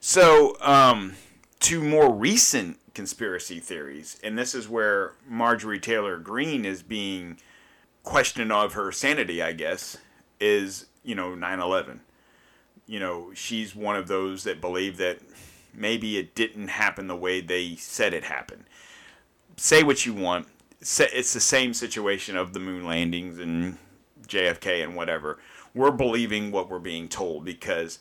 So, 0.00 0.56
um, 0.60 1.14
to 1.60 1.82
more 1.82 2.12
recent 2.12 2.78
conspiracy 2.94 3.60
theories, 3.60 4.18
and 4.22 4.38
this 4.38 4.54
is 4.54 4.68
where 4.68 5.12
Marjorie 5.28 5.80
Taylor 5.80 6.18
Greene 6.18 6.64
is 6.64 6.82
being 6.82 7.38
questioned 8.02 8.52
of 8.52 8.72
her 8.74 8.90
sanity, 8.92 9.42
I 9.42 9.52
guess, 9.52 9.96
is, 10.40 10.86
you 11.06 11.14
know, 11.14 11.34
9 11.34 11.60
11. 11.60 12.00
You 12.86 13.00
know, 13.00 13.32
she's 13.32 13.74
one 13.74 13.96
of 13.96 14.08
those 14.08 14.44
that 14.44 14.60
believe 14.60 14.98
that 14.98 15.20
maybe 15.72 16.18
it 16.18 16.34
didn't 16.34 16.68
happen 16.68 17.06
the 17.06 17.16
way 17.16 17.40
they 17.40 17.76
said 17.76 18.12
it 18.12 18.24
happened. 18.24 18.64
Say 19.56 19.82
what 19.82 20.04
you 20.04 20.12
want. 20.12 20.48
It's 20.80 21.32
the 21.32 21.40
same 21.40 21.72
situation 21.72 22.36
of 22.36 22.52
the 22.52 22.60
moon 22.60 22.84
landings 22.84 23.38
and 23.38 23.78
JFK 24.26 24.84
and 24.84 24.94
whatever. 24.94 25.38
We're 25.74 25.90
believing 25.90 26.52
what 26.52 26.68
we're 26.68 26.78
being 26.78 27.08
told 27.08 27.44
because, 27.44 27.98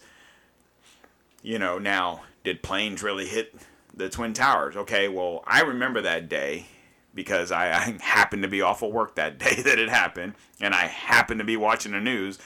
you 1.41 1.57
know, 1.57 1.79
now, 1.79 2.23
did 2.43 2.61
planes 2.61 3.01
really 3.01 3.27
hit 3.27 3.55
the 3.93 4.09
Twin 4.09 4.33
Towers? 4.33 4.75
Okay, 4.75 5.07
well, 5.07 5.43
I 5.47 5.61
remember 5.61 6.01
that 6.01 6.27
day 6.29 6.67
because 7.13 7.51
I, 7.51 7.71
I 7.73 7.97
happened 8.01 8.43
to 8.43 8.49
be 8.49 8.61
off 8.61 8.81
of 8.81 8.91
work 8.91 9.15
that 9.15 9.37
day 9.39 9.61
that 9.61 9.79
it 9.79 9.89
happened, 9.89 10.33
and 10.59 10.73
I 10.73 10.87
happened 10.87 11.39
to 11.39 11.45
be 11.45 11.57
watching 11.57 11.93
the 11.93 12.01
news. 12.01 12.39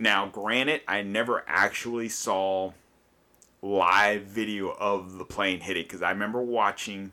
Now, 0.00 0.26
granted, 0.26 0.80
I 0.88 1.02
never 1.02 1.44
actually 1.46 2.08
saw 2.08 2.72
live 3.60 4.22
video 4.22 4.70
of 4.70 5.18
the 5.18 5.26
plane 5.26 5.60
hitting 5.60 5.82
because 5.82 6.00
I 6.00 6.10
remember 6.10 6.40
watching. 6.40 7.12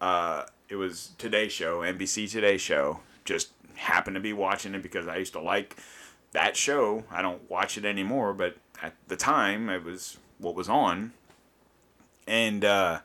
Uh, 0.00 0.42
it 0.68 0.74
was 0.74 1.12
Today 1.18 1.46
Show, 1.46 1.82
NBC 1.82 2.28
Today 2.28 2.56
Show. 2.56 2.98
Just 3.24 3.52
happened 3.76 4.16
to 4.16 4.20
be 4.20 4.32
watching 4.32 4.74
it 4.74 4.82
because 4.82 5.06
I 5.06 5.18
used 5.18 5.34
to 5.34 5.40
like 5.40 5.76
that 6.32 6.56
show. 6.56 7.04
I 7.12 7.22
don't 7.22 7.48
watch 7.48 7.78
it 7.78 7.84
anymore, 7.84 8.34
but 8.34 8.56
at 8.82 8.94
the 9.06 9.16
time, 9.16 9.70
it 9.70 9.84
was 9.84 10.18
what 10.38 10.56
was 10.56 10.68
on. 10.68 11.12
And 12.26 12.64
uh, 12.64 13.00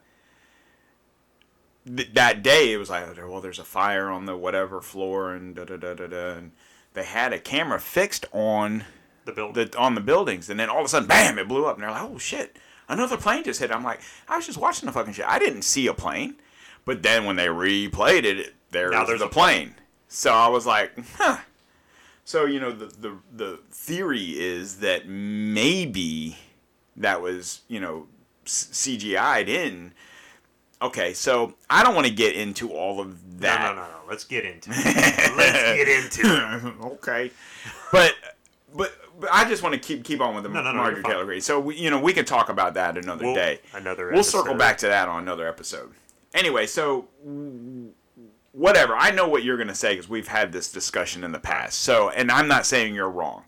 th- 1.85 2.15
that 2.15 2.41
day, 2.41 2.73
it 2.73 2.77
was 2.77 2.89
like, 2.89 3.15
well, 3.17 3.39
there's 3.39 3.59
a 3.59 3.63
fire 3.63 4.09
on 4.09 4.25
the 4.25 4.35
whatever 4.35 4.81
floor, 4.81 5.35
and 5.35 5.53
da 5.53 5.65
da 5.65 5.77
da 5.77 5.93
da 5.93 6.07
da. 6.07 6.31
And 6.37 6.53
they 6.95 7.03
had 7.03 7.33
a 7.33 7.39
camera 7.39 7.79
fixed 7.79 8.25
on 8.31 8.85
The 9.25 9.31
building. 9.31 9.67
the 9.69 9.77
on 9.77 9.95
the 9.95 10.01
buildings, 10.01 10.49
and 10.49 10.59
then 10.59 10.69
all 10.69 10.79
of 10.79 10.85
a 10.85 10.89
sudden, 10.89 11.07
bam! 11.07 11.37
It 11.37 11.47
blew 11.47 11.65
up, 11.65 11.75
and 11.75 11.83
they're 11.83 11.91
like, 11.91 12.01
"Oh 12.03 12.17
shit! 12.17 12.57
Another 12.89 13.17
plane 13.17 13.43
just 13.43 13.59
hit." 13.59 13.71
I'm 13.71 13.83
like, 13.83 14.01
I 14.27 14.35
was 14.37 14.45
just 14.45 14.57
watching 14.57 14.87
the 14.87 14.91
fucking 14.91 15.13
shit. 15.13 15.25
I 15.27 15.37
didn't 15.39 15.61
see 15.61 15.87
a 15.87 15.93
plane, 15.93 16.35
but 16.85 17.03
then 17.03 17.25
when 17.25 17.35
they 17.35 17.47
replayed 17.47 18.23
it, 18.23 18.55
there's, 18.71 18.91
Now 18.91 19.05
there's 19.05 19.19
the 19.19 19.27
a 19.27 19.29
plane. 19.29 19.75
So 20.07 20.33
I 20.33 20.47
was 20.47 20.65
like, 20.65 20.91
huh. 21.17 21.37
So 22.25 22.45
you 22.45 22.59
know, 22.59 22.71
the 22.71 22.85
the 22.85 23.17
the 23.31 23.59
theory 23.71 24.39
is 24.39 24.79
that 24.79 25.07
maybe 25.07 26.37
that 26.97 27.21
was 27.21 27.61
you 27.67 27.79
know 27.79 28.07
CGI'd 28.45 29.49
in. 29.49 29.93
Okay, 30.81 31.13
so 31.13 31.53
I 31.69 31.83
don't 31.83 31.93
want 31.93 32.07
to 32.07 32.13
get 32.13 32.35
into 32.35 32.71
all 32.71 32.99
of 32.99 33.39
that. 33.39 33.61
no, 33.61 33.75
no, 33.75 33.81
no. 33.81 33.87
No. 33.87 33.97
Let's 34.09 34.23
get 34.23 34.45
into 34.45 34.71
it. 34.73 34.85
Let's 35.37 35.77
get 35.77 35.87
into 35.87 36.21
it. 36.25 36.85
okay, 36.93 37.31
but 37.91 38.15
but 38.75 38.93
I 39.31 39.47
just 39.49 39.61
want 39.63 39.73
to 39.73 39.79
keep 39.79 40.03
keep 40.03 40.21
on 40.21 40.33
with 40.35 40.43
the 40.43 40.49
No, 40.49 40.61
no, 40.61 40.71
no. 40.71 41.01
Taylor 41.01 41.25
Greene. 41.25 41.41
So 41.41 41.59
we, 41.59 41.75
you 41.75 41.89
know 41.89 41.99
we 41.99 42.13
can 42.13 42.25
talk 42.25 42.49
about 42.49 42.73
that 42.75 42.97
another 42.97 43.25
We'll- 43.25 43.35
day. 43.35 43.59
another 43.73 44.09
We'll 44.11 44.23
circle 44.23 44.55
back 44.55 44.77
to 44.79 44.87
that 44.87 45.07
on 45.09 45.23
another 45.23 45.47
episode. 45.47 45.91
Anyway, 46.33 46.65
so 46.65 47.07
whatever. 48.53 48.95
I 48.95 49.11
know 49.11 49.27
what 49.27 49.43
you're 49.43 49.57
going 49.57 49.67
to 49.69 49.75
say 49.75 49.93
because 49.93 50.09
we've 50.09 50.27
had 50.27 50.51
this 50.51 50.71
discussion 50.71 51.23
in 51.23 51.31
the 51.31 51.39
past. 51.39 51.79
So, 51.79 52.09
and 52.09 52.31
I'm 52.31 52.47
not 52.47 52.65
saying 52.65 52.95
you're 52.95 53.09
wrong. 53.09 53.43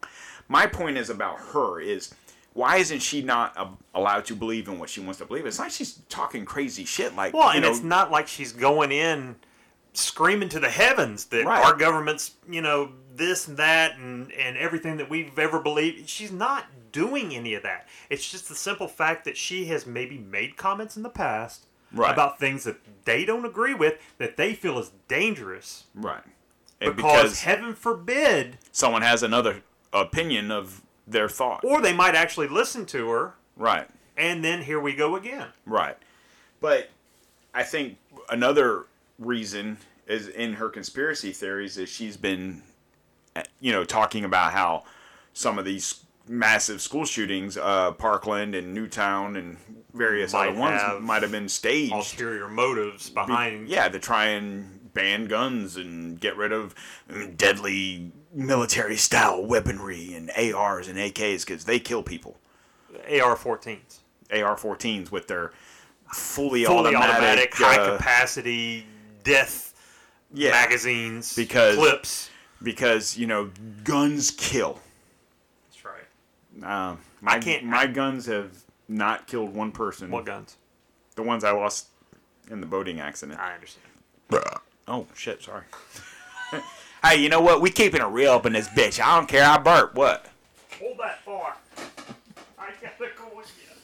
My 0.48 0.68
point 0.68 0.98
is 0.98 1.10
about 1.10 1.40
her 1.54 1.80
is 1.80 2.14
why 2.54 2.78
isn't 2.78 3.00
she 3.00 3.22
not 3.22 3.54
uh, 3.58 3.68
allowed 3.96 4.26
to 4.26 4.36
believe 4.36 4.68
in 4.68 4.78
what 4.80 4.90
she 4.90 5.02
wants 5.02 5.18
to 5.20 5.26
believe? 5.26 5.46
It's 5.46 5.60
like 5.60 5.72
she's 5.72 5.94
talking 6.10 6.46
crazy 6.46 6.86
shit. 6.86 7.16
Like, 7.16 7.34
Well, 7.34 7.50
you 7.50 7.56
and 7.56 7.64
know, 7.64 7.72
it's 7.72 7.82
not 7.82 8.12
like 8.12 8.28
she's 8.28 8.52
going 8.52 8.92
in 8.92 9.36
screaming 9.94 10.50
to 10.50 10.60
the 10.60 10.70
heavens 10.70 11.26
that 11.26 11.46
Right. 11.46 11.64
our 11.66 11.74
government's, 11.76 12.32
you 12.50 12.62
know, 12.62 12.92
this 13.16 13.48
and 13.48 13.58
that 13.58 13.98
and, 13.98 14.32
and 14.34 14.58
everything 14.58 14.98
that 14.98 15.10
we've 15.10 15.38
ever 15.38 15.60
believed. 15.60 16.10
She's 16.10 16.32
not 16.32 16.66
doing 16.92 17.34
any 17.36 17.54
of 17.54 17.64
that. 17.64 17.88
It's 18.10 18.30
just 18.30 18.50
the 18.50 18.56
simple 18.56 18.88
fact 18.88 19.26
that 19.26 19.38
she 19.38 19.66
has 19.66 19.86
maybe 19.86 20.18
made 20.18 20.58
comments 20.58 20.96
in 20.98 21.04
the 21.04 21.10
past 21.10 21.66
Right. 21.96 22.12
about 22.12 22.40
things 22.40 22.64
that 22.64 22.78
they 23.06 23.24
don't 23.24 23.46
agree 23.46 23.76
with 23.76 24.00
that 24.18 24.36
they 24.36 24.56
feel 24.56 24.80
is 24.80 24.92
dangerous 25.08 25.84
right. 25.94 26.24
And 26.82 26.96
because, 26.96 27.42
heaven 27.42 27.76
forbid, 27.76 28.58
someone 28.72 29.04
has 29.04 29.22
another 29.22 29.62
opinion 29.94 30.50
of 30.50 30.82
their 31.06 31.30
thought. 31.30 31.64
or 31.64 31.82
they 31.82 31.94
might 31.94 32.16
actually 32.16 32.48
listen 32.48 32.88
to 32.88 33.10
her 33.12 33.36
Right. 33.56 33.88
and 34.18 34.44
then 34.44 34.64
here 34.64 34.80
we 34.80 34.96
go 34.96 35.16
again. 35.16 35.50
Right. 35.68 35.96
But 36.60 36.90
I 37.54 37.62
think 37.62 37.98
another 38.28 38.86
reason 39.20 39.78
is 40.08 40.28
in 40.28 40.54
her 40.54 40.70
conspiracy 40.70 41.32
theories 41.32 41.78
is 41.78 41.90
she's 41.90 42.18
been, 42.18 42.64
you 43.60 43.72
know, 43.72 43.84
talking 43.84 44.26
about 44.26 44.54
how 44.54 44.84
some 45.34 45.58
of 45.60 45.66
these 45.66 46.04
massive 46.28 46.82
school 46.82 47.06
shootings, 47.06 47.58
uh, 47.58 47.92
Parkland 47.94 48.56
and 48.56 48.74
Newtown 48.74 49.36
and 49.36 49.58
various 49.94 50.34
Might 50.34 50.50
other 50.50 50.60
ones 50.60 50.82
have 50.82 51.02
might 51.02 51.22
have 51.22 51.32
been 51.32 51.50
staged. 51.50 51.94
Ulterior 51.94 52.48
motives 52.48 53.10
behind. 53.10 53.68
Yeah, 53.68 53.90
to 53.90 54.00
try 54.00 54.26
and 54.28 54.94
ban 54.94 55.26
guns 55.26 55.76
and 55.76 56.20
get 56.20 56.38
rid 56.38 56.52
of 56.52 56.76
deadly 57.36 58.12
military 58.34 58.96
style 58.98 59.44
weaponry 59.46 60.14
and 60.14 60.32
ARs 60.32 60.88
and 60.88 60.98
AKs 60.98 61.46
because 61.46 61.66
they 61.66 61.80
kill 61.80 62.04
people. 62.04 62.38
AR-14s, 62.94 64.00
AR-14s 64.32 65.12
with 65.12 65.28
their 65.28 65.52
fully, 66.14 66.64
fully 66.66 66.96
automatic, 66.96 67.12
automatic, 67.12 67.54
high 67.56 67.78
uh, 67.78 67.98
capacity 67.98 68.86
death 69.24 69.74
yeah, 70.32 70.52
magazines, 70.52 71.36
Because- 71.36 71.76
clips. 71.76 72.30
Because 72.64 73.18
you 73.18 73.28
know 73.28 73.52
guns 73.84 74.32
kill. 74.32 74.80
That's 75.70 75.86
right. 75.86 76.90
Um, 76.90 77.00
my 77.22 77.40
can't- 77.40 77.66
my 77.66 77.86
guns 77.86 78.26
have 78.26 78.52
not 78.88 79.28
killed 79.28 79.54
one 79.54 79.72
person. 79.72 80.10
What 80.10 80.26
guns? 80.26 80.58
The 81.16 81.24
ones 81.24 81.44
I 81.44 81.52
lost 81.52 81.88
in 82.50 82.62
the 82.62 82.68
boating 82.68 83.00
accident. 83.00 83.40
I 83.40 83.54
understand. 83.54 83.86
Oh 84.88 85.06
shit! 85.14 85.44
Sorry. 85.44 85.64
hey, 87.04 87.18
you 87.18 87.30
know 87.30 87.42
what? 87.42 87.62
We 87.62 87.70
keeping 87.70 88.02
it 88.02 88.08
real 88.08 88.32
up 88.34 88.46
in 88.46 88.54
this 88.54 88.68
bitch. 88.70 89.00
I 89.00 89.16
don't 89.16 89.28
care. 89.28 89.46
I 89.46 89.58
burp. 89.58 89.96
What? 89.96 90.26
Hold 90.80 90.98
that 91.00 91.22
far. 91.24 91.56
I 92.58 92.70
gotta 92.82 93.12
go 93.18 93.28
again. 93.40 93.78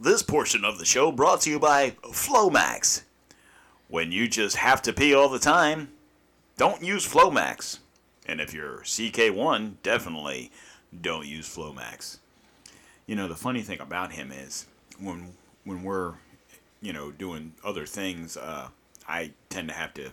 This 0.00 0.22
portion 0.22 0.64
of 0.64 0.78
the 0.78 0.84
show 0.84 1.10
brought 1.10 1.40
to 1.42 1.50
you 1.50 1.58
by 1.58 1.90
Flomax. 2.02 3.02
When 3.88 4.12
you 4.12 4.28
just 4.28 4.56
have 4.56 4.82
to 4.82 4.92
pee 4.92 5.14
all 5.14 5.30
the 5.30 5.38
time, 5.38 5.88
don't 6.58 6.82
use 6.82 7.08
Flomax. 7.08 7.78
And 8.26 8.42
if 8.42 8.52
you're 8.52 8.80
CK1, 8.80 9.74
definitely 9.82 10.50
don't 11.00 11.26
use 11.26 11.48
Flomax. 11.48 12.18
You 13.06 13.16
know, 13.16 13.26
the 13.26 13.36
funny 13.36 13.62
thing 13.62 13.80
about 13.80 14.12
him 14.12 14.30
is 14.30 14.66
when 15.00 15.32
when 15.64 15.82
we're, 15.82 16.14
you 16.82 16.92
know, 16.92 17.10
doing 17.10 17.54
other 17.64 17.86
things, 17.86 18.36
uh, 18.36 18.68
I 19.08 19.32
tend 19.48 19.68
to 19.68 19.74
have 19.74 19.94
to 19.94 20.10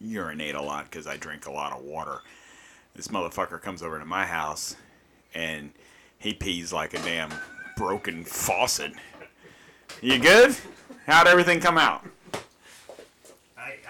urinate 0.00 0.54
a 0.54 0.62
lot 0.62 0.84
because 0.84 1.08
I 1.08 1.16
drink 1.16 1.46
a 1.46 1.50
lot 1.50 1.72
of 1.72 1.82
water. 1.82 2.20
This 2.94 3.08
motherfucker 3.08 3.60
comes 3.60 3.82
over 3.82 3.98
to 3.98 4.04
my 4.04 4.26
house 4.26 4.76
and 5.34 5.72
he 6.18 6.34
pees 6.34 6.72
like 6.72 6.94
a 6.94 6.98
damn 6.98 7.32
broken 7.76 8.24
faucet. 8.24 8.92
You 10.00 10.18
good? 10.18 10.56
How'd 11.06 11.26
everything 11.26 11.60
come 11.60 11.78
out? 11.78 12.04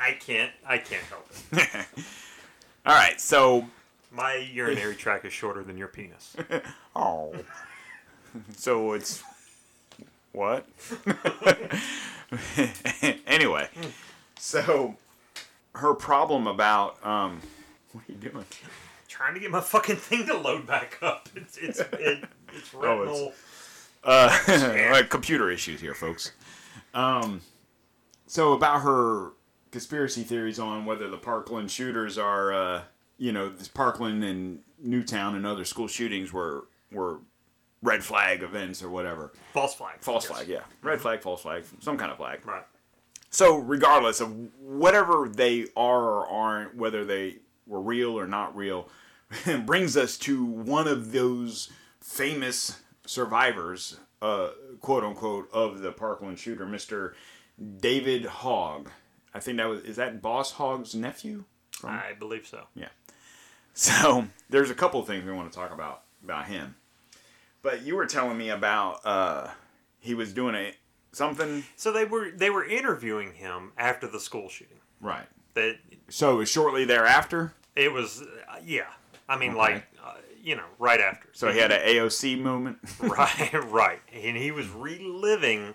I, 0.00 0.12
can't 0.12 0.50
I 0.66 0.78
can't 0.78 1.02
help 1.04 1.26
it. 1.52 1.86
All 2.86 2.94
right, 2.94 3.20
so 3.20 3.66
My 4.10 4.36
urinary 4.36 4.94
tract 4.94 5.24
is 5.24 5.32
shorter 5.32 5.62
than 5.62 5.76
your 5.76 5.88
penis. 5.88 6.36
oh, 6.96 7.34
so 8.56 8.92
it's 8.92 9.22
what? 10.32 10.66
anyway, 13.26 13.68
so 14.38 14.96
her 15.74 15.94
problem 15.94 16.46
about 16.46 17.04
um, 17.04 17.40
what 17.92 18.04
are 18.08 18.12
you 18.12 18.18
doing? 18.30 18.44
Trying 19.08 19.34
to 19.34 19.40
get 19.40 19.50
my 19.50 19.60
fucking 19.60 19.96
thing 19.96 20.26
to 20.26 20.36
load 20.36 20.66
back 20.66 20.98
up. 21.02 21.28
It's 21.34 21.56
it's 21.56 21.80
it, 21.80 22.24
it's 22.54 22.70
Oh, 22.74 23.02
it's- 23.02 23.34
Uh, 24.04 24.88
like 24.92 25.10
computer 25.10 25.50
issues 25.50 25.80
here, 25.80 25.94
folks. 25.94 26.32
Um, 26.94 27.40
so 28.26 28.52
about 28.52 28.82
her 28.82 29.30
conspiracy 29.70 30.22
theories 30.22 30.58
on 30.58 30.84
whether 30.84 31.08
the 31.08 31.16
Parkland 31.18 31.70
shooters 31.70 32.18
are, 32.18 32.52
uh, 32.52 32.82
you 33.16 33.32
know, 33.32 33.48
this 33.48 33.68
Parkland 33.68 34.24
and 34.24 34.60
Newtown 34.82 35.34
and 35.34 35.46
other 35.46 35.64
school 35.64 35.88
shootings 35.88 36.32
were 36.32 36.66
were 36.90 37.20
red 37.82 38.02
flag 38.02 38.42
events 38.42 38.82
or 38.82 38.90
whatever. 38.90 39.32
false 39.52 39.74
flag. 39.74 39.96
False 40.00 40.24
flag, 40.26 40.48
yeah, 40.48 40.62
red 40.82 41.00
flag, 41.00 41.20
false 41.22 41.42
flag, 41.42 41.64
some 41.80 41.96
kind 41.96 42.10
of 42.10 42.16
flag. 42.16 42.44
Right. 42.46 42.64
So 43.30 43.56
regardless 43.58 44.20
of 44.20 44.34
whatever 44.60 45.28
they 45.28 45.66
are 45.76 46.02
or 46.02 46.26
aren't, 46.26 46.76
whether 46.76 47.04
they 47.04 47.36
were 47.66 47.80
real 47.80 48.18
or 48.18 48.26
not 48.26 48.56
real, 48.56 48.88
brings 49.66 49.96
us 49.96 50.16
to 50.18 50.44
one 50.44 50.88
of 50.88 51.12
those 51.12 51.70
famous 52.00 52.80
survivors, 53.06 53.98
uh, 54.22 54.50
quote 54.80 55.04
unquote, 55.04 55.50
of 55.52 55.80
the 55.80 55.92
Parkland 55.92 56.38
shooter, 56.38 56.64
Mr. 56.64 57.12
David 57.80 58.24
Hogg. 58.24 58.90
I 59.34 59.40
think 59.40 59.56
that 59.58 59.68
was 59.68 59.82
is 59.82 59.96
that 59.96 60.20
Boss 60.22 60.52
Hogg's 60.52 60.94
nephew? 60.94 61.44
I 61.84 62.12
believe 62.18 62.46
so. 62.46 62.64
Yeah. 62.74 62.88
So 63.74 64.26
there's 64.50 64.70
a 64.70 64.74
couple 64.74 64.98
of 64.98 65.06
things 65.06 65.24
we 65.24 65.30
want 65.32 65.52
to 65.52 65.56
talk 65.56 65.70
about 65.72 66.02
about 66.24 66.46
him. 66.46 66.74
But 67.62 67.82
you 67.82 67.94
were 67.94 68.06
telling 68.06 68.36
me 68.36 68.50
about 68.50 69.06
uh, 69.06 69.50
he 70.00 70.14
was 70.14 70.32
doing 70.32 70.56
a 70.56 70.72
something 71.12 71.62
So 71.76 71.92
they 71.92 72.04
were 72.04 72.30
they 72.34 72.50
were 72.50 72.64
interviewing 72.64 73.34
him 73.34 73.70
after 73.78 74.08
the 74.08 74.18
school 74.18 74.48
shooting. 74.48 74.78
right. 75.00 75.26
That 75.54 75.76
So 76.08 76.32
it 76.34 76.36
was 76.38 76.48
shortly 76.50 76.84
thereafter. 76.86 77.52
it 77.76 77.92
was 77.92 78.22
uh, 78.22 78.56
yeah. 78.64 78.88
I 79.28 79.38
mean 79.38 79.50
Okay. 79.50 79.58
like 79.58 79.86
uh, 80.04 80.14
you 80.42 80.56
know 80.56 80.66
right 80.80 81.00
after. 81.00 81.28
So 81.32 81.52
he 81.52 81.60
had 81.60 81.70
an 81.70 81.80
AOC 81.86 82.40
moment. 82.40 82.78
right 83.00 83.52
right 83.70 84.00
and 84.12 84.36
he 84.36 84.50
was 84.50 84.68
reliving 84.70 85.74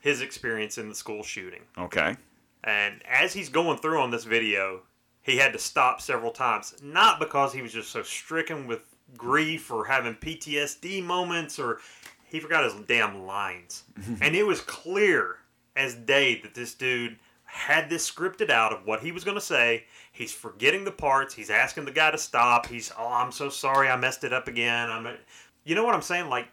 his 0.00 0.20
experience 0.20 0.76
in 0.76 0.90
the 0.90 0.94
school 0.94 1.22
shooting. 1.22 1.62
okay. 1.78 2.16
And 2.64 3.02
as 3.08 3.32
he's 3.32 3.48
going 3.48 3.78
through 3.78 4.00
on 4.00 4.10
this 4.10 4.24
video, 4.24 4.82
he 5.22 5.36
had 5.36 5.52
to 5.52 5.58
stop 5.58 6.00
several 6.00 6.30
times. 6.30 6.74
Not 6.82 7.18
because 7.18 7.52
he 7.52 7.62
was 7.62 7.72
just 7.72 7.90
so 7.90 8.02
stricken 8.02 8.66
with 8.66 8.80
grief 9.16 9.70
or 9.70 9.84
having 9.84 10.14
PTSD 10.14 11.02
moments 11.02 11.58
or 11.58 11.78
he 12.24 12.40
forgot 12.40 12.64
his 12.64 12.74
damn 12.86 13.26
lines. 13.26 13.84
and 14.20 14.34
it 14.34 14.46
was 14.46 14.60
clear 14.60 15.36
as 15.76 15.94
day 15.94 16.40
that 16.42 16.54
this 16.54 16.74
dude 16.74 17.18
had 17.44 17.90
this 17.90 18.10
scripted 18.10 18.48
out 18.48 18.72
of 18.72 18.86
what 18.86 19.00
he 19.00 19.12
was 19.12 19.24
going 19.24 19.36
to 19.36 19.40
say. 19.40 19.84
He's 20.10 20.32
forgetting 20.32 20.84
the 20.84 20.90
parts. 20.90 21.34
He's 21.34 21.50
asking 21.50 21.84
the 21.84 21.90
guy 21.90 22.10
to 22.10 22.18
stop. 22.18 22.66
He's, 22.66 22.90
oh, 22.98 23.12
I'm 23.12 23.32
so 23.32 23.50
sorry. 23.50 23.88
I 23.88 23.96
messed 23.96 24.24
it 24.24 24.32
up 24.32 24.48
again. 24.48 24.90
I'm, 24.90 25.06
a-" 25.06 25.16
you 25.64 25.74
know 25.74 25.84
what 25.84 25.94
I'm 25.94 26.02
saying? 26.02 26.30
Like, 26.30 26.48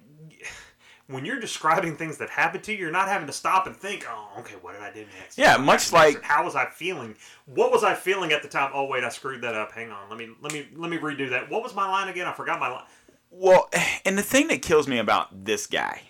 when 1.09 1.25
you're 1.25 1.39
describing 1.39 1.95
things 1.95 2.17
that 2.17 2.29
happened 2.29 2.63
to 2.65 2.71
you, 2.71 2.77
you're 2.77 2.91
not 2.91 3.07
having 3.07 3.25
to 3.27 3.33
stop 3.33 3.65
and 3.65 3.75
think, 3.75 4.05
oh, 4.07 4.29
okay, 4.39 4.55
what 4.61 4.73
did 4.73 4.81
I 4.81 4.93
do 4.93 5.05
next? 5.19 5.37
Yeah, 5.37 5.57
much 5.57 5.91
next? 5.91 5.93
like- 5.93 6.21
how 6.21 6.45
was 6.45 6.55
I 6.55 6.65
feeling? 6.67 7.15
What 7.45 7.71
was 7.71 7.83
I 7.83 7.95
feeling 7.95 8.31
at 8.31 8.43
the 8.43 8.47
time? 8.47 8.71
Oh 8.73 8.85
wait, 8.85 9.03
I 9.03 9.09
screwed 9.09 9.41
that 9.41 9.55
up. 9.55 9.71
Hang 9.71 9.89
on, 9.91 10.09
let 10.09 10.19
me 10.19 10.29
let 10.41 10.53
me 10.53 10.67
let 10.75 10.91
me 10.91 10.97
redo 10.97 11.29
that. 11.31 11.49
What 11.49 11.63
was 11.63 11.73
my 11.73 11.87
line 11.89 12.09
again? 12.09 12.27
I 12.27 12.33
forgot 12.33 12.59
my 12.59 12.69
line. 12.69 12.85
Well, 13.31 13.69
and 14.05 14.17
the 14.17 14.23
thing 14.23 14.47
that 14.49 14.61
kills 14.61 14.87
me 14.87 14.99
about 14.99 15.45
this 15.45 15.65
guy 15.65 16.03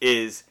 is 0.00 0.44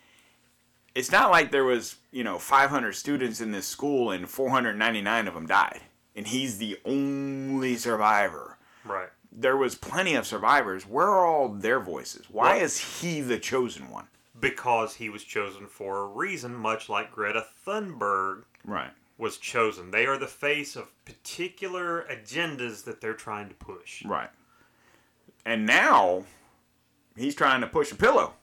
it's 0.95 1.11
not 1.11 1.31
like 1.31 1.51
there 1.51 1.63
was, 1.63 1.95
you 2.11 2.23
know, 2.23 2.37
500 2.37 2.93
students 2.93 3.41
in 3.41 3.51
this 3.51 3.65
school 3.67 4.11
and 4.11 4.29
499 4.29 5.27
of 5.27 5.33
them 5.33 5.47
died. 5.47 5.81
And 6.15 6.27
he's 6.27 6.59
the 6.59 6.79
only 6.85 7.75
survivor. 7.77 8.57
Right. 8.85 9.09
There 9.35 9.57
was 9.57 9.75
plenty 9.75 10.13
of 10.15 10.27
survivors. 10.27 10.85
Where 10.85 11.07
are 11.07 11.25
all 11.25 11.49
their 11.49 11.79
voices? 11.79 12.27
Why 12.29 12.53
Well- 12.55 12.63
is 12.65 13.01
he 13.01 13.19
the 13.21 13.39
chosen 13.39 13.89
one? 13.89 14.07
Because 14.39 14.95
he 14.95 15.09
was 15.09 15.23
chosen 15.23 15.67
for 15.67 16.01
a 16.01 16.05
reason, 16.05 16.53
much 16.55 16.89
like 16.89 17.11
Greta 17.11 17.45
Thunberg 17.65 18.43
Right. 18.65 18.91
was 19.17 19.37
chosen. 19.37 19.91
They 19.91 20.05
are 20.05 20.17
the 20.17 20.27
face 20.27 20.75
of 20.75 20.91
particular 21.05 22.03
agendas 22.09 22.83
that 22.83 22.99
they're 23.01 23.13
trying 23.13 23.47
to 23.49 23.55
push. 23.55 24.03
Right. 24.05 24.29
And 25.45 25.65
now 25.65 26.25
he's 27.15 27.35
trying 27.35 27.61
to 27.61 27.67
push 27.67 27.91
a 27.91 27.95
pillow. 27.95 28.33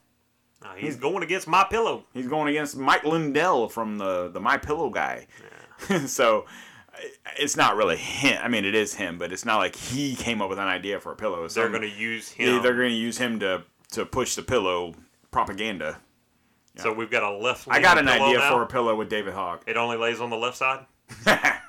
Now, 0.63 0.75
he's 0.75 0.95
going 0.95 1.23
against 1.23 1.47
my 1.47 1.63
pillow. 1.63 2.05
He's 2.13 2.27
going 2.27 2.47
against 2.47 2.77
Mike 2.77 3.03
Lindell 3.03 3.67
from 3.69 3.97
the 3.97 4.29
the 4.29 4.39
My 4.39 4.57
Pillow 4.57 4.89
guy. 4.91 5.27
Yeah. 5.89 6.05
so 6.05 6.45
it's 7.37 7.55
not 7.55 7.75
really 7.75 7.97
him. 7.97 8.39
I 8.41 8.47
mean, 8.47 8.65
it 8.65 8.75
is 8.75 8.93
him, 8.93 9.17
but 9.17 9.31
it's 9.31 9.45
not 9.45 9.57
like 9.57 9.75
he 9.75 10.15
came 10.15 10.41
up 10.41 10.49
with 10.49 10.59
an 10.59 10.67
idea 10.67 10.99
for 10.99 11.11
a 11.11 11.15
pillow. 11.15 11.43
It's 11.45 11.55
They're 11.55 11.69
going 11.69 11.81
to 11.81 11.89
use 11.89 12.29
him. 12.29 12.61
they're 12.61 12.75
going 12.75 12.89
to 12.89 12.95
use 12.95 13.17
him 13.17 13.39
to 13.39 13.63
to 13.91 14.05
push 14.05 14.35
the 14.35 14.41
pillow 14.41 14.93
propaganda. 15.31 15.99
So 16.77 16.93
we've 16.93 17.11
got 17.11 17.23
a 17.23 17.35
left. 17.35 17.67
I 17.69 17.81
got 17.81 17.97
an 17.97 18.07
idea 18.07 18.37
now. 18.37 18.53
for 18.53 18.63
a 18.63 18.67
pillow 18.67 18.95
with 18.95 19.09
David 19.09 19.33
Hogg. 19.33 19.63
It 19.67 19.77
only 19.77 19.97
lays 19.97 20.21
on 20.21 20.29
the 20.29 20.37
left 20.37 20.57
side. 20.57 20.85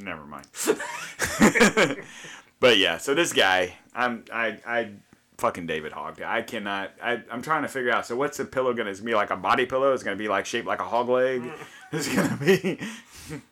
Never 0.00 0.24
mind. 0.24 0.46
but 2.60 2.78
yeah, 2.78 2.98
so 2.98 3.14
this 3.14 3.32
guy, 3.32 3.74
I'm 3.94 4.24
I 4.32 4.58
I 4.64 4.92
fucking 5.38 5.66
David 5.66 5.92
Hogg. 5.92 6.22
I 6.22 6.42
cannot. 6.42 6.92
I 7.02 7.22
I'm 7.30 7.42
trying 7.42 7.62
to 7.62 7.68
figure 7.68 7.90
out. 7.90 8.06
So 8.06 8.14
what's 8.16 8.36
the 8.36 8.44
pillow 8.44 8.72
gonna? 8.72 8.92
Gonna 8.92 9.04
be 9.04 9.14
like 9.14 9.30
a 9.30 9.36
body 9.36 9.66
pillow. 9.66 9.92
It's 9.92 10.04
gonna 10.04 10.16
be 10.16 10.28
like 10.28 10.46
shaped 10.46 10.66
like 10.66 10.80
a 10.80 10.84
hog 10.84 11.08
leg. 11.08 11.42
Mm. 11.42 11.52
It's 11.92 12.14
gonna 12.14 12.36
be. 12.36 12.78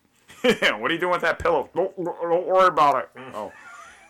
what 0.78 0.90
are 0.90 0.94
you 0.94 1.00
doing 1.00 1.12
with 1.12 1.22
that 1.22 1.38
pillow? 1.38 1.68
Don't, 1.74 1.96
don't 1.96 2.46
worry 2.46 2.68
about 2.68 2.96
it. 3.04 3.10
Oh, 3.34 3.52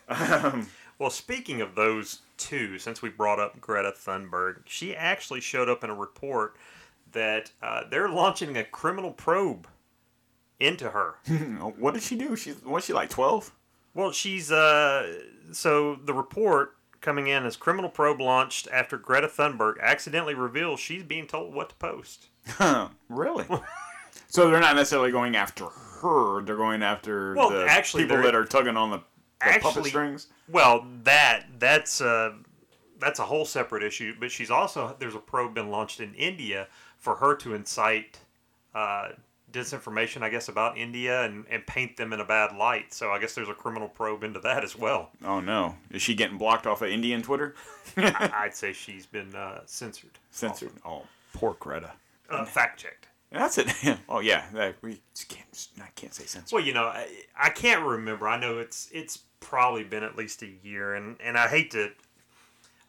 Well, 0.99 1.11
speaking 1.11 1.61
of 1.61 1.75
those 1.75 2.21
two, 2.39 2.79
since 2.79 3.03
we 3.03 3.11
brought 3.11 3.39
up 3.39 3.61
Greta 3.61 3.93
Thunberg, 3.93 4.63
she 4.65 4.97
actually 4.97 5.41
showed 5.41 5.69
up 5.69 5.85
in 5.85 5.91
a 5.91 5.95
report 5.95 6.57
that 7.13 7.51
uh, 7.63 7.83
they're 7.91 8.09
launching 8.09 8.57
a 8.57 8.65
criminal 8.65 9.11
probe 9.13 9.67
into 10.59 10.91
her. 10.91 11.17
what 11.79 11.95
did 11.95 12.03
she 12.03 12.17
do? 12.17 12.35
She's 12.35 12.63
was 12.65 12.87
she 12.87 12.95
like 12.95 13.11
twelve? 13.11 13.53
Well, 13.95 14.11
she's 14.11 14.51
uh. 14.51 15.21
So 15.53 15.97
the 15.97 16.15
report 16.15 16.77
coming 17.03 17.27
in 17.27 17.45
is 17.45 17.57
criminal 17.57 17.91
probe 17.91 18.21
launched 18.21 18.67
after 18.73 18.97
Greta 18.97 19.29
Thunberg 19.29 19.75
accidentally 19.81 20.35
reveals 20.35 20.81
she's 20.81 21.03
being 21.03 21.27
told 21.27 21.55
what 21.55 21.69
to 21.69 21.75
post. 21.77 22.29
Huh, 22.47 22.89
really? 23.11 23.45
so 24.29 24.51
they're 24.51 24.61
not 24.61 24.77
necessarily 24.77 25.13
going 25.13 25.37
after 25.37 25.67
her. 26.09 26.43
They're 26.43 26.57
going 26.57 26.83
after 26.83 27.35
Well, 27.35 27.51
the 27.51 27.67
actually, 27.69 28.05
people 28.05 28.23
that 28.23 28.35
are 28.35 28.45
tugging 28.45 28.77
on 28.77 28.91
the, 28.91 28.99
the 29.45 29.59
puppet 29.61 29.85
strings. 29.87 30.29
Well, 30.49 30.87
that 31.05 31.45
that's 31.59 32.01
uh, 32.01 32.33
that's 32.99 33.19
a 33.19 33.25
whole 33.25 33.45
separate 33.45 33.83
issue. 33.83 34.15
But 34.19 34.31
she's 34.31 34.51
also 34.51 34.97
there's 34.99 35.15
a 35.15 35.19
probe 35.19 35.55
been 35.55 35.71
launched 35.71 36.01
in 36.01 36.15
India 36.15 36.69
for 36.99 37.17
her 37.17 37.35
to 37.37 37.55
incite 37.55 38.19
uh, 38.75 39.09
disinformation, 39.53 40.23
I 40.23 40.29
guess, 40.29 40.49
about 40.49 40.77
India 40.77 41.23
and, 41.25 41.45
and 41.51 41.67
paint 41.67 41.97
them 41.97 42.13
in 42.13 42.21
a 42.21 42.25
bad 42.25 42.57
light. 42.57 42.93
So 42.93 43.11
I 43.11 43.19
guess 43.19 43.35
there's 43.35 43.49
a 43.49 43.55
criminal 43.55 43.89
probe 43.89 44.25
into 44.25 44.41
that 44.41 44.65
as 44.65 44.77
well. 44.77 45.11
Oh 45.25 45.41
no, 45.41 45.77
is 45.91 46.03
she 46.03 46.15
getting 46.15 46.39
blocked 46.39 46.67
off 46.67 46.83
of 46.83 46.89
Indian 46.89 47.23
Twitter? 47.23 47.55
I'd 47.97 48.55
say 48.55 48.73
she's 48.73 49.07
been 49.07 49.35
uh, 49.35 49.61
censored, 49.67 50.19
Censored. 50.31 50.73
Oh, 50.85 51.03
poor 51.33 51.57
Greta. 51.59 51.93
uh, 52.31 52.45
fact 52.45 52.81
checked. 52.81 53.09
That's 53.33 53.59
it. 53.59 53.69
oh 54.09 54.21
yeah, 54.21 54.73
we 54.83 55.01
can't. 55.29 55.69
I 55.81 55.89
can't 55.95 56.15
say 56.15 56.25
censored. 56.25 56.53
Well, 56.57 56.65
you 56.65 56.73
know, 56.73 56.85
I, 56.85 57.09
I 57.41 57.51
can't 57.51 57.85
remember. 57.85 58.29
I 58.29 58.39
know 58.39 58.59
it's 58.59 58.89
it's 58.93 59.19
probably 59.41 59.85
been 59.85 60.03
at 60.03 60.17
least 60.17 60.43
a 60.43 60.49
year, 60.63 60.95
and, 60.95 61.17
and 61.21 61.37
I 61.37 61.49
hate 61.49 61.71
to 61.73 61.91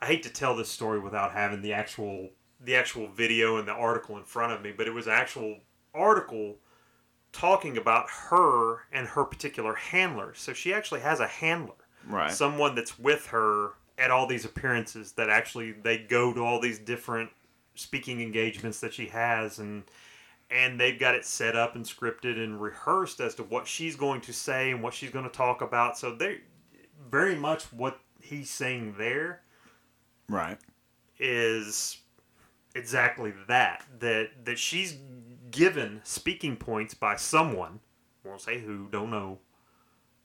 I 0.02 0.06
hate 0.06 0.24
to 0.24 0.30
tell 0.30 0.56
this 0.56 0.70
story 0.70 1.00
without 1.00 1.32
having 1.32 1.62
the 1.62 1.74
actual 1.74 2.30
the 2.64 2.76
actual 2.76 3.08
video 3.08 3.58
and 3.58 3.68
the 3.68 3.74
article 3.74 4.18
in 4.18 4.24
front 4.24 4.54
of 4.54 4.62
me, 4.62 4.72
but 4.76 4.88
it 4.88 4.94
was 4.94 5.08
an 5.08 5.14
actual 5.14 5.58
article 5.94 6.56
talking 7.32 7.78
about 7.78 8.10
her 8.10 8.84
and 8.92 9.08
her 9.08 9.24
particular 9.24 9.74
handler. 9.76 10.34
So 10.36 10.54
she 10.54 10.74
actually 10.74 11.02
has 11.02 11.20
a 11.20 11.28
handler, 11.28 11.76
Right. 12.08 12.32
someone 12.32 12.74
that's 12.76 12.98
with 12.98 13.28
her 13.28 13.72
at 13.98 14.12
all 14.12 14.28
these 14.28 14.46
appearances. 14.46 15.12
That 15.14 15.30
actually 15.30 15.72
they 15.74 15.98
go 16.00 16.34
to 16.34 16.42
all 16.42 16.60
these 16.60 16.80
different 16.80 17.32
speaking 17.76 18.22
engagements 18.22 18.80
that 18.80 18.94
she 18.94 19.08
has, 19.08 19.60
and 19.60 19.84
and 20.50 20.80
they've 20.80 21.00
got 21.00 21.16
it 21.16 21.26
set 21.26 21.56
up 21.56 21.76
and 21.76 21.86
scripted 21.86 22.41
and 22.41 22.62
rehearsed 22.62 23.20
as 23.20 23.36
to 23.36 23.43
what 23.43 23.68
she's 23.68 23.95
going 23.95 24.22
to 24.22 24.34
say 24.34 24.72
and 24.72 24.82
what 24.82 24.93
she's 24.93 25.10
going 25.10 25.26
to 25.26 25.32
talk 25.32 25.62
about. 25.62 25.98
So 25.98 26.16
they 26.16 26.39
very 27.10 27.36
much 27.36 27.64
what 27.74 28.00
he's 28.22 28.50
saying 28.50 28.95
there 28.98 29.41
right. 30.30 30.58
is 31.20 31.98
exactly 32.76 33.34
that 33.48 33.84
that 34.00 34.45
that 34.45 34.60
she's 34.60 34.98
given 35.50 36.02
speaking 36.04 36.56
points 36.56 36.93
by 36.93 37.16
someone 37.16 37.80
won't 38.24 38.41
say 38.41 38.60
who 38.60 38.88
don't 38.91 39.10
know 39.10 39.39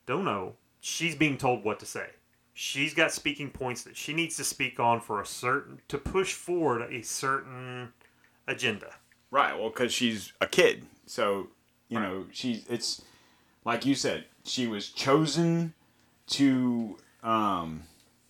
don't 0.05 0.25
know 0.25 0.53
she's 0.79 1.15
being 1.15 1.37
told 1.37 1.63
what 1.63 1.79
to 1.79 1.85
say 1.85 2.07
she's 2.53 2.93
got 2.93 3.11
speaking 3.11 3.49
points 3.49 3.83
that 3.83 3.95
she 3.95 4.13
needs 4.13 4.35
to 4.35 4.43
speak 4.43 4.79
on 4.79 4.99
for 4.99 5.21
a 5.21 5.25
certain 5.25 5.79
to 5.87 5.97
push 5.97 6.33
forward 6.33 6.81
a 6.91 7.01
certain 7.01 7.91
agenda 8.47 8.93
Right. 9.33 9.57
Well, 9.57 9.69
because 9.69 9.91
she's 9.91 10.31
a 10.41 10.45
kid, 10.45 10.85
so 11.07 11.47
you 11.89 11.99
know 11.99 12.27
she's. 12.31 12.63
It's 12.69 13.01
like 13.65 13.83
you 13.83 13.95
said, 13.95 14.25
she 14.45 14.67
was 14.67 14.89
chosen 14.89 15.73
to 16.27 16.97
um 17.23 17.81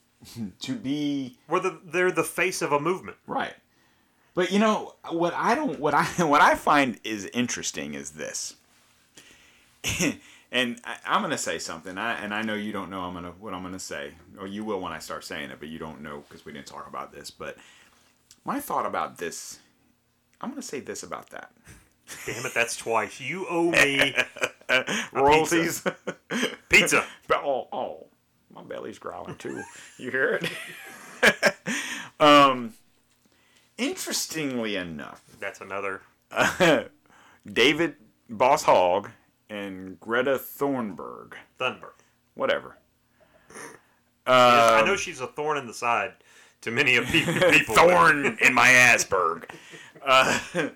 to 0.62 0.76
be 0.76 1.36
whether 1.48 1.76
they're 1.84 2.14
the 2.14 2.24
face 2.24 2.62
of 2.62 2.72
a 2.72 2.80
movement 2.80 3.18
right. 3.28 3.54
But 4.34 4.54
you 4.54 4.60
know 4.60 4.96
what 5.10 5.34
I 5.34 5.56
don't 5.56 5.78
what 5.78 5.94
I 5.94 6.06
what 6.20 6.40
I 6.40 6.56
find 6.56 6.98
is 7.04 7.26
interesting 7.34 7.96
is 7.96 8.12
this. 8.12 8.56
and 10.54 10.80
I, 10.86 10.96
I'm 11.06 11.22
gonna 11.22 11.38
say 11.38 11.60
something, 11.60 11.98
I, 11.98 12.14
and 12.24 12.34
I 12.34 12.44
know 12.44 12.54
you 12.54 12.72
don't 12.72 12.90
know 12.90 13.02
I'm 13.02 13.14
gonna 13.14 13.34
what 13.42 13.54
I'm 13.54 13.62
gonna 13.62 13.78
say, 13.78 14.14
or 14.40 14.48
you 14.48 14.64
will 14.64 14.80
when 14.80 14.94
I 14.94 15.00
start 15.00 15.26
saying 15.26 15.50
it, 15.50 15.58
but 15.60 15.68
you 15.68 15.80
don't 15.80 16.02
know 16.02 16.24
because 16.30 16.46
we 16.46 16.54
didn't 16.54 16.68
talk 16.68 16.88
about 16.88 17.12
this. 17.12 17.30
But 17.30 17.58
my 18.46 18.62
thought 18.62 18.86
about 18.86 19.18
this, 19.18 19.60
I'm 20.44 20.50
gonna 20.50 20.62
say 20.62 20.82
this 20.82 21.04
about 21.04 21.30
that. 21.30 21.52
damn 22.26 22.46
it 22.46 22.54
that's 22.54 22.76
twice 22.76 23.20
you 23.22 23.48
owe 23.50 23.72
me 23.72 24.14
royalties. 25.14 25.82
pizza 26.70 27.06
But, 27.28 27.38
oh, 27.44 27.68
oh, 27.72 28.08
my 28.54 28.62
belly's 28.64 29.00
growling 29.00 29.36
too. 29.38 29.64
You 29.98 30.12
hear 30.12 30.40
it? 30.42 31.56
um, 32.20 32.74
interestingly 33.78 34.76
enough, 34.76 35.22
that's 35.40 35.62
another 35.62 36.02
David 37.46 37.96
Boss 38.30 38.64
Hogg 38.64 39.10
and 39.50 39.98
Greta 40.00 40.38
Thornburg, 40.38 41.38
thunberg 41.60 41.94
whatever. 42.34 42.76
i 44.28 44.80
Um, 44.80 44.86
know 44.86 44.96
she's 44.98 45.22
a 45.22 45.28
thorn 45.28 45.58
in 45.58 45.68
the 45.68 45.74
side 45.74 46.14
to 46.62 46.72
many 46.72 46.96
of 46.96 47.06
people 47.06 47.34
thorn 47.76 48.38
in 48.42 48.54
my 48.54 48.68
assberg. 48.70 49.50
Uh, 50.06 50.40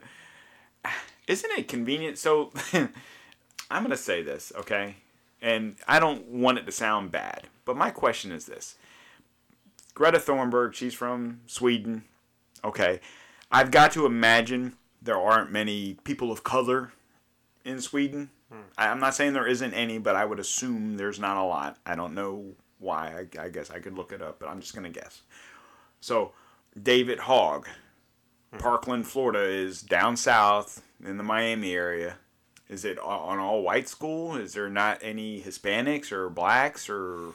isn't 1.27 1.51
it 1.57 1.67
convenient? 1.67 2.17
So, 2.17 2.51
I'm 2.73 3.83
going 3.83 3.89
to 3.91 3.97
say 3.97 4.21
this, 4.23 4.51
okay? 4.55 4.95
And 5.41 5.75
I 5.87 5.99
don't 5.99 6.25
want 6.27 6.57
it 6.57 6.65
to 6.65 6.71
sound 6.71 7.11
bad, 7.11 7.43
but 7.65 7.75
my 7.77 7.91
question 7.91 8.31
is 8.31 8.45
this 8.45 8.75
Greta 9.93 10.19
Thornburg, 10.19 10.73
she's 10.73 10.93
from 10.93 11.41
Sweden, 11.47 12.03
okay? 12.63 12.99
I've 13.51 13.71
got 13.71 13.91
to 13.93 14.05
imagine 14.05 14.75
there 15.01 15.17
aren't 15.19 15.51
many 15.51 15.95
people 16.03 16.31
of 16.31 16.43
color 16.43 16.91
in 17.65 17.81
Sweden. 17.81 18.29
I- 18.77 18.87
I'm 18.87 18.99
not 18.99 19.13
saying 19.15 19.33
there 19.33 19.47
isn't 19.47 19.73
any, 19.73 19.97
but 19.97 20.15
I 20.15 20.23
would 20.25 20.39
assume 20.39 20.95
there's 20.97 21.19
not 21.19 21.37
a 21.37 21.43
lot. 21.43 21.77
I 21.85 21.95
don't 21.95 22.13
know 22.13 22.53
why. 22.79 23.27
I, 23.37 23.43
I 23.45 23.49
guess 23.49 23.69
I 23.71 23.79
could 23.79 23.95
look 23.97 24.11
it 24.13 24.21
up, 24.21 24.39
but 24.39 24.47
I'm 24.49 24.61
just 24.61 24.73
going 24.73 24.91
to 24.91 24.99
guess. 24.99 25.21
So, 25.99 26.31
David 26.81 27.19
Hogg, 27.19 27.67
Parkland, 28.57 29.07
Florida, 29.07 29.43
is 29.43 29.81
down 29.81 30.17
south 30.17 30.81
in 31.03 31.17
the 31.17 31.23
Miami 31.23 31.73
area. 31.73 32.17
Is 32.69 32.85
it 32.85 32.97
o- 33.01 33.29
an 33.29 33.39
all 33.39 33.61
white 33.61 33.87
school? 33.87 34.35
Is 34.35 34.53
there 34.53 34.69
not 34.69 34.99
any 35.01 35.41
Hispanics 35.41 36.11
or 36.11 36.29
blacks 36.29 36.89
or 36.89 37.33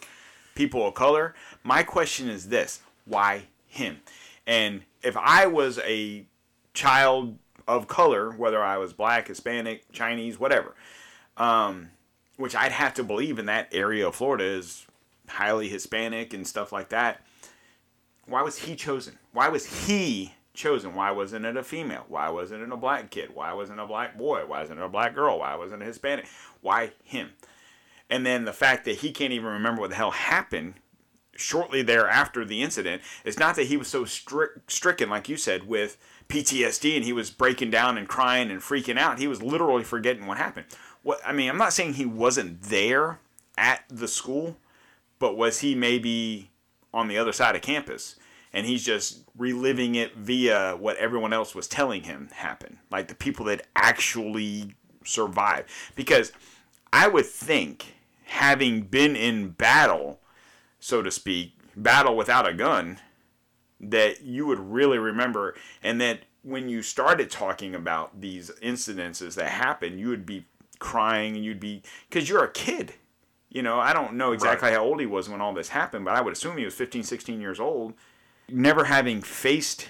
people 0.55 0.87
of 0.87 0.95
color? 0.95 1.35
My 1.63 1.83
question 1.83 2.29
is 2.29 2.49
this 2.49 2.81
why 3.05 3.43
him? 3.67 4.01
And 4.47 4.83
if 5.03 5.17
I 5.17 5.47
was 5.47 5.79
a 5.81 6.27
child 6.75 7.39
of 7.69 7.89
color, 7.89 8.31
whether 8.33 8.63
I 8.63 8.79
was 8.79 8.93
black, 8.93 9.29
Hispanic, 9.29 9.91
Chinese, 9.93 10.39
whatever, 10.39 10.75
um, 11.37 11.91
which 12.37 12.55
I'd 12.55 12.73
have 12.73 12.95
to 12.95 13.05
believe 13.05 13.39
in 13.39 13.47
that 13.47 13.69
area 13.73 14.09
of 14.09 14.15
Florida 14.15 14.45
is 14.45 14.87
highly 15.29 15.69
Hispanic 15.69 16.35
and 16.35 16.47
stuff 16.47 16.73
like 16.73 16.89
that 16.91 17.23
why 18.27 18.43
was 18.43 18.59
he 18.59 18.77
chosen? 18.77 19.19
Why 19.33 19.49
was 19.49 19.87
he 19.87 20.35
chosen? 20.55 20.95
Why 20.95 21.11
wasn't 21.11 21.45
it 21.45 21.57
a 21.57 21.63
female? 21.63 22.05
Why 22.09 22.29
wasn't 22.31 22.63
it 22.63 22.73
a 22.73 22.77
black 22.77 23.11
kid? 23.11 23.35
Why 23.35 23.53
wasn't 23.53 23.79
it 23.79 23.83
a 23.83 23.87
black 23.87 24.17
boy? 24.17 24.45
Why 24.47 24.61
wasn't 24.61 24.81
it 24.81 24.85
a 24.85 24.89
black 24.89 25.15
girl? 25.15 25.39
Why 25.39 25.55
wasn't 25.55 25.83
it 25.83 25.87
a 25.87 25.89
Hispanic? 25.89 26.27
Why 26.61 26.93
him? 27.03 27.31
And 28.11 28.27
then 28.27 28.45
the 28.45 28.53
fact 28.53 28.85
that 28.85 28.99
he 28.99 29.13
can't 29.13 29.33
even 29.33 29.49
remember 29.49 29.81
what 29.81 29.91
the 29.91 29.97
hell 29.97 30.11
happened 30.11 30.75
shortly 31.35 31.83
thereafter 31.83 32.45
the 32.45 32.63
incident 32.63 33.03
is 33.25 33.39
not 33.39 33.57
that 33.57 33.67
he 33.67 33.77
was 33.77 33.89
so 33.89 34.05
stri- 34.05 34.61
stricken, 34.69 35.09
like 35.09 35.29
you 35.29 35.37
said, 35.37 35.67
with 35.67 35.97
PTSD 36.29 36.97
and 36.97 37.05
he 37.05 37.13
was 37.13 37.31
breaking 37.31 37.71
down 37.71 37.97
and 37.97 38.09
crying 38.09 38.51
and 38.51 38.61
freaking 38.61 38.99
out. 38.99 39.19
He 39.19 39.27
was 39.27 39.43
literally 39.43 39.85
forgetting 39.85 40.27
what 40.27 40.39
happened. 40.39 40.67
What 41.03 41.21
I 41.27 41.33
mean, 41.33 41.49
I'm 41.49 41.59
not 41.59 41.73
saying 41.73 41.95
he 41.95 42.07
wasn't 42.07 42.63
there 42.63 43.19
at 43.57 43.85
the 43.89 44.09
school, 44.09 44.57
but 45.19 45.37
was 45.37 45.61
he 45.61 45.75
maybe 45.75 46.51
on 46.95 47.09
the 47.09 47.19
other 47.19 47.33
side 47.33 47.57
of 47.57 47.63
campus 47.63 48.17
and 48.53 48.67
he's 48.67 48.85
just 48.85 49.25
reliving 49.37 49.95
it 49.95 50.15
via 50.17 50.77
what 50.79 50.97
everyone 50.97 51.33
else 51.33 51.55
was 51.55 51.67
telling 51.67 52.03
him 52.03 52.29
happened 52.33 52.79
like 52.91 53.09
the 53.09 53.15
people 53.15 53.47
that 53.47 53.67
actually 53.75 54.75
survived. 55.05 55.69
Because 55.95 56.33
i 56.93 57.09
would 57.09 57.27
think 57.27 57.95
having 58.25 58.83
been 58.83 59.17
in 59.17 59.51
battle 59.51 60.21
so 60.79 61.03
to 61.03 61.11
speak 61.11 61.53
battle 61.77 62.17
without 62.17 62.47
a 62.49 62.53
gun 62.53 62.99
that 63.81 64.23
you 64.23 64.47
would 64.47 64.61
really 64.61 64.99
remember 64.99 65.55
and 65.83 66.01
that 66.01 66.21
when 66.43 66.69
you 66.69 66.83
started 66.83 67.31
talking 67.31 67.75
about 67.75 68.21
these 68.21 68.51
incidences 68.63 69.35
that 69.35 69.49
happened 69.49 69.99
you 69.99 70.09
would 70.09 70.27
be 70.27 70.45
crying 70.79 71.37
and 71.37 71.45
you'd 71.45 71.61
be 71.61 71.83
because 72.09 72.29
you're 72.29 72.43
a 72.45 72.51
kid. 72.51 72.95
You 73.49 73.63
know 73.63 73.79
i 73.79 73.93
don't 73.93 74.15
know 74.15 74.33
exactly 74.33 74.71
how 74.71 74.83
old 74.83 74.99
he 74.99 75.07
was 75.07 75.29
when 75.29 75.41
all 75.43 75.53
this 75.53 75.69
happened 75.69 76.07
but 76.07 76.15
i 76.15 76.21
would 76.23 76.33
assume 76.33 76.57
he 76.57 76.65
was 76.65 76.75
15 76.75 77.03
16 77.03 77.41
years 77.41 77.61
old 77.61 77.93
never 78.49 78.85
having 78.85 79.23
faced 79.23 79.89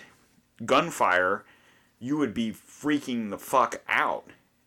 gunfire 0.65 1.45
you 2.03 2.17
would 2.17 2.35
be 2.35 2.51
freaking 2.51 3.31
the 3.31 3.39
fuck 3.39 3.81
out. 3.89 4.27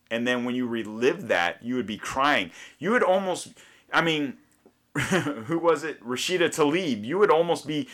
And 0.09 0.25
then 0.25 0.45
when 0.45 0.55
you 0.55 0.65
relive 0.65 1.27
that 1.27 1.61
you 1.61 1.75
would 1.75 1.85
be 1.85 1.97
crying. 1.97 2.51
You 2.79 2.91
would 2.91 3.03
almost 3.03 3.49
i 3.91 4.01
mean 4.01 4.37
who 4.97 5.59
was 5.59 5.83
it? 5.83 6.01
Rashida 6.01 6.47
tlaib. 6.49 7.03
You 7.03 7.19
would 7.19 7.31
almost 7.31 7.67
be 7.67 7.89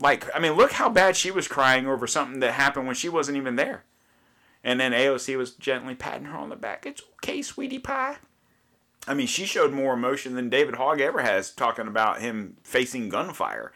like 0.00 0.26
i 0.34 0.38
mean 0.38 0.52
look 0.52 0.72
how 0.72 0.88
bad 0.88 1.16
she 1.16 1.30
was 1.30 1.46
crying 1.46 1.86
over 1.86 2.06
something 2.06 2.40
that 2.40 2.52
happened 2.52 2.86
when 2.86 2.96
she 2.96 3.10
wasn't 3.10 3.36
even 3.36 3.56
there. 3.56 3.84
And 4.64 4.80
then 4.80 4.92
aoc 4.92 5.36
was 5.36 5.52
gently 5.52 5.94
patting 5.94 6.26
her 6.26 6.38
on 6.38 6.48
the 6.48 6.56
back. 6.56 6.86
It's 6.86 7.02
okay 7.16 7.42
sweetie 7.42 7.78
pie. 7.78 8.16
I 9.06 9.14
mean, 9.14 9.26
she 9.26 9.46
showed 9.46 9.72
more 9.72 9.94
emotion 9.94 10.34
than 10.34 10.50
David 10.50 10.74
Hogg 10.74 11.00
ever 11.00 11.22
has 11.22 11.50
talking 11.50 11.86
about 11.86 12.20
him 12.20 12.56
facing 12.62 13.08
gunfire. 13.08 13.72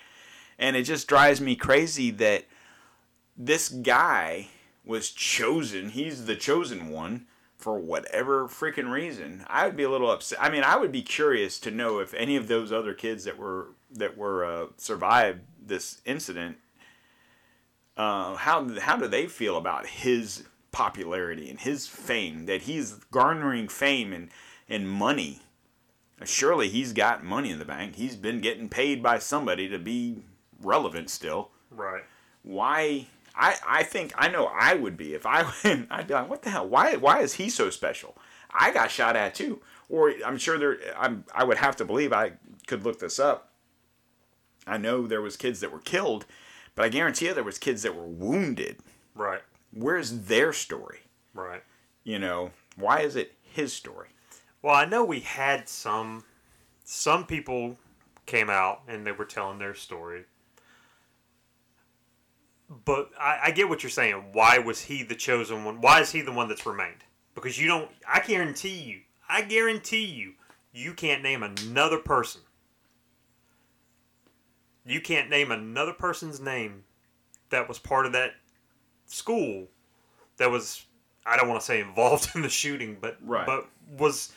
And 0.58 0.76
it 0.76 0.82
just 0.82 1.08
drives 1.08 1.40
me 1.40 1.56
crazy 1.56 2.10
that 2.12 2.44
this 3.36 3.68
guy 3.68 4.48
was 4.84 5.10
chosen. 5.10 5.90
He's 5.90 6.26
the 6.26 6.36
chosen 6.36 6.90
one 6.90 7.26
for 7.56 7.78
whatever 7.78 8.48
freaking 8.48 8.90
reason. 8.90 9.44
I 9.48 9.66
would 9.66 9.76
be 9.76 9.84
a 9.84 9.90
little 9.90 10.10
upset. 10.10 10.38
I 10.42 10.50
mean, 10.50 10.64
I 10.64 10.76
would 10.76 10.92
be 10.92 11.02
curious 11.02 11.58
to 11.60 11.70
know 11.70 11.98
if 11.98 12.12
any 12.14 12.36
of 12.36 12.48
those 12.48 12.72
other 12.72 12.94
kids 12.94 13.24
that 13.24 13.38
were 13.38 13.68
that 13.90 14.16
were 14.16 14.44
uh, 14.44 14.66
survived 14.76 15.40
this 15.64 16.00
incident 16.04 16.56
uh, 17.96 18.34
how 18.36 18.78
how 18.80 18.96
do 18.96 19.06
they 19.06 19.26
feel 19.26 19.56
about 19.56 19.86
his 19.86 20.44
popularity 20.70 21.50
and 21.50 21.60
his 21.60 21.86
fame 21.86 22.46
that 22.46 22.62
he's 22.62 22.92
garnering 23.10 23.68
fame 23.68 24.12
and 24.12 24.30
and 24.68 24.88
money 24.88 25.40
surely 26.24 26.68
he's 26.68 26.92
got 26.92 27.24
money 27.24 27.50
in 27.50 27.58
the 27.58 27.64
bank 27.64 27.96
he's 27.96 28.16
been 28.16 28.40
getting 28.40 28.68
paid 28.68 29.02
by 29.02 29.18
somebody 29.18 29.68
to 29.68 29.78
be 29.78 30.22
relevant 30.62 31.10
still 31.10 31.50
Right. 31.70 32.02
why 32.42 33.06
I, 33.34 33.56
I 33.66 33.82
think 33.82 34.12
I 34.16 34.28
know 34.28 34.46
I 34.46 34.74
would 34.74 34.96
be 34.96 35.14
if 35.14 35.24
I 35.26 35.50
went 35.64 35.88
I'd 35.90 36.06
be 36.08 36.14
like 36.14 36.28
what 36.28 36.42
the 36.42 36.50
hell 36.50 36.68
why 36.68 36.96
why 36.96 37.20
is 37.20 37.34
he 37.34 37.48
so 37.50 37.70
special 37.70 38.16
I 38.50 38.72
got 38.72 38.90
shot 38.90 39.16
at 39.16 39.34
too 39.34 39.60
or 39.88 40.12
I'm 40.24 40.36
sure 40.38 40.58
there 40.58 40.78
I'm 40.98 41.24
I 41.34 41.44
would 41.44 41.58
have 41.58 41.76
to 41.76 41.84
believe 41.84 42.12
I 42.12 42.32
could 42.66 42.84
look 42.84 42.98
this 42.98 43.18
up 43.18 43.50
I 44.66 44.76
know 44.76 45.06
there 45.06 45.22
was 45.22 45.36
kids 45.36 45.60
that 45.60 45.72
were 45.72 45.80
killed 45.80 46.26
but 46.74 46.84
I 46.84 46.88
guarantee 46.88 47.26
you 47.26 47.34
there 47.34 47.44
was 47.44 47.58
kids 47.58 47.82
that 47.82 47.94
were 47.96 48.06
wounded 48.06 48.78
Right. 49.14 49.42
where's 49.72 50.24
their 50.24 50.52
story 50.52 51.00
Right. 51.34 51.62
you 52.04 52.18
know 52.18 52.50
why 52.76 53.00
is 53.00 53.16
it 53.16 53.34
his 53.42 53.72
story 53.72 54.08
Well, 54.62 54.74
I 54.74 54.84
know 54.84 55.04
we 55.04 55.20
had 55.20 55.68
some 55.68 56.24
some 56.84 57.26
people 57.26 57.78
came 58.26 58.48
out 58.50 58.82
and 58.88 59.06
they 59.06 59.12
were 59.12 59.24
telling 59.24 59.58
their 59.58 59.74
story. 59.74 60.24
But 62.84 63.10
I, 63.20 63.38
I 63.44 63.50
get 63.50 63.68
what 63.68 63.82
you're 63.82 63.90
saying. 63.90 64.30
Why 64.32 64.58
was 64.58 64.80
he 64.80 65.02
the 65.02 65.14
chosen 65.14 65.64
one? 65.64 65.80
Why 65.80 66.00
is 66.00 66.12
he 66.12 66.20
the 66.22 66.32
one 66.32 66.48
that's 66.48 66.64
remained? 66.66 67.04
Because 67.34 67.58
you 67.58 67.66
don't 67.68 67.90
I 68.08 68.20
guarantee 68.20 68.76
you, 68.80 69.00
I 69.28 69.42
guarantee 69.42 70.04
you, 70.04 70.32
you 70.72 70.94
can't 70.94 71.22
name 71.22 71.42
another 71.42 71.98
person. 71.98 72.42
You 74.84 75.00
can't 75.00 75.30
name 75.30 75.50
another 75.52 75.92
person's 75.92 76.40
name 76.40 76.84
that 77.50 77.68
was 77.68 77.78
part 77.78 78.06
of 78.06 78.12
that 78.12 78.32
school 79.06 79.68
that 80.38 80.50
was 80.50 80.84
I 81.24 81.36
don't 81.36 81.48
want 81.48 81.60
to 81.60 81.66
say 81.66 81.80
involved 81.80 82.30
in 82.34 82.42
the 82.42 82.48
shooting, 82.48 82.96
but 83.00 83.16
Right. 83.22 83.46
but 83.46 83.68
was 83.98 84.32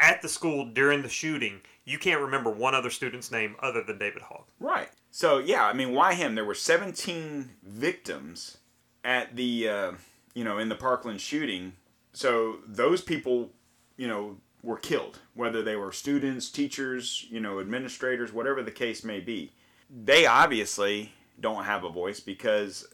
at 0.00 0.22
the 0.22 0.28
school 0.28 0.64
during 0.66 1.02
the 1.02 1.08
shooting. 1.08 1.60
You 1.84 1.98
can't 1.98 2.20
remember 2.20 2.50
one 2.50 2.74
other 2.74 2.90
student's 2.90 3.30
name 3.30 3.56
other 3.60 3.82
than 3.82 3.98
David 3.98 4.22
Hogg. 4.22 4.44
Right. 4.60 4.88
So 5.18 5.38
yeah, 5.38 5.66
I 5.66 5.72
mean, 5.72 5.94
why 5.94 6.14
him? 6.14 6.36
There 6.36 6.44
were 6.44 6.54
17 6.54 7.50
victims 7.64 8.58
at 9.02 9.34
the 9.34 9.68
uh, 9.68 9.92
you 10.32 10.44
know 10.44 10.58
in 10.58 10.68
the 10.68 10.76
Parkland 10.76 11.20
shooting. 11.20 11.72
So 12.12 12.58
those 12.64 13.02
people, 13.02 13.50
you 13.96 14.06
know, 14.06 14.36
were 14.62 14.76
killed, 14.76 15.18
whether 15.34 15.60
they 15.60 15.74
were 15.74 15.90
students, 15.90 16.50
teachers, 16.50 17.26
you 17.30 17.40
know, 17.40 17.58
administrators, 17.58 18.32
whatever 18.32 18.62
the 18.62 18.70
case 18.70 19.02
may 19.02 19.18
be. 19.18 19.50
They 19.90 20.24
obviously 20.24 21.10
don't 21.40 21.64
have 21.64 21.82
a 21.82 21.90
voice 21.90 22.20
because 22.20 22.86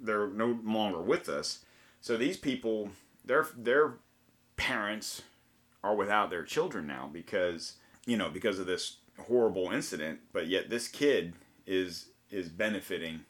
they're 0.00 0.26
no 0.26 0.58
longer 0.64 1.00
with 1.00 1.28
us. 1.28 1.60
So 2.00 2.16
these 2.16 2.36
people, 2.36 2.90
their 3.24 3.46
their 3.56 3.98
parents 4.56 5.22
are 5.84 5.94
without 5.94 6.30
their 6.30 6.42
children 6.42 6.88
now 6.88 7.08
because 7.12 7.74
you 8.04 8.16
know 8.16 8.30
because 8.30 8.58
of 8.58 8.66
this 8.66 8.96
horrible 9.28 9.70
incident 9.70 10.20
but 10.32 10.46
yet 10.46 10.70
this 10.70 10.86
kid 10.86 11.34
is 11.68 12.06
is 12.30 12.48
benefiting 12.48 13.20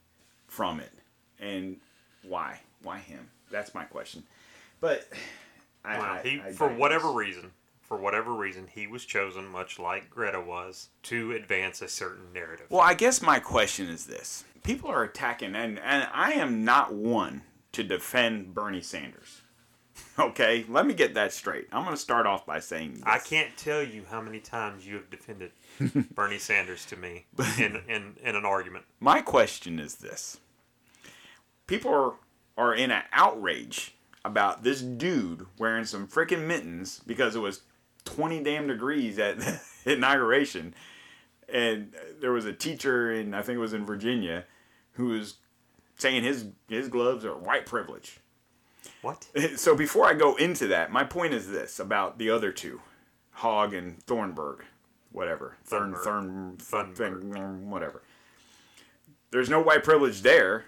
from 0.47 0.81
it. 0.81 0.93
And 1.39 1.77
why? 2.23 2.61
Why 2.83 2.99
him? 2.99 3.29
That's 3.51 3.75
my 3.75 3.85
question. 3.85 4.23
But 4.81 5.09
I, 5.85 5.99
Well, 5.99 6.07
I- 6.07 6.23
he, 6.23 6.41
I 6.41 6.53
for 6.53 6.69
digress. 6.69 6.81
whatever 6.81 7.13
reason, 7.13 7.51
for 7.83 7.97
whatever 7.97 8.33
reason, 8.35 8.67
he 8.73 8.87
was 8.87 9.05
chosen, 9.05 9.47
much 9.47 9.79
like 9.79 10.11
Greta 10.11 10.41
was, 10.41 10.89
to 11.05 11.33
advance 11.33 11.81
a 11.83 11.89
certain 11.89 12.33
narrative. 12.33 12.67
well 12.71 12.81
i 12.83 12.95
guess 12.95 13.21
my 13.23 13.39
question 13.41 13.89
is 13.89 14.07
this. 14.07 14.45
People 14.65 14.91
are 14.91 15.03
attacking 15.05 15.55
and 15.55 15.79
and 15.79 16.09
i 16.13 16.33
am 16.33 16.65
not 16.65 16.93
one 16.93 17.43
to 17.73 17.83
defend 17.83 18.55
bernie 18.55 18.81
sanders 18.83 19.41
okay 20.19 20.65
let 20.69 20.87
me 20.87 20.95
get 20.95 21.15
that 21.15 21.33
straight 21.33 21.67
i'm 21.73 21.85
going 21.85 21.95
to 21.95 22.01
start 22.01 22.27
off 22.27 22.45
by 22.47 22.59
saying 22.59 22.95
this. 22.95 23.03
I 23.07 23.19
can't 23.19 23.57
tell 23.57 23.83
you 23.83 24.05
how 24.11 24.21
many 24.21 24.41
times 24.41 24.87
you 24.87 24.95
have 24.97 25.11
defended 25.11 25.53
Bernie 26.15 26.39
Sanders 26.39 26.85
to 26.87 26.97
me 26.97 27.27
in, 27.59 27.83
in, 27.89 28.17
in 28.23 28.37
an 28.37 28.45
argument. 28.45 28.85
My 29.01 29.21
question 29.21 29.79
is 29.79 29.97
this: 29.97 30.39
People 31.67 31.93
are 31.93 32.15
are 32.57 32.75
in 32.75 32.91
an 32.91 33.05
outrage 33.13 33.95
about 34.25 34.65
this 34.65 34.83
dude 34.83 35.47
wearing 35.59 35.85
some 35.85 36.09
freaking 36.09 36.47
mittens 36.47 37.01
because 37.07 37.37
it 37.37 37.41
was 37.41 37.63
twenty 38.05 38.43
damn 38.43 38.67
degrees 38.67 39.19
at 39.19 39.39
the 39.39 39.61
inauguration, 39.93 40.75
and 41.49 41.95
there 42.21 42.33
was 42.33 42.45
a 42.45 42.53
teacher 42.53 43.13
in 43.13 43.35
I 43.35 43.43
think 43.43 43.57
it 43.57 43.61
was 43.61 43.75
in 43.75 43.87
Virginia 43.87 44.45
who 44.93 45.07
was 45.07 45.37
saying 45.97 46.25
his 46.25 46.47
his 46.69 46.89
gloves 46.89 47.25
are 47.25 47.37
white 47.37 47.67
privilege. 47.67 48.19
What? 49.03 49.27
So 49.57 49.75
before 49.75 50.07
I 50.07 50.15
go 50.15 50.37
into 50.37 50.67
that, 50.69 50.91
my 50.91 51.05
point 51.05 51.35
is 51.35 51.49
this 51.49 51.79
about 51.79 52.19
the 52.19 52.31
other 52.31 52.53
two, 52.53 52.81
Hogg 53.33 53.75
and 53.75 54.03
Thornburg, 54.05 54.65
whatever, 55.13 55.57
Thorn. 55.65 55.95
Thorn, 55.95 56.57
Thunberg. 56.59 57.63
whatever. 57.65 58.03
There's 59.31 59.51
no 59.51 59.61
white 59.61 59.85
privilege 59.85 60.23
there, 60.23 60.65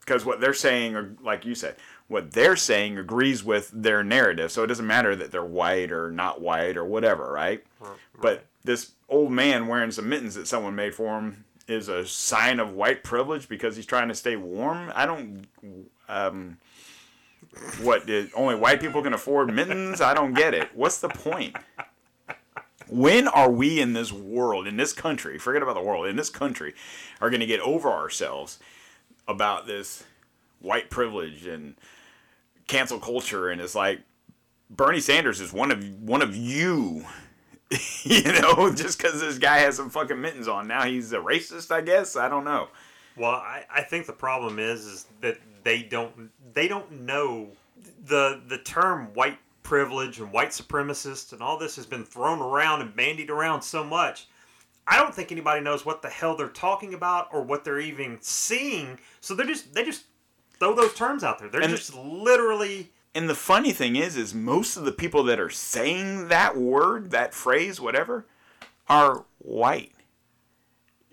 because 0.00 0.24
what 0.24 0.40
they're 0.40 0.54
saying, 0.54 0.94
or 0.94 1.14
like 1.22 1.44
you 1.44 1.54
said, 1.54 1.76
what 2.08 2.32
they're 2.32 2.56
saying 2.56 2.98
agrees 2.98 3.44
with 3.44 3.70
their 3.72 4.02
narrative. 4.02 4.50
So 4.50 4.64
it 4.64 4.66
doesn't 4.68 4.86
matter 4.86 5.14
that 5.16 5.30
they're 5.30 5.44
white 5.44 5.92
or 5.92 6.10
not 6.10 6.40
white 6.40 6.76
or 6.76 6.84
whatever, 6.84 7.30
right? 7.32 7.64
But 8.20 8.44
this 8.64 8.92
old 9.08 9.30
man 9.32 9.66
wearing 9.68 9.90
some 9.90 10.08
mittens 10.08 10.34
that 10.34 10.46
someone 10.48 10.74
made 10.74 10.94
for 10.94 11.18
him 11.18 11.44
is 11.68 11.88
a 11.88 12.04
sign 12.06 12.58
of 12.60 12.72
white 12.72 13.04
privilege 13.04 13.48
because 13.48 13.76
he's 13.76 13.86
trying 13.86 14.08
to 14.08 14.14
stay 14.14 14.36
warm. 14.36 14.90
I 14.94 15.06
don't. 15.06 15.46
Um, 16.08 16.58
what 17.82 18.06
did 18.06 18.30
only 18.34 18.54
white 18.54 18.80
people 18.80 19.02
can 19.02 19.12
afford 19.12 19.52
mittens? 19.52 20.00
I 20.00 20.14
don't 20.14 20.34
get 20.34 20.54
it. 20.54 20.68
What's 20.74 20.98
the 20.98 21.08
point? 21.08 21.56
When 22.88 23.28
are 23.28 23.50
we 23.50 23.80
in 23.80 23.92
this 23.92 24.12
world, 24.12 24.66
in 24.66 24.76
this 24.76 24.92
country, 24.92 25.38
forget 25.38 25.62
about 25.62 25.74
the 25.74 25.82
world, 25.82 26.06
in 26.06 26.16
this 26.16 26.30
country, 26.30 26.74
are 27.20 27.30
going 27.30 27.40
to 27.40 27.46
get 27.46 27.60
over 27.60 27.88
ourselves 27.88 28.58
about 29.28 29.66
this 29.66 30.04
white 30.60 30.90
privilege 30.90 31.46
and 31.46 31.76
cancel 32.66 32.98
culture? 32.98 33.48
And 33.48 33.60
it's 33.60 33.74
like 33.74 34.00
Bernie 34.68 35.00
Sanders 35.00 35.40
is 35.40 35.52
one 35.52 35.70
of 35.70 36.02
one 36.02 36.22
of 36.22 36.34
you. 36.34 37.04
you 38.02 38.22
know, 38.24 38.72
just 38.74 38.98
because 38.98 39.20
this 39.20 39.38
guy 39.38 39.58
has 39.58 39.76
some 39.76 39.90
fucking 39.90 40.20
mittens 40.20 40.48
on, 40.48 40.66
now 40.66 40.84
he's 40.84 41.12
a 41.12 41.18
racist. 41.18 41.70
I 41.70 41.80
guess 41.82 42.16
I 42.16 42.28
don't 42.28 42.44
know. 42.44 42.68
Well, 43.16 43.32
I, 43.32 43.64
I 43.72 43.82
think 43.82 44.06
the 44.06 44.12
problem 44.12 44.58
is 44.58 44.84
is 44.84 45.06
that 45.20 45.38
they 45.62 45.82
don't 45.82 46.30
they 46.54 46.68
don't 46.68 46.90
know 47.02 47.48
the 48.06 48.40
the 48.46 48.58
term 48.58 49.06
white 49.14 49.38
privilege 49.62 50.18
and 50.18 50.32
white 50.32 50.50
supremacist 50.50 51.32
and 51.32 51.42
all 51.42 51.58
this 51.58 51.76
has 51.76 51.86
been 51.86 52.04
thrown 52.04 52.40
around 52.40 52.80
and 52.80 52.94
bandied 52.96 53.30
around 53.30 53.62
so 53.62 53.84
much. 53.84 54.26
I 54.86 54.96
don't 54.96 55.14
think 55.14 55.30
anybody 55.30 55.60
knows 55.60 55.84
what 55.86 56.02
the 56.02 56.08
hell 56.08 56.36
they're 56.36 56.48
talking 56.48 56.94
about 56.94 57.28
or 57.32 57.42
what 57.42 57.64
they're 57.64 57.78
even 57.80 58.18
seeing. 58.20 58.98
So 59.20 59.34
they're 59.34 59.46
just 59.46 59.74
they 59.74 59.84
just 59.84 60.04
throw 60.58 60.74
those 60.74 60.94
terms 60.94 61.22
out 61.22 61.38
there. 61.38 61.48
They're 61.48 61.62
And- 61.62 61.70
just 61.70 61.94
literally 61.94 62.90
And 63.14 63.28
the 63.28 63.34
funny 63.34 63.72
thing 63.72 63.96
is, 63.96 64.16
is 64.16 64.34
most 64.34 64.76
of 64.76 64.84
the 64.84 64.92
people 64.92 65.24
that 65.24 65.40
are 65.40 65.50
saying 65.50 66.28
that 66.28 66.56
word, 66.56 67.10
that 67.10 67.34
phrase, 67.34 67.80
whatever, 67.80 68.24
are 68.88 69.24
white. 69.38 69.92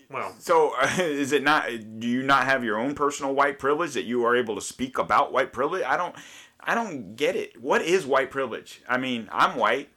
Well, 0.10 0.36
So 0.40 0.74
is 0.98 1.32
it 1.32 1.44
not? 1.44 1.68
Do 2.00 2.08
you 2.08 2.24
not 2.24 2.46
have 2.46 2.64
your 2.64 2.78
own 2.80 2.96
personal 2.96 3.34
white 3.34 3.60
privilege 3.60 3.94
that 3.94 4.06
you 4.06 4.26
are 4.26 4.36
able 4.36 4.56
to 4.56 4.62
speak 4.62 4.98
about 4.98 5.32
white 5.34 5.52
privilege? 5.54 5.84
I 5.84 5.98
don't. 5.98 6.16
I 6.60 6.76
don't 6.76 7.16
get 7.16 7.36
it. 7.36 7.62
What 7.62 7.82
is 7.82 8.06
white 8.06 8.30
privilege? 8.32 8.82
I 8.90 8.98
mean, 8.98 9.30
I'm 9.32 9.56
white. 9.56 9.90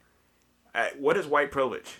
Uh, 0.73 0.87
what 0.97 1.17
is 1.17 1.27
white 1.27 1.51
privilege? 1.51 1.99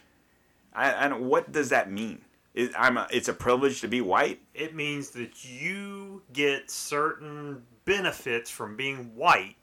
I, 0.74 1.06
I 1.06 1.08
don't. 1.10 1.24
What 1.24 1.52
does 1.52 1.70
that 1.70 1.92
mean? 1.92 2.22
Is, 2.54 2.72
I'm. 2.78 2.98
A, 2.98 3.08
it's 3.12 3.28
a 3.28 3.34
privilege 3.34 3.82
to 3.82 3.88
be 3.88 4.02
white. 4.02 4.40
it 4.54 4.76
means 4.76 5.10
that 5.12 5.44
you 5.44 6.22
get 6.34 6.70
certain 6.72 7.64
benefits 7.86 8.50
from 8.50 8.76
being 8.76 9.16
white 9.16 9.56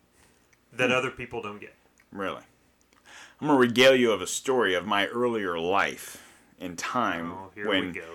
that 0.73 0.91
other 0.91 1.11
people 1.11 1.41
don't 1.41 1.61
get. 1.61 1.75
Really. 2.13 2.43
I'm 3.41 3.47
gonna 3.47 3.59
regale 3.59 3.95
you 3.95 4.11
of 4.13 4.21
a 4.21 4.27
story 4.27 4.75
of 4.75 4.85
my 4.85 5.07
earlier 5.07 5.59
life 5.59 6.23
in 6.59 6.77
time 6.77 7.33
Oh, 7.33 7.51
here 7.55 7.69
when 7.69 7.87
we 7.89 7.93
go. 7.93 8.07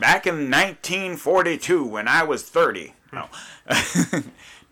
Back 0.00 0.26
in 0.26 0.50
1942 0.50 1.84
when 1.84 2.08
I 2.08 2.22
was 2.22 2.42
30. 2.42 2.94
No. 3.12 3.28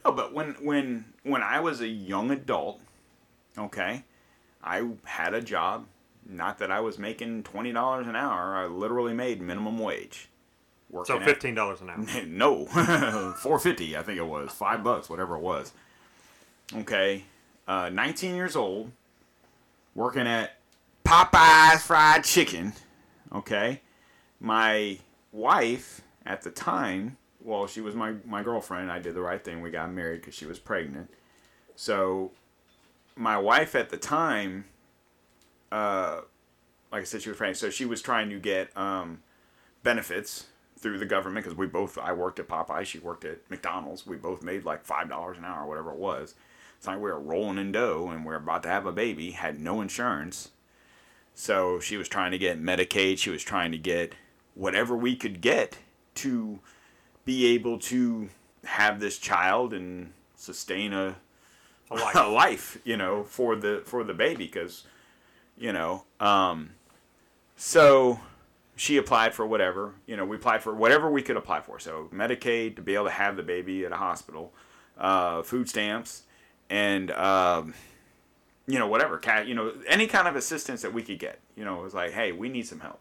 no, 0.05 0.13
but 0.13 0.33
when 0.35 0.55
when 0.63 1.05
when 1.23 1.43
I 1.43 1.61
was 1.61 1.81
a 1.81 1.89
young 1.89 2.31
adult, 2.31 2.81
okay, 3.57 4.05
I 4.63 4.89
had 5.05 5.35
a 5.35 5.41
job. 5.41 5.87
Not 6.29 6.59
that 6.59 6.71
I 6.71 6.81
was 6.81 6.99
making 6.99 7.43
twenty 7.45 7.73
dollars 7.73 8.07
an 8.07 8.17
hour. 8.17 8.57
I 8.57 8.67
literally 8.67 9.15
made 9.15 9.41
minimum 9.41 9.79
wage. 9.79 10.29
So 10.91 10.99
Working 10.99 11.17
at- 11.17 11.25
fifteen 11.25 11.55
dollars 11.55 11.81
an 11.81 11.91
hour. 11.91 12.05
no, 12.27 12.67
four 13.39 13.59
fifty. 13.59 13.97
I 13.97 14.03
think 14.03 14.19
it 14.19 14.27
was 14.27 14.51
five 14.51 14.83
bucks, 14.85 15.09
whatever 15.09 15.37
it 15.37 15.43
was. 15.43 15.73
Okay, 16.75 17.25
uh, 17.69 17.89
nineteen 17.91 18.35
years 18.35 18.57
old, 18.57 18.91
working 19.95 20.27
at 20.27 20.59
Popeyes 21.05 21.81
Fried 21.81 22.25
Chicken. 22.25 22.73
Okay, 23.35 23.81
my 24.41 24.99
wife 25.35 26.01
at 26.25 26.43
the 26.43 26.51
time, 26.51 27.19
well, 27.41 27.67
she 27.67 27.83
was 27.83 27.95
my 27.95 28.15
my 28.25 28.43
girlfriend. 28.43 28.91
I 28.91 28.99
did 28.99 29.15
the 29.15 29.21
right 29.21 29.43
thing. 29.43 29.61
We 29.61 29.71
got 29.71 29.93
married 29.93 30.21
because 30.21 30.35
she 30.35 30.47
was 30.47 30.59
pregnant. 30.59 31.11
So, 31.77 32.31
my 33.17 33.37
wife 33.37 33.75
at 33.75 33.91
the 33.91 33.97
time, 33.97 34.65
uh, 35.71 36.21
like 36.91 37.03
I 37.03 37.05
said, 37.05 37.21
she 37.21 37.29
was 37.29 37.37
pregnant. 37.37 37.59
So 37.59 37.69
she 37.69 37.85
was 37.85 38.01
trying 38.01 38.31
to 38.31 38.39
get 38.39 38.75
um, 38.77 39.23
benefits 39.83 40.47
through 40.79 40.99
the 40.99 41.07
government 41.07 41.45
because 41.45 41.59
we 41.59 41.67
both 41.67 41.99
I 41.99 42.13
worked 42.13 42.39
at 42.39 42.49
Popeye, 42.49 42.85
she 42.85 42.99
worked 42.99 43.25
at 43.25 43.39
McDonald's. 43.51 44.07
We 44.07 44.17
both 44.17 44.43
made 44.43 44.65
like 44.65 44.85
five 44.85 45.09
dollars 45.09 45.37
an 45.37 45.45
hour, 45.45 45.67
whatever 45.67 45.91
it 45.91 45.99
was. 45.99 46.35
It's 46.79 46.87
like 46.87 46.97
we 46.97 47.11
were 47.11 47.21
rolling 47.21 47.59
in 47.59 47.73
dough 47.73 48.11
and 48.13 48.25
we 48.25 48.33
are 48.33 48.39
about 48.39 48.63
to 48.65 48.69
have 48.69 48.87
a 48.87 48.93
baby, 48.93 49.33
had 49.33 49.61
no 49.61 49.81
insurance. 49.81 50.51
So 51.35 51.81
she 51.81 51.97
was 51.97 52.09
trying 52.09 52.31
to 52.31 52.39
get 52.39 52.63
Medicaid, 52.63 53.19
she 53.19 53.31
was 53.31 53.43
trying 53.43 53.73
to 53.73 53.79
get 53.79 54.15
whatever 54.55 54.97
we 54.97 55.17
could 55.17 55.41
get 55.41 55.79
to 56.17 56.61
be 57.25 57.47
able 57.47 57.79
to 57.79 58.29
have 58.65 59.01
this 59.01 59.19
child 59.19 59.73
and 59.73 60.13
sustain 60.37 60.93
a 60.93 61.17
A 61.91 61.95
life. 61.95 62.15
a 62.15 62.29
life, 62.29 62.79
you 62.85 62.97
know, 62.97 63.25
for 63.25 63.57
the 63.57 63.83
for 63.85 64.05
the 64.05 64.15
baby 64.15 64.47
because 64.47 64.85
you 65.57 65.73
know, 65.73 66.05
um 66.21 66.71
so 67.57 68.21
she 68.77 68.97
applied 68.97 69.35
for 69.35 69.47
whatever, 69.47 69.95
you 70.07 70.17
know, 70.17 70.25
we 70.25 70.37
applied 70.37 70.63
for 70.63 70.75
whatever 70.75 71.09
we 71.11 71.23
could 71.23 71.37
apply 71.37 71.61
for. 71.61 71.79
So 71.79 72.09
Medicaid 72.13 72.77
to 72.77 72.83
be 72.83 72.95
able 72.95 73.05
to 73.05 73.11
have 73.13 73.37
the 73.37 73.43
baby 73.43 73.85
at 73.85 73.93
a 73.93 73.97
hospital, 73.97 74.53
uh, 74.99 75.43
food 75.43 75.69
stamps, 75.69 76.25
and 76.69 77.11
um, 77.13 77.75
you 78.67 78.79
know 78.79 78.89
whatever, 78.89 79.19
cat, 79.19 79.47
you 79.47 79.55
know, 79.55 79.73
any 79.87 80.07
kind 80.07 80.27
of 80.27 80.37
assistance 80.37 80.83
that 80.83 80.93
we 80.93 81.03
could 81.03 81.19
get. 81.19 81.39
You 81.57 81.65
know, 81.65 81.79
it 81.79 81.83
was 81.85 81.95
like, 81.95 82.13
hey, 82.13 82.33
we 82.33 82.49
need 82.49 82.67
some 82.67 82.81
help, 82.81 83.01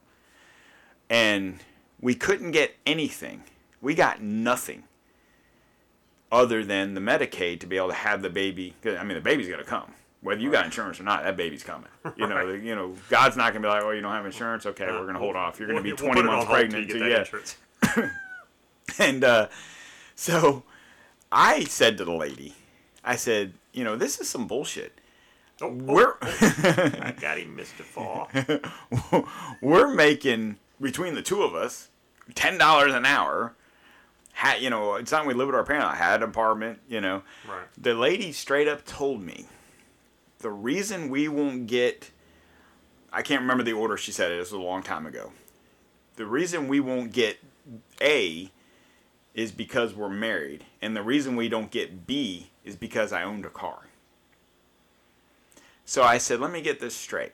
and 1.09 1.59
we 2.01 2.15
couldn't 2.15 2.51
get 2.51 2.75
anything. 2.85 3.43
We 3.81 3.95
got 3.95 4.21
nothing 4.21 4.83
other 6.31 6.63
than 6.63 6.93
the 6.93 7.01
Medicaid 7.01 7.59
to 7.59 7.67
be 7.67 7.77
able 7.77 7.89
to 7.89 7.93
have 7.93 8.21
the 8.21 8.29
baby. 8.29 8.73
I 8.85 9.03
mean, 9.03 9.15
the 9.15 9.21
baby's 9.21 9.47
gonna 9.47 9.63
come. 9.63 9.91
Whether 10.21 10.41
you 10.41 10.51
got 10.51 10.65
insurance 10.65 10.99
or 10.99 11.03
not, 11.03 11.23
that 11.23 11.35
baby's 11.35 11.63
coming. 11.63 11.89
You 12.15 12.27
know, 12.27 12.47
the- 12.47 12.57
you 12.59 12.75
know, 12.75 12.95
God's 13.09 13.35
not 13.35 13.51
gonna 13.53 13.59
be 13.65 13.67
like, 13.67 13.83
"Oh, 13.83 13.91
you 13.91 14.01
don't 14.01 14.13
have 14.13 14.25
insurance? 14.25 14.65
Okay, 14.65 14.85
we're 14.87 15.05
gonna 15.05 15.19
hold 15.19 15.35
off. 15.35 15.59
You're 15.59 15.67
gonna 15.67 15.81
be 15.81 15.91
We'll- 15.93 16.03
we'll 16.05 16.13
20 16.13 16.21
put 16.21 16.25
it 16.25 16.29
on 16.29 16.35
months 16.37 16.51
pregnant 16.51 16.89
to 16.89 16.99
get 16.99 17.29
yeah." 17.97 18.09
And 18.99 19.23
uh, 19.23 19.47
so 20.15 20.63
I 21.31 21.63
said 21.65 21.97
to 21.97 22.05
the 22.05 22.13
lady, 22.13 22.53
I 23.03 23.15
said, 23.15 23.53
you 23.73 23.83
know, 23.83 23.95
this 23.95 24.19
is 24.19 24.29
some 24.29 24.45
bullshit. 24.47 24.99
Oh, 25.61 25.67
oh, 25.67 25.69
We're 25.69 26.15
I 26.21 27.13
got 27.19 27.37
him, 27.37 27.55
Mister 27.55 27.83
Fall. 27.83 28.29
we're 29.61 29.93
making 29.93 30.57
between 30.83 31.15
the 31.15 31.21
two 31.23 31.41
of 31.41 31.55
us 31.55 31.89
ten 32.35 32.57
dollars 32.57 32.93
an 32.93 33.05
hour. 33.05 33.55
Ha 34.35 34.55
you 34.59 34.69
know, 34.69 34.95
it's 34.95 35.11
not 35.11 35.25
we 35.25 35.33
live 35.33 35.47
with 35.47 35.55
our 35.55 35.63
parents. 35.63 35.87
I 35.93 35.95
had 35.95 36.21
an 36.21 36.29
apartment. 36.29 36.79
You 36.87 37.01
know, 37.01 37.23
Right. 37.47 37.65
the 37.77 37.93
lady 37.93 38.31
straight 38.31 38.67
up 38.67 38.85
told 38.85 39.21
me 39.23 39.47
the 40.39 40.51
reason 40.51 41.09
we 41.09 41.27
won't 41.27 41.65
get. 41.67 42.11
I 43.11 43.21
can't 43.21 43.41
remember 43.41 43.63
the 43.63 43.73
order 43.73 43.95
she 43.97 44.11
said 44.11 44.31
it. 44.31 44.37
This 44.39 44.51
was 44.51 44.59
a 44.59 44.63
long 44.63 44.83
time 44.83 45.05
ago. 45.05 45.31
The 46.15 46.25
reason 46.25 46.67
we 46.67 46.79
won't 46.79 47.11
get 47.11 47.37
A 48.01 48.51
is 49.35 49.51
because 49.51 49.93
we're 49.95 50.09
married, 50.09 50.65
and 50.81 50.95
the 50.95 51.01
reason 51.01 51.35
we 51.35 51.47
don't 51.49 51.71
get 51.71 52.05
B 52.05 52.49
is 52.63 52.75
because 52.75 53.11
I 53.11 53.23
owned 53.23 53.45
a 53.45 53.49
car. 53.49 53.87
So 55.85 56.03
I 56.03 56.17
said, 56.17 56.39
let 56.39 56.51
me 56.51 56.61
get 56.61 56.79
this 56.79 56.95
straight. 56.95 57.33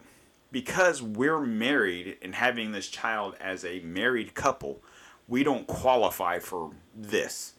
Because 0.51 1.01
we're 1.01 1.39
married 1.39 2.17
and 2.21 2.33
having 2.33 2.71
this 2.71 2.87
child 2.87 3.35
as 3.39 3.63
a 3.63 3.79
married 3.81 4.33
couple, 4.33 4.81
we 5.27 5.43
don't 5.43 5.67
qualify 5.67 6.39
for 6.39 6.71
this. 6.95 7.53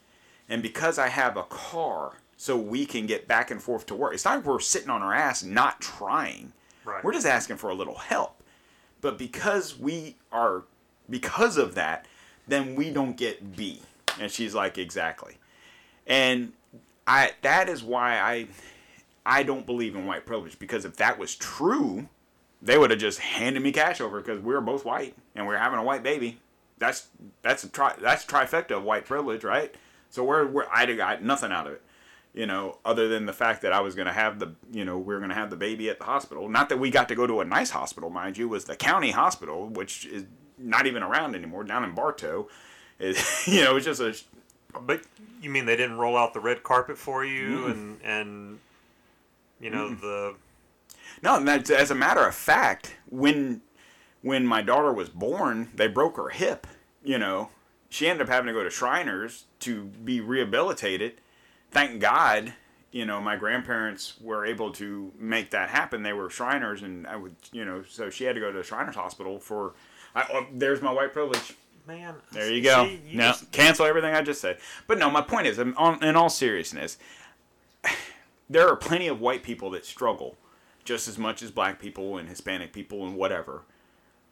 And 0.49 0.63
because 0.63 0.99
I 0.99 1.09
have 1.09 1.37
a 1.37 1.45
car, 1.45 2.15
so 2.41 2.57
we 2.57 2.87
can 2.87 3.05
get 3.05 3.29
back 3.29 3.51
and 3.51 3.63
forth 3.63 3.85
to 3.85 3.95
work. 3.95 4.15
It's 4.15 4.25
not 4.25 4.37
like 4.37 4.47
we're 4.47 4.61
sitting 4.61 4.89
on 4.89 5.03
our 5.03 5.13
ass 5.13 5.43
not 5.43 5.79
trying. 5.79 6.55
Right. 6.87 7.05
We're 7.05 7.13
just 7.13 7.27
asking 7.27 7.59
for 7.59 7.69
a 7.69 7.75
little 7.75 7.99
help. 7.99 8.43
But 9.03 9.19
because 9.19 9.79
we 9.79 10.17
are, 10.33 10.63
because 11.11 11.59
of 11.59 11.75
that, 11.75 12.07
then 12.49 12.77
we 12.77 12.93
don't 12.93 13.15
get 13.15 13.55
B. 13.57 13.83
And 14.19 14.33
she's 14.33 14.55
like, 14.55 14.79
exactly. 14.79 15.37
And 16.07 16.55
I 17.07 17.33
that 17.43 17.69
is 17.69 17.83
why 17.83 18.19
I 18.19 18.47
I 19.27 19.43
don't 19.43 19.67
believe 19.67 19.95
in 19.95 20.07
white 20.07 20.25
privilege 20.25 20.59
because 20.59 20.87
if 20.87 20.97
that 20.97 21.19
was 21.19 21.35
true, 21.37 22.09
they 22.63 22.77
would 22.77 22.91
have 22.91 23.01
just 23.01 23.19
handed 23.19 23.63
me 23.63 23.73
cash 23.73 24.01
over 24.01 24.21
because 24.21 24.41
we 24.41 24.53
were 24.53 24.61
both 24.61 24.85
white 24.85 25.15
and 25.35 25.47
we 25.47 25.55
are 25.55 25.59
having 25.59 25.79
a 25.79 25.83
white 25.83 26.03
baby. 26.03 26.39
That's 26.79 27.09
that's 27.43 27.65
a 27.65 27.69
tri 27.69 27.95
that's 28.01 28.25
trifecta 28.25 28.73
of 28.73 28.85
white 28.85 29.05
privilege, 29.05 29.45
right? 29.45 29.75
So 30.11 30.25
we're, 30.25 30.47
we're 30.47 30.67
I 30.73 30.87
got 30.87 31.23
nothing 31.23 31.53
out 31.53 31.67
of 31.67 31.75
it, 31.75 31.83
you 32.35 32.47
know, 32.47 32.79
other 32.85 33.09
than 33.09 33.27
the 33.27 33.33
fact 33.33 33.63
that 33.63 33.73
I 33.73 33.81
was 33.81 33.95
gonna 33.95 34.13
have 34.13 34.39
the 34.39 34.55
you 34.73 34.85
know 34.85 34.99
we 34.99 35.15
are 35.15 35.21
gonna 35.21 35.35
have 35.35 35.51
the 35.51 35.57
baby 35.57 35.89
at 35.91 35.99
the 35.99 36.05
hospital. 36.05 36.49
Not 36.49 36.69
that 36.71 36.79
we 36.79 36.91
got 36.91 37.09
to 37.09 37.15
go 37.15 37.27
to 37.27 37.41
a 37.41 37.45
nice 37.45 37.71
hospital, 37.71 38.11
mind 38.11 38.39
you, 38.39 38.47
it 38.47 38.51
was 38.51 38.65
the 38.65 38.77
county 38.77 39.11
hospital, 39.11 39.69
which 39.69 40.07
is 40.07 40.25
not 40.59 40.87
even 40.87 41.03
around 41.03 41.35
anymore, 41.35 41.65
down 41.65 41.85
in 41.85 41.95
Bartow. 41.95 42.49
It, 42.99 43.23
you 43.47 43.63
know, 43.63 43.77
it's 43.77 43.87
just 43.87 44.01
a 44.01 44.15
But 44.79 45.03
you 45.41 45.51
mean 45.51 45.67
they 45.67 45.77
didn't 45.77 45.97
roll 45.97 46.17
out 46.17 46.35
the 46.35 46.41
red 46.41 46.63
carpet 46.63 46.99
for 46.99 47.25
you 47.25 47.59
mm. 47.59 47.71
and 47.71 48.01
and 48.03 48.59
you 49.61 49.71
know 49.71 49.91
mm. 49.91 50.01
the 50.01 50.35
No, 51.23 51.37
and 51.37 51.47
that's, 51.47 51.71
as 51.71 51.91
a 51.91 51.95
matter 51.95 52.27
of 52.27 52.35
fact, 52.35 52.97
when 53.09 53.63
when 54.23 54.47
my 54.47 54.61
daughter 54.63 54.93
was 54.93 55.09
born, 55.09 55.71
they 55.75 55.87
broke 55.89 56.17
her 56.17 56.29
hip. 56.29 56.67
You 57.03 57.19
know, 57.19 57.51
she 57.89 58.07
ended 58.07 58.27
up 58.27 58.33
having 58.33 58.47
to 58.49 58.53
go 58.53 58.63
to 58.63 58.71
Shriners 58.71 59.45
to 59.61 59.85
be 59.85 60.21
rehabilitated. 60.21 61.21
Thank 61.71 62.01
God, 62.01 62.53
you 62.91 63.07
know, 63.07 63.21
my 63.21 63.37
grandparents 63.37 64.15
were 64.21 64.45
able 64.45 64.73
to 64.73 65.13
make 65.19 65.51
that 65.51 65.71
happen. 65.71 66.03
They 66.03 66.13
were 66.13 66.29
Shriners, 66.29 66.83
and 66.83 67.07
I 67.07 67.17
would, 67.17 67.37
you 67.53 67.65
know, 67.65 67.83
so 67.89 68.11
she 68.11 68.25
had 68.25 68.35
to 68.35 68.41
go 68.41 68.53
to 68.53 68.63
Shriners 68.63 68.97
Hospital 68.97 69.39
for. 69.39 69.75
I, 70.15 70.27
oh, 70.33 70.47
there's 70.53 70.83
my 70.83 70.93
white 70.93 71.13
privilege. 71.13 71.55
man. 71.87 72.17
There 72.33 72.53
you 72.53 72.63
go. 72.63 72.85
see, 72.85 73.01
you 73.07 73.19
no, 73.19 73.29
just- 73.29 73.53
cancel 73.53 73.87
everything 73.87 74.15
I 74.15 74.23
just 74.23 74.41
said. 74.41 74.59
But 74.87 74.99
no, 74.99 75.09
my 75.11 75.23
point 75.23 75.47
is, 75.47 75.59
in 75.59 75.75
all 75.77 76.29
seriousness, 76.29 76.99
there 78.51 78.69
are 78.69 78.77
plenty 78.77 79.07
of 79.09 79.21
white 79.21 79.43
people 79.43 79.71
that 79.71 79.87
struggle 79.87 80.37
just 80.85 81.09
as 81.09 81.19
much 81.19 81.43
as 81.43 81.51
black 81.51 81.81
people 81.81 82.17
and 82.17 82.29
Hispanic 82.29 82.73
people 82.73 83.07
and 83.07 83.17
whatever. 83.17 83.63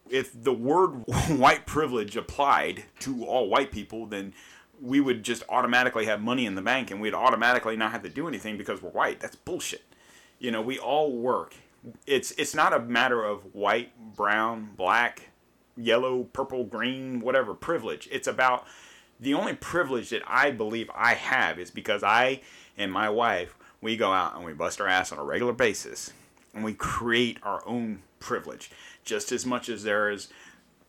If 0.09 0.31
the 0.43 0.53
word 0.53 0.89
white 1.29 1.65
privilege 1.65 2.15
applied 2.15 2.85
to 3.01 3.25
all 3.25 3.49
white 3.49 3.71
people, 3.71 4.05
then 4.05 4.33
we 4.81 4.99
would 4.99 5.23
just 5.23 5.43
automatically 5.49 6.05
have 6.05 6.21
money 6.21 6.45
in 6.45 6.55
the 6.55 6.61
bank 6.61 6.89
and 6.89 7.01
we'd 7.01 7.13
automatically 7.13 7.75
not 7.75 7.91
have 7.91 8.03
to 8.03 8.09
do 8.09 8.27
anything 8.27 8.57
because 8.57 8.81
we're 8.81 8.89
white. 8.89 9.19
That's 9.19 9.35
bullshit. 9.35 9.83
You 10.39 10.51
know, 10.51 10.61
we 10.61 10.79
all 10.79 11.11
work. 11.11 11.55
It's 12.05 12.31
it's 12.31 12.55
not 12.55 12.73
a 12.73 12.79
matter 12.79 13.23
of 13.23 13.53
white, 13.53 13.91
brown, 14.15 14.71
black, 14.75 15.29
yellow, 15.77 16.23
purple, 16.23 16.63
green, 16.63 17.19
whatever 17.19 17.53
privilege. 17.53 18.07
It's 18.11 18.27
about 18.27 18.65
the 19.19 19.33
only 19.33 19.53
privilege 19.53 20.09
that 20.09 20.21
I 20.25 20.51
believe 20.51 20.89
I 20.95 21.13
have 21.13 21.59
is 21.59 21.71
because 21.71 22.03
I 22.03 22.41
and 22.77 22.91
my 22.91 23.09
wife 23.09 23.55
we 23.81 23.95
go 23.95 24.11
out 24.11 24.35
and 24.35 24.45
we 24.45 24.53
bust 24.53 24.81
our 24.81 24.87
ass 24.87 25.11
on 25.11 25.19
a 25.19 25.23
regular 25.23 25.53
basis 25.53 26.11
and 26.53 26.63
we 26.63 26.73
create 26.73 27.37
our 27.43 27.61
own 27.67 28.01
privilege 28.19 28.71
just 29.03 29.31
as 29.31 29.45
much 29.45 29.69
as 29.69 29.83
there 29.83 30.09
is 30.09 30.27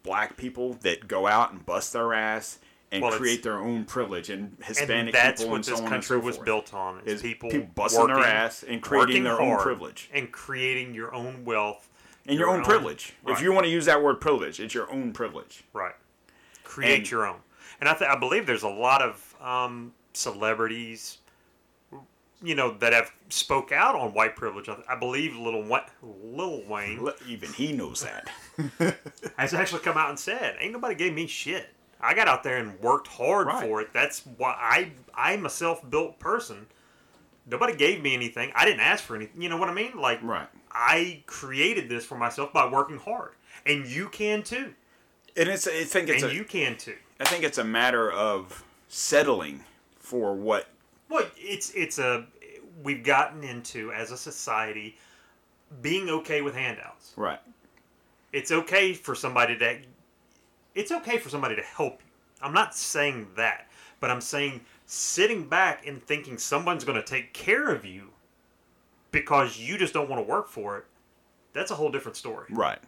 black 0.02 0.36
people 0.36 0.74
that 0.82 1.06
go 1.06 1.26
out 1.26 1.52
and 1.52 1.64
bust 1.66 1.92
their 1.92 2.12
ass 2.14 2.58
and 2.92 3.02
Well, 3.04 3.12
create 3.12 3.42
their 3.44 3.58
own 3.58 3.84
privilege 3.84 4.30
and 4.30 4.56
and 4.56 4.64
Hispanic 4.64 5.12
that's 5.14 5.42
people 5.42 5.50
what 5.52 5.56
and 5.56 5.64
so 5.64 5.70
this 5.72 5.78
on 5.80 5.84
and 5.86 5.92
country 5.92 6.18
so 6.20 6.24
was 6.26 6.38
built 6.38 6.74
on. 6.74 7.00
Is 7.04 7.14
Is 7.14 7.22
people, 7.22 7.50
people 7.50 7.68
busting 7.74 8.06
their 8.08 8.18
ass 8.18 8.64
and 8.64 8.82
creating 8.82 9.08
working 9.08 9.24
their 9.24 9.40
own 9.40 9.58
privilege. 9.60 10.10
and 10.12 10.32
creating 10.32 10.94
your 10.94 11.14
own 11.14 11.44
wealth 11.44 11.88
and 12.26 12.38
your, 12.38 12.48
own, 12.50 12.62
privilege. 12.64 13.14
right. 13.24 13.32
If 13.36 13.42
you 13.42 13.52
want 13.52 13.64
to 13.64 13.70
use 13.70 13.86
that 13.86 14.02
word 14.02 14.20
privilege, 14.20 14.60
it's 14.60 14.74
your 14.74 14.90
own 14.92 15.12
privilege. 15.12 15.62
Right. 15.72 15.94
Create 16.64 16.98
And- 16.98 17.10
your 17.10 17.26
own. 17.26 17.38
And 17.80 17.88
I, 17.88 17.94
th- 17.94 18.10
I 18.10 18.18
believe 18.18 18.44
there's 18.46 18.62
a 18.62 18.68
lot 18.68 19.00
of 19.00 19.34
um, 19.40 19.94
celebrities, 20.12 21.18
you 22.42 22.54
know, 22.54 22.76
that 22.78 22.92
have 22.92 23.12
spoke 23.28 23.70
out 23.72 23.94
on 23.94 24.12
white 24.14 24.34
privilege. 24.36 24.68
I, 24.68 24.76
I 24.88 24.96
believe 24.96 25.36
Little 25.36 25.62
Wa- 25.62 25.84
Lil 26.02 26.62
Wayne 26.68 27.06
Even 27.26 27.52
he 27.52 27.72
knows 27.72 28.02
that. 28.02 28.28
has 29.36 29.54
actually 29.54 29.80
come 29.82 29.96
out 29.96 30.08
and 30.10 30.18
said, 30.18 30.56
"Ain't 30.60 30.72
nobody 30.72 30.94
gave 30.94 31.12
me 31.14 31.26
shit. 31.26 31.68
I 32.00 32.14
got 32.14 32.28
out 32.28 32.42
there 32.42 32.56
and 32.56 32.80
worked 32.80 33.08
hard 33.08 33.46
Right. 33.46 33.62
for 33.68 33.80
it. 33.82 33.92
That's 33.92 34.20
why 34.38 34.56
I 34.58 34.92
I'm 35.14 35.44
a 35.46 35.50
self 35.50 35.88
built 35.90 36.18
person 36.18 36.66
Nobody 37.46 37.74
gave 37.74 38.00
me 38.02 38.14
anything. 38.14 38.52
I 38.54 38.64
didn't 38.64 38.80
ask 38.80 39.02
for 39.02 39.16
anything. 39.16 39.42
You 39.42 39.48
know 39.48 39.56
what 39.56 39.68
I 39.68 39.74
mean? 39.74 39.96
Like, 39.96 40.22
Right. 40.22 40.46
I 40.70 41.22
created 41.26 41.88
this 41.88 42.04
for 42.04 42.16
myself 42.16 42.52
by 42.52 42.68
working 42.68 42.98
hard, 42.98 43.32
and 43.66 43.86
you 43.86 44.08
can 44.08 44.42
too, 44.44 44.74
And 45.36 45.48
it's 45.48 45.66
I 45.66 45.82
think 45.84 46.08
it's 46.10 46.22
and 46.22 46.30
a, 46.30 46.34
you 46.34 46.44
can 46.44 46.76
too. 46.76 46.94
I 47.18 47.24
think 47.24 47.42
it's 47.42 47.58
a 47.58 47.64
matter 47.64 48.12
of 48.12 48.62
settling 48.88 49.64
for 49.98 50.34
what 50.34 50.68
Well, 51.10 51.26
it's 51.36 51.70
it's 51.72 51.98
a 51.98 52.26
we've 52.82 53.04
gotten 53.04 53.44
into 53.44 53.92
as 53.92 54.12
a 54.12 54.16
society 54.16 54.96
being 55.82 56.08
okay 56.08 56.40
with 56.40 56.54
handouts. 56.54 57.12
right. 57.16 57.40
It's 58.32 58.52
okay 58.52 58.94
for 58.94 59.14
somebody 59.14 59.58
to 59.58 59.78
it's 60.74 60.92
okay 60.92 61.18
for 61.18 61.28
somebody 61.28 61.56
to 61.56 61.62
help 61.62 62.00
you. 62.00 62.10
I'm 62.42 62.54
not 62.54 62.74
saying 62.74 63.26
that, 63.36 63.68
but 63.98 64.10
I'm 64.10 64.20
saying 64.20 64.62
sitting 64.86 65.48
back 65.48 65.86
and 65.86 66.02
thinking 66.02 66.38
someone's 66.38 66.84
going 66.84 67.00
to 67.00 67.06
take 67.06 67.32
care 67.32 67.68
of 67.68 67.84
you 67.84 68.10
because 69.10 69.58
you 69.58 69.76
just 69.76 69.92
don't 69.92 70.08
want 70.08 70.24
to 70.24 70.30
work 70.30 70.48
for 70.48 70.78
it. 70.78 70.84
That's 71.52 71.72
a 71.72 71.74
whole 71.74 71.90
different 71.90 72.16
story. 72.16 72.46
Right. 72.50 72.78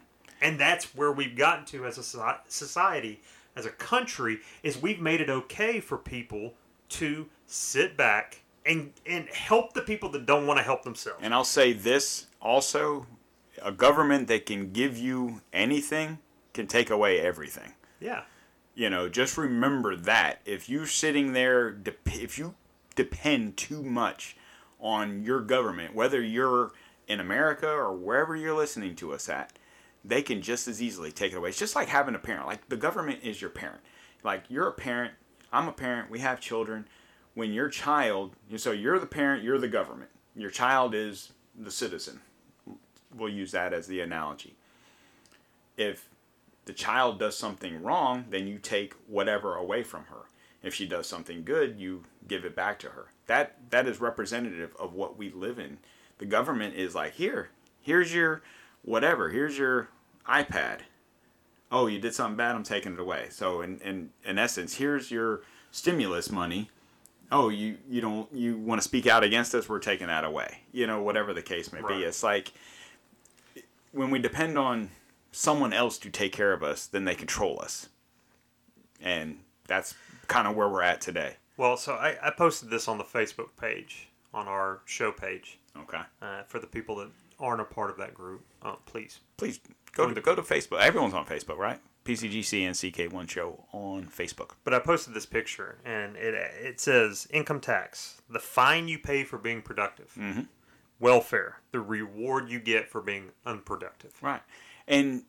And 0.40 0.58
that's 0.58 0.94
where 0.94 1.12
we've 1.12 1.36
gotten 1.36 1.64
to 1.66 1.86
as 1.86 1.98
a 1.98 2.02
society, 2.48 3.20
as 3.56 3.66
a 3.66 3.70
country, 3.70 4.40
is 4.62 4.80
we've 4.80 5.00
made 5.00 5.20
it 5.20 5.28
okay 5.28 5.80
for 5.80 5.98
people 5.98 6.54
to 6.90 7.28
sit 7.53 7.96
back 7.96 8.42
and 8.64 8.92
and 9.07 9.28
help 9.28 9.74
the 9.74 9.82
people 9.82 10.09
that 10.11 10.26
don't 10.26 10.46
want 10.46 10.59
to 10.59 10.64
help 10.64 10.82
themselves. 10.82 11.20
And 11.22 11.34
I'll 11.34 11.44
say 11.44 11.72
this 11.72 12.26
also 12.40 13.07
a 13.61 13.72
government 13.72 14.28
that 14.28 14.46
can 14.46 14.72
give 14.72 14.96
you 14.96 15.42
anything 15.53 16.18
can 16.55 16.66
take 16.66 16.90
away 16.90 17.20
everything. 17.20 17.72
yeah. 18.00 18.22
You 18.74 18.88
know, 18.88 19.07
just 19.07 19.36
remember 19.36 19.96
that 19.96 20.40
if 20.46 20.66
you're 20.66 20.86
sitting 20.86 21.34
there, 21.34 21.76
if 22.07 22.38
you 22.38 22.55
depend 22.94 23.59
too 23.59 23.82
much 23.82 24.34
on 24.80 25.22
your 25.22 25.42
government, 25.42 25.94
whether 25.94 26.22
you're 26.22 26.72
in 27.07 27.20
America 27.20 27.68
or 27.68 27.92
wherever 27.92 28.34
you're 28.34 28.57
listening 28.57 28.96
to 28.96 29.12
us 29.12 29.28
at, 29.28 29.53
they 30.03 30.22
can 30.22 30.40
just 30.40 30.68
as 30.68 30.80
easily 30.80 31.12
take 31.12 31.32
it 31.32 31.36
away. 31.36 31.50
It's 31.50 31.59
just 31.59 31.76
like 31.76 31.88
having 31.88 32.14
a 32.14 32.18
parent. 32.18 32.46
Like 32.46 32.68
the 32.70 32.78
government 32.78 33.20
is 33.22 33.42
your 33.42 33.50
parent. 33.50 33.80
Like 34.24 34.44
you're 34.48 34.68
a 34.68 34.72
parent, 34.72 35.12
I'm 35.53 35.68
a 35.68 35.72
parent, 35.72 36.11
we 36.11 36.20
have 36.20 36.40
children. 36.40 36.86
When 37.35 37.53
your 37.53 37.68
child, 37.68 38.37
so 38.57 38.72
you're 38.72 38.99
the 38.99 39.07
parent, 39.07 39.43
you're 39.43 39.59
the 39.59 39.68
government. 39.68 40.11
Your 40.37 40.51
child 40.51 40.95
is 40.95 41.33
the 41.59 41.70
citizen. 41.70 42.20
We'll 43.14 43.28
use 43.28 43.53
that 43.53 43.72
as 43.72 43.87
the 43.87 44.01
analogy. 44.01 44.57
If 45.76 46.09
the 46.64 46.72
child 46.72 47.18
does 47.18 47.37
something 47.37 47.83
wrong, 47.83 48.26
then 48.30 48.47
you 48.47 48.59
take 48.59 48.95
whatever 49.07 49.57
away 49.57 49.83
from 49.83 50.05
her. 50.05 50.28
If 50.62 50.74
she 50.74 50.87
does 50.87 51.07
something 51.07 51.43
good, 51.45 51.78
you 51.78 52.05
give 52.28 52.45
it 52.45 52.55
back 52.55 52.78
to 52.80 52.91
her. 52.91 53.09
That 53.26 53.70
that 53.70 53.87
is 53.89 54.01
representative 54.01 54.76
of 54.78 54.95
what 54.95 55.18
we 55.18 55.30
live 55.30 55.59
in. 55.59 55.78
The 56.18 56.26
government 56.26 56.74
is 56.74 56.95
like, 56.95 57.14
here, 57.14 57.51
here's 57.80 58.14
your 58.14 58.43
whatever, 58.83 59.30
here's 59.30 59.59
your 59.59 59.89
iPad. 60.28 60.80
Oh, 61.70 61.87
you 61.87 61.99
did 61.99 62.14
something 62.14 62.37
bad, 62.37 62.55
I'm 62.55 62.62
taking 62.62 62.93
it 62.93 63.01
away. 63.01 63.26
So 63.30 63.61
in 63.61 63.80
in, 63.80 64.11
in 64.24 64.39
essence, 64.39 64.76
here's 64.76 65.11
your 65.11 65.43
stimulus 65.72 66.30
money. 66.30 66.70
Oh, 67.35 67.49
you 67.49 67.78
you 67.89 68.01
don't 68.03 68.30
you 68.33 68.57
want 68.59 68.80
to 68.80 68.87
speak 68.87 69.07
out 69.07 69.24
against 69.24 69.55
us, 69.55 69.68
we're 69.68 69.78
taking 69.78 70.07
that 70.09 70.24
away. 70.24 70.59
You 70.70 70.87
know, 70.87 71.03
whatever 71.03 71.33
the 71.33 71.43
case 71.43 71.72
may 71.72 71.80
Right. 71.80 71.99
be. 71.99 72.05
It's 72.05 72.22
like 72.22 72.53
when 73.93 74.11
we 74.11 74.18
depend 74.18 74.59
on 74.59 74.91
someone 75.33 75.72
else 75.72 75.99
to 75.99 76.11
take 76.11 76.33
care 76.33 76.53
of 76.53 76.62
us, 76.62 76.87
then 76.87 77.05
they 77.07 77.14
control 77.14 77.59
us. 77.62 77.89
And 79.01 79.39
that's 79.66 79.95
kind 80.28 80.47
of 80.47 80.55
where 80.55 80.68
we're 80.68 80.83
at 80.83 81.01
today. 81.01 81.37
Well, 81.57 81.76
so 81.76 81.95
I, 81.95 82.16
I 82.22 82.30
posted 82.30 82.70
this 82.70 82.87
on 82.87 82.99
the 82.99 83.05
Facebook 83.05 83.49
page, 83.61 84.09
on 84.33 84.47
our 84.49 84.80
show 84.85 85.11
page, 85.12 85.59
Okay. 85.76 86.01
uh, 86.20 86.43
for 86.45 86.59
the 86.59 86.66
people 86.66 86.97
that 86.97 87.09
aren't 87.41 87.61
a 87.61 87.64
part 87.64 87.91
of 87.91 87.97
that 87.99 88.14
group. 88.14 88.45
Uh, 88.62 88.74
please. 88.87 89.20
Please 89.37 89.59
go 89.93 90.12
to 90.12 90.20
go 90.20 90.35
to 90.35 90.43
Facebook. 90.43 90.80
Everyone's 90.80 91.14
on 91.14 91.24
Facebook, 91.26 91.57
right? 91.59 91.80
PCGC 92.05 92.62
and 92.66 92.74
CK1 92.74 93.30
show 93.30 93.64
on 93.72 94.07
Facebook. 94.07 94.53
But 94.64 94.74
I 94.74 94.78
posted 94.80 95.14
this 95.14 95.26
picture, 95.26 95.78
and 95.84 96.16
it 96.16 96.34
it 96.34 96.80
says 96.80 97.28
income 97.30 97.61
tax, 97.61 98.20
the 98.28 98.38
fine 98.40 98.88
you 98.88 98.98
pay 98.98 99.24
for 99.24 99.38
being 99.38 99.62
productive, 99.62 100.12
Mm-hmm. 100.18 100.42
welfare, 100.98 101.59
the 101.70 101.80
reward 101.80 102.48
you 102.48 102.59
get 102.61 102.88
for 102.88 103.00
being 103.00 103.30
unproductive. 103.46 104.12
Right. 104.22 104.42
And 104.88 105.22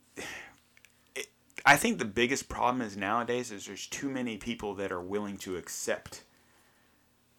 it, 1.16 1.28
I 1.66 1.78
think 1.78 2.00
the 2.00 2.06
biggest 2.06 2.50
problem 2.50 2.82
is 2.82 2.98
nowadays 2.98 3.52
is 3.52 3.66
there's 3.68 3.86
too 3.88 4.10
many 4.10 4.38
people 4.38 4.74
that 4.76 4.92
are 4.92 5.02
willing 5.02 5.38
to 5.40 5.58
accept 5.58 6.24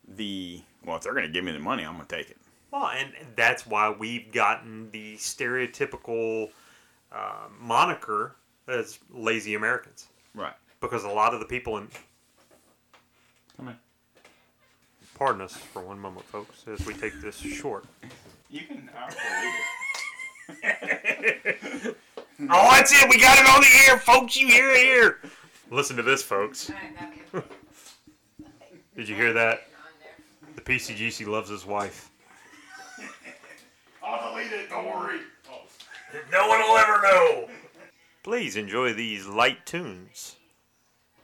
the 0.07 0.62
well, 0.85 0.97
if 0.97 1.03
they're 1.03 1.14
going 1.14 1.26
to 1.26 1.32
give 1.32 1.45
me 1.45 1.53
the 1.53 1.59
money, 1.59 1.82
I'm 1.82 1.95
going 1.97 2.07
to 2.07 2.16
take 2.16 2.30
it. 2.30 2.37
Well, 2.70 2.89
and 2.89 3.12
that's 3.37 3.66
why 3.66 3.89
we've 3.91 4.30
gotten 4.32 4.91
the 4.91 5.14
stereotypical 5.16 6.51
uh, 7.12 7.47
moniker 7.61 8.37
as 8.69 8.99
lazy 9.11 9.55
Americans, 9.55 10.09
Right. 10.35 10.55
because 10.81 11.05
a 11.05 11.09
lot 11.09 11.35
of 11.35 11.41
the 11.41 11.47
people 11.47 11.77
in 11.79 11.89
Come 13.57 13.69
on. 13.69 13.79
pardon 15.17 15.43
us 15.43 15.57
for 15.57 15.83
one 15.83 15.99
moment, 15.99 16.25
folks, 16.27 16.65
as 16.67 16.85
we 16.87 16.95
take 16.95 17.21
this 17.21 17.37
short. 17.37 17.85
You 18.51 18.61
can 18.67 18.91
I 18.97 19.09
believe 20.51 21.97
Oh, 22.51 22.71
that's 22.73 22.93
it. 22.93 23.09
We 23.09 23.19
got 23.21 23.39
it 23.39 23.49
on 23.49 23.61
the 23.61 23.69
air, 23.89 23.97
folks. 23.99 24.37
You 24.37 24.49
hear 24.49 24.71
it 24.71 24.79
here. 24.79 25.21
Listen 25.71 25.97
to 25.97 26.03
this, 26.03 26.21
folks. 26.23 26.71
Did 28.97 29.09
you 29.09 29.15
hear 29.15 29.33
that? 29.33 29.69
The 30.57 30.61
PCGC 30.61 31.27
loves 31.27 31.49
his 31.49 31.65
wife. 31.65 32.11
I'll 34.03 34.33
delete 34.33 34.53
it, 34.53 34.69
don't 34.69 34.85
worry. 34.87 35.21
No 36.33 36.49
one 36.49 36.61
will 36.61 36.77
ever 36.77 37.01
know. 37.03 37.49
Please 38.25 38.57
enjoy 38.57 38.95
these 38.95 39.27
light 39.27 39.66
tunes 39.66 40.37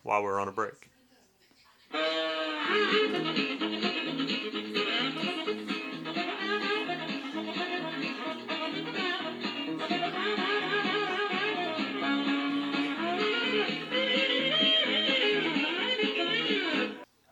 while 0.02 0.22
we're 0.22 0.38
on 0.38 0.48
a 0.48 0.52
break. 0.52 0.90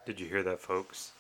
Did 0.07 0.19
you 0.19 0.27
hear 0.27 0.43
that, 0.45 0.61
folks? 0.61 1.13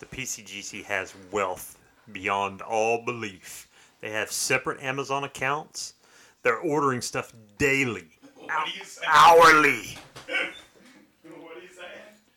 The 0.00 0.06
PCGC 0.06 0.82
has 0.86 1.14
wealth 1.30 1.78
beyond 2.10 2.62
all 2.62 3.04
belief. 3.04 3.68
They 4.00 4.10
have 4.10 4.32
separate 4.32 4.82
Amazon 4.82 5.22
accounts. 5.22 5.94
They're 6.46 6.58
ordering 6.60 7.00
stuff 7.00 7.32
daily, 7.58 8.06
What 8.36 8.48
are 8.52 8.66
you 8.68 8.84
saying? 8.84 9.08
hourly. 9.12 9.98
What 11.24 11.56
are 11.56 11.60
you 11.60 11.68
saying? 11.74 11.88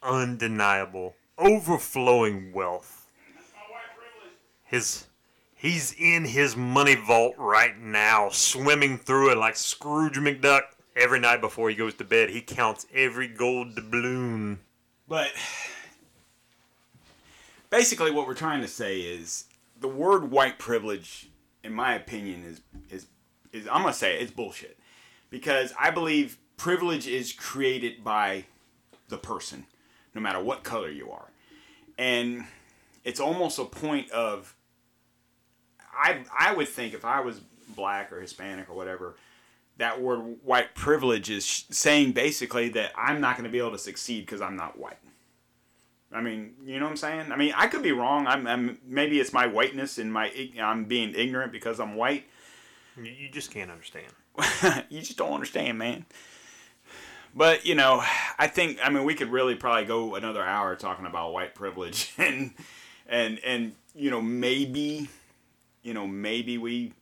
Undeniable, 0.01 1.13
overflowing 1.37 2.51
wealth. 2.51 3.05
My 3.53 3.61
white 3.71 3.83
privilege. 3.95 4.35
His 4.63 5.05
he's 5.53 5.93
in 5.93 6.25
his 6.25 6.55
money 6.55 6.95
vault 6.95 7.35
right 7.37 7.77
now, 7.77 8.29
swimming 8.29 8.97
through 8.97 9.29
it 9.33 9.37
like 9.37 9.55
Scrooge 9.55 10.17
McDuck. 10.17 10.61
Every 10.95 11.19
night 11.19 11.39
before 11.39 11.69
he 11.69 11.75
goes 11.75 11.93
to 11.93 12.03
bed, 12.03 12.31
he 12.31 12.41
counts 12.41 12.87
every 12.91 13.27
gold 13.27 13.75
doubloon. 13.75 14.57
But 15.07 15.29
basically, 17.69 18.09
what 18.09 18.25
we're 18.25 18.33
trying 18.33 18.61
to 18.61 18.67
say 18.67 19.01
is 19.01 19.45
the 19.79 19.87
word 19.87 20.31
white 20.31 20.57
privilege, 20.57 21.29
in 21.63 21.73
my 21.73 21.93
opinion, 21.93 22.43
is 22.43 22.61
is 22.89 23.05
is 23.53 23.67
I'm 23.67 23.81
gonna 23.81 23.93
say 23.93 24.15
it, 24.15 24.21
it's 24.23 24.31
bullshit 24.31 24.77
because 25.29 25.73
I 25.79 25.91
believe 25.91 26.37
privilege 26.57 27.07
is 27.07 27.33
created 27.33 28.03
by 28.03 28.45
the 29.07 29.17
person, 29.17 29.65
no 30.13 30.21
matter 30.21 30.41
what 30.41 30.63
color 30.63 30.89
you 30.89 31.11
are, 31.11 31.29
and 31.97 32.45
it's 33.03 33.19
almost 33.19 33.59
a 33.59 33.65
point 33.65 34.09
of 34.11 34.55
I 35.97 36.23
I 36.37 36.53
would 36.53 36.67
think 36.67 36.93
if 36.93 37.05
I 37.05 37.21
was 37.21 37.41
black 37.75 38.11
or 38.11 38.19
Hispanic 38.19 38.69
or 38.69 38.73
whatever. 38.73 39.15
That 39.77 40.01
word 40.01 40.19
white 40.43 40.75
privilege 40.75 41.29
is 41.29 41.63
saying 41.69 42.11
basically 42.11 42.67
that 42.69 42.91
I'm 42.97 43.21
not 43.21 43.37
going 43.37 43.45
to 43.45 43.49
be 43.49 43.59
able 43.59 43.71
to 43.71 43.77
succeed 43.77 44.25
because 44.25 44.41
I'm 44.41 44.57
not 44.57 44.77
white. 44.77 44.97
I 46.11 46.21
mean, 46.21 46.55
you 46.65 46.79
know 46.79 46.85
what 46.85 46.91
I'm 46.91 46.97
saying? 46.97 47.31
I 47.31 47.37
mean, 47.37 47.53
I 47.55 47.67
could 47.67 47.83
be 47.83 47.91
wrong. 47.91 48.27
I'm, 48.27 48.47
I'm 48.47 48.79
maybe 48.85 49.19
it's 49.19 49.31
my 49.31 49.47
whiteness 49.47 49.97
and 49.97 50.11
my 50.11 50.31
I'm 50.61 50.85
being 50.85 51.13
ignorant 51.15 51.51
because 51.51 51.79
I'm 51.79 51.95
white. 51.95 52.25
You, 53.03 53.29
just 53.29 53.51
can't 53.51 53.71
understand. 53.71 54.07
you 54.89 54.99
just 54.99 55.17
don't 55.17 55.33
understand, 55.33 55.77
man. 55.77 56.05
But 57.35 57.65
you 57.65 57.75
know, 57.75 58.03
I 58.37 58.47
think 58.47 58.79
I 58.83 58.89
mean 58.89 59.03
we 59.03 59.13
could 59.13 59.31
really 59.31 59.55
probably 59.55 59.85
go 59.85 60.15
another 60.15 60.43
hour 60.43 60.75
talking 60.75 61.05
about 61.05 61.31
white 61.33 61.53
privilege 61.55 62.13
and 62.17 62.51
and 63.07 63.39
and 63.45 63.75
you 63.93 64.09
know 64.09 64.21
maybe 64.21 65.09
you 65.83 65.93
know 65.93 66.07
maybe 66.07 66.57
we 66.57 66.93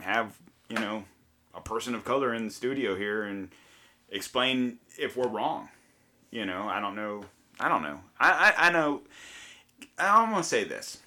have 0.00 0.36
you 0.68 0.76
know 0.78 1.04
a 1.54 1.60
person 1.60 1.94
of 1.94 2.04
color 2.04 2.34
in 2.34 2.44
the 2.46 2.50
studio 2.52 2.96
here 2.96 3.22
and 3.24 3.50
explain 4.10 4.78
if 4.98 5.16
we're 5.16 5.28
wrong. 5.28 5.68
You 6.30 6.44
know, 6.44 6.68
I 6.68 6.80
don't 6.80 6.96
know. 6.96 7.24
I 7.60 7.68
don't 7.68 7.82
know. 7.82 8.00
I 8.18 8.52
I, 8.56 8.66
I 8.66 8.70
know. 8.72 9.02
I'm 9.98 10.30
gonna 10.30 10.42
say 10.42 10.64
this. 10.64 10.98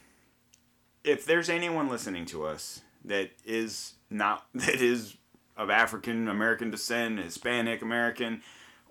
if 1.03 1.25
there's 1.25 1.49
anyone 1.49 1.89
listening 1.89 2.25
to 2.27 2.45
us 2.45 2.81
that 3.05 3.31
is 3.45 3.93
not 4.09 4.45
that 4.53 4.81
is 4.81 5.17
of 5.57 5.69
African 5.69 6.27
American 6.27 6.71
descent, 6.71 7.19
Hispanic 7.19 7.81
American, 7.81 8.41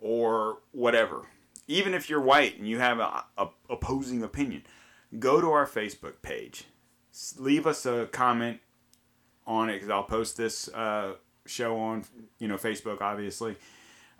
or 0.00 0.58
whatever, 0.72 1.22
even 1.66 1.94
if 1.94 2.10
you're 2.10 2.20
white 2.20 2.58
and 2.58 2.68
you 2.68 2.78
have 2.78 2.98
a, 2.98 3.24
a 3.36 3.48
opposing 3.70 4.22
opinion, 4.22 4.62
go 5.18 5.40
to 5.40 5.50
our 5.50 5.66
Facebook 5.66 6.20
page, 6.22 6.64
leave 7.38 7.66
us 7.66 7.86
a 7.86 8.06
comment 8.12 8.60
on 9.46 9.70
it 9.70 9.74
because 9.74 9.90
I'll 9.90 10.02
post 10.02 10.36
this 10.36 10.68
uh, 10.68 11.14
show 11.46 11.78
on 11.78 12.04
you 12.38 12.48
know 12.48 12.56
Facebook, 12.56 13.00
obviously, 13.00 13.56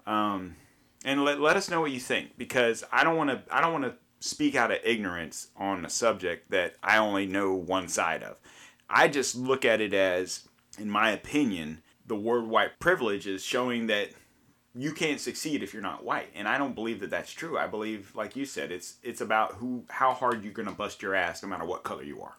um, 0.07 0.57
and 1.05 1.25
let, 1.25 1.41
let 1.41 1.57
us 1.57 1.71
know 1.71 1.81
what 1.81 1.91
you 1.91 2.01
think 2.01 2.37
because 2.39 2.83
I 2.91 3.05
don't 3.05 3.17
want 3.17 3.31
to 3.31 3.43
I 3.55 3.61
don't 3.61 3.73
want 3.73 3.85
to 3.85 3.95
speak 4.21 4.55
out 4.55 4.71
of 4.71 4.79
ignorance 4.85 5.49
on 5.57 5.85
a 5.85 5.91
subject 5.91 6.51
that 6.51 6.75
I 6.83 6.99
only 6.99 7.27
know 7.27 7.53
one 7.53 7.89
side 7.89 8.23
of. 8.23 8.37
I 8.91 9.09
just 9.09 9.37
look 9.37 9.65
at 9.65 9.81
it 9.81 9.93
as, 9.93 10.48
in 10.79 10.91
my 10.91 11.11
opinion, 11.11 11.83
the 12.07 12.17
word 12.17 12.47
white 12.47 12.79
privilege 12.79 13.27
is 13.27 13.43
showing 13.45 13.87
that 13.89 14.11
you 14.75 14.93
can't 14.93 15.21
succeed 15.21 15.63
if 15.63 15.73
you're 15.73 15.83
not 15.83 16.05
white, 16.05 16.31
and 16.35 16.47
I 16.47 16.59
don't 16.59 16.75
believe 16.75 17.01
that 17.01 17.11
that's 17.11 17.33
true. 17.33 17.59
I 17.59 17.67
believe, 17.67 18.15
like 18.15 18.37
you 18.37 18.45
said, 18.45 18.71
it's 18.71 18.97
it's 19.03 19.21
about 19.21 19.55
who 19.55 19.85
how 19.89 20.13
hard 20.13 20.45
you're 20.45 20.53
gonna 20.53 20.73
bust 20.73 21.03
your 21.03 21.15
ass 21.15 21.43
no 21.43 21.49
matter 21.49 21.65
what 21.65 21.83
color 21.83 22.03
you 22.03 22.23
are. 22.23 22.37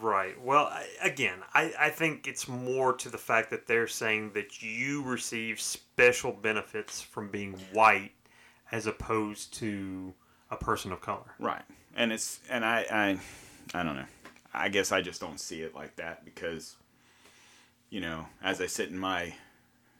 Right. 0.00 0.40
Well, 0.40 0.64
I, 0.64 0.86
again, 1.02 1.38
I, 1.54 1.72
I 1.78 1.90
think 1.90 2.26
it's 2.28 2.46
more 2.46 2.92
to 2.94 3.08
the 3.08 3.18
fact 3.18 3.50
that 3.50 3.66
they're 3.66 3.86
saying 3.86 4.32
that 4.34 4.62
you 4.62 5.02
receive 5.02 5.60
special 5.60 6.32
benefits 6.32 7.00
from 7.00 7.30
being 7.30 7.54
white 7.72 8.12
as 8.70 8.86
opposed 8.86 9.54
to 9.54 10.12
a 10.50 10.56
person 10.56 10.92
of 10.92 11.00
color. 11.00 11.34
Right. 11.38 11.62
And 11.96 12.12
it's 12.12 12.40
and 12.50 12.64
I 12.64 12.86
I 12.90 13.78
I 13.78 13.82
don't 13.82 13.96
know. 13.96 14.06
I 14.54 14.68
guess 14.68 14.92
I 14.92 15.02
just 15.02 15.20
don't 15.20 15.40
see 15.40 15.62
it 15.62 15.74
like 15.74 15.96
that 15.96 16.24
because 16.24 16.76
you 17.90 18.00
know, 18.00 18.26
as 18.42 18.60
I 18.60 18.66
sit 18.66 18.90
in 18.90 18.98
my 18.98 19.34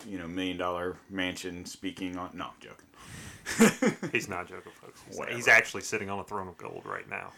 you 0.07 0.19
know, 0.19 0.29
million 0.29 0.57
dollar 0.57 0.97
mansion 1.11 1.65
speaking 1.65 2.17
on 2.17 2.31
no, 2.35 2.47
I'm 2.47 2.51
joking. 2.61 4.11
He's 4.13 4.29
not 4.29 4.49
joking, 4.49 4.73
folks. 4.81 5.01
He's, 5.09 5.19
Whatever. 5.19 5.37
he's 5.37 5.49
actually 5.49 5.83
sitting 5.83 6.11
on 6.11 6.19
a 6.19 6.25
throne 6.25 6.49
of 6.49 6.57
gold 6.59 6.83
right 6.85 7.09
now. 7.09 7.33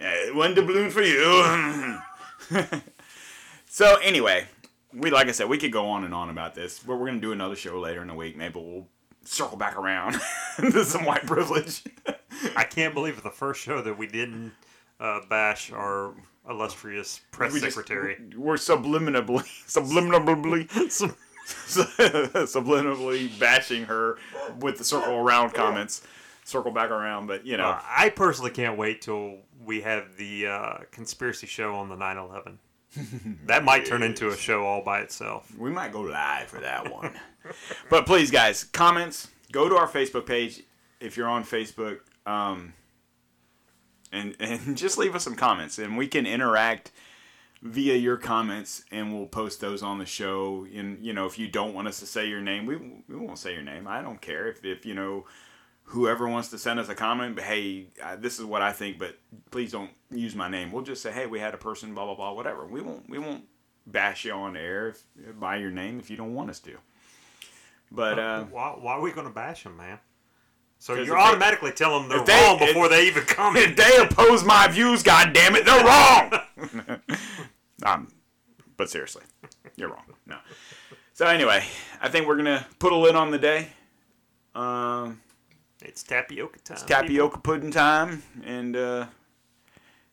Uh, 0.00 0.32
one 0.34 0.54
doubloon 0.54 0.90
for 0.90 1.02
you. 1.02 1.98
so 3.66 3.96
anyway, 3.96 4.46
we 4.94 5.10
like 5.10 5.28
I 5.28 5.32
said, 5.32 5.48
we 5.48 5.58
could 5.58 5.72
go 5.72 5.86
on 5.88 6.04
and 6.04 6.14
on 6.14 6.30
about 6.30 6.54
this, 6.54 6.78
but 6.78 6.96
we're 6.96 7.06
gonna 7.06 7.20
do 7.20 7.32
another 7.32 7.56
show 7.56 7.78
later 7.80 8.00
in 8.02 8.08
the 8.08 8.14
week. 8.14 8.36
Maybe 8.36 8.54
we'll 8.60 8.86
circle 9.24 9.56
back 9.56 9.76
around 9.76 10.20
to 10.56 10.84
some 10.84 11.04
white 11.04 11.26
privilege. 11.26 11.82
I 12.56 12.62
can't 12.64 12.94
believe 12.94 13.14
it's 13.14 13.22
the 13.24 13.30
first 13.30 13.60
show 13.60 13.82
that 13.82 13.98
we 13.98 14.06
didn't 14.06 14.52
uh, 15.00 15.20
bash 15.28 15.70
our 15.72 16.14
illustrious 16.48 17.20
press 17.30 17.52
We 17.52 17.60
just- 17.60 17.74
secretary. 17.76 18.16
we're 18.36 18.54
subliminally, 18.54 19.42
subliminally, 19.68 20.90
Some- 20.90 21.14
subliminally 22.46 23.38
bashing 23.38 23.84
her 23.84 24.18
with 24.60 24.78
the 24.78 24.84
circle 24.84 25.14
around 25.14 25.54
comments, 25.54 26.02
circle 26.44 26.70
back 26.72 26.90
around. 26.90 27.26
But 27.26 27.46
you 27.46 27.56
know, 27.56 27.68
Uh, 27.68 27.82
I 27.86 28.10
personally 28.10 28.50
can't 28.50 28.76
wait 28.78 29.02
till 29.02 29.38
we 29.64 29.80
have 29.82 30.16
the 30.16 30.46
uh, 30.46 30.78
conspiracy 30.90 31.46
show 31.46 31.74
on 31.74 31.88
the 31.88 31.96
9/11. 31.96 32.58
that 33.46 33.64
might 33.64 33.84
turn 33.84 34.02
into 34.02 34.28
a 34.28 34.36
show 34.36 34.64
all 34.64 34.82
by 34.82 35.00
itself. 35.00 35.52
we 35.58 35.70
might 35.70 35.92
go 35.92 36.00
live 36.00 36.48
for 36.48 36.60
that 36.60 36.90
one. 36.92 37.12
but 37.90 38.06
please, 38.06 38.30
guys, 38.30 38.64
comments. 38.64 39.28
Go 39.52 39.68
to 39.68 39.76
our 39.76 39.88
Facebook 39.88 40.26
page 40.26 40.62
if 41.00 41.16
you're 41.16 41.28
on 41.28 41.44
Facebook, 41.44 42.00
um, 42.26 42.72
and 44.12 44.36
and 44.40 44.76
just 44.76 44.98
leave 44.98 45.14
us 45.14 45.24
some 45.24 45.36
comments, 45.36 45.78
and 45.78 45.96
we 45.96 46.06
can 46.06 46.26
interact 46.26 46.90
via 47.62 47.96
your 47.96 48.16
comments, 48.16 48.84
and 48.90 49.12
we'll 49.12 49.26
post 49.26 49.60
those 49.60 49.82
on 49.82 49.98
the 49.98 50.06
show. 50.06 50.66
And 50.74 51.04
you 51.04 51.12
know, 51.12 51.26
if 51.26 51.38
you 51.38 51.48
don't 51.48 51.74
want 51.74 51.88
us 51.88 52.00
to 52.00 52.06
say 52.06 52.28
your 52.28 52.40
name, 52.40 52.66
we 52.66 52.76
we 52.76 53.16
won't 53.16 53.38
say 53.38 53.52
your 53.52 53.62
name. 53.62 53.86
I 53.86 54.02
don't 54.02 54.20
care 54.20 54.48
if 54.48 54.64
if 54.64 54.86
you 54.86 54.94
know 54.94 55.26
whoever 55.84 56.28
wants 56.28 56.48
to 56.48 56.58
send 56.58 56.78
us 56.78 56.88
a 56.88 56.94
comment, 56.94 57.34
but 57.34 57.44
hey, 57.44 57.86
uh, 58.02 58.16
this 58.16 58.38
is 58.38 58.44
what 58.44 58.60
I 58.60 58.72
think, 58.72 58.98
but 58.98 59.18
please 59.50 59.72
don't 59.72 59.90
use 60.10 60.34
my 60.34 60.48
name. 60.48 60.70
We'll 60.70 60.82
just 60.82 61.02
say, 61.02 61.10
hey, 61.10 61.26
we 61.26 61.40
had 61.40 61.54
a 61.54 61.58
person, 61.58 61.94
blah 61.94 62.04
blah 62.04 62.14
blah, 62.14 62.32
whatever. 62.32 62.66
We 62.66 62.80
won't 62.80 63.08
we 63.08 63.18
won't 63.18 63.44
bash 63.86 64.24
you 64.24 64.32
on 64.32 64.56
air 64.56 64.88
if, 64.88 65.02
by 65.38 65.56
your 65.56 65.70
name 65.70 65.98
if 65.98 66.10
you 66.10 66.16
don't 66.16 66.34
want 66.34 66.50
us 66.50 66.60
to. 66.60 66.76
But 67.90 68.18
uh, 68.18 68.44
why, 68.44 68.76
why 68.78 68.92
are 68.92 69.00
we 69.00 69.12
going 69.12 69.26
to 69.26 69.32
bash 69.32 69.64
him, 69.64 69.76
man? 69.76 69.98
So 70.80 70.94
you're 70.94 71.02
if 71.02 71.08
they- 71.08 71.14
automatically 71.14 71.72
telling 71.72 72.08
them 72.08 72.24
they're 72.24 72.24
they- 72.36 72.44
wrong 72.46 72.58
before 72.58 72.84
if- 72.86 72.90
they 72.92 73.06
even 73.06 73.24
come. 73.24 73.56
if 73.56 73.76
they 73.76 73.96
oppose 73.98 74.44
my 74.44 74.68
views, 74.68 75.02
god 75.02 75.32
damn 75.32 75.54
it, 75.56 75.64
they're 75.66 75.84
wrong. 75.84 76.32
um, 77.84 78.08
but 78.76 78.88
seriously, 78.90 79.22
you're 79.76 79.88
wrong. 79.90 80.04
No. 80.26 80.36
So 81.14 81.26
anyway, 81.26 81.64
I 82.00 82.08
think 82.08 82.26
we're 82.26 82.36
gonna 82.36 82.66
put 82.78 82.92
a 82.92 82.96
lid 82.96 83.16
on 83.16 83.30
the 83.32 83.38
day. 83.38 83.68
Um, 84.54 85.20
It's 85.82 86.02
tapioca 86.02 86.58
time. 86.60 86.74
It's 86.76 86.82
tapioca 86.84 87.38
pudding 87.38 87.70
time 87.72 88.22
and 88.44 88.76
uh, 88.76 89.06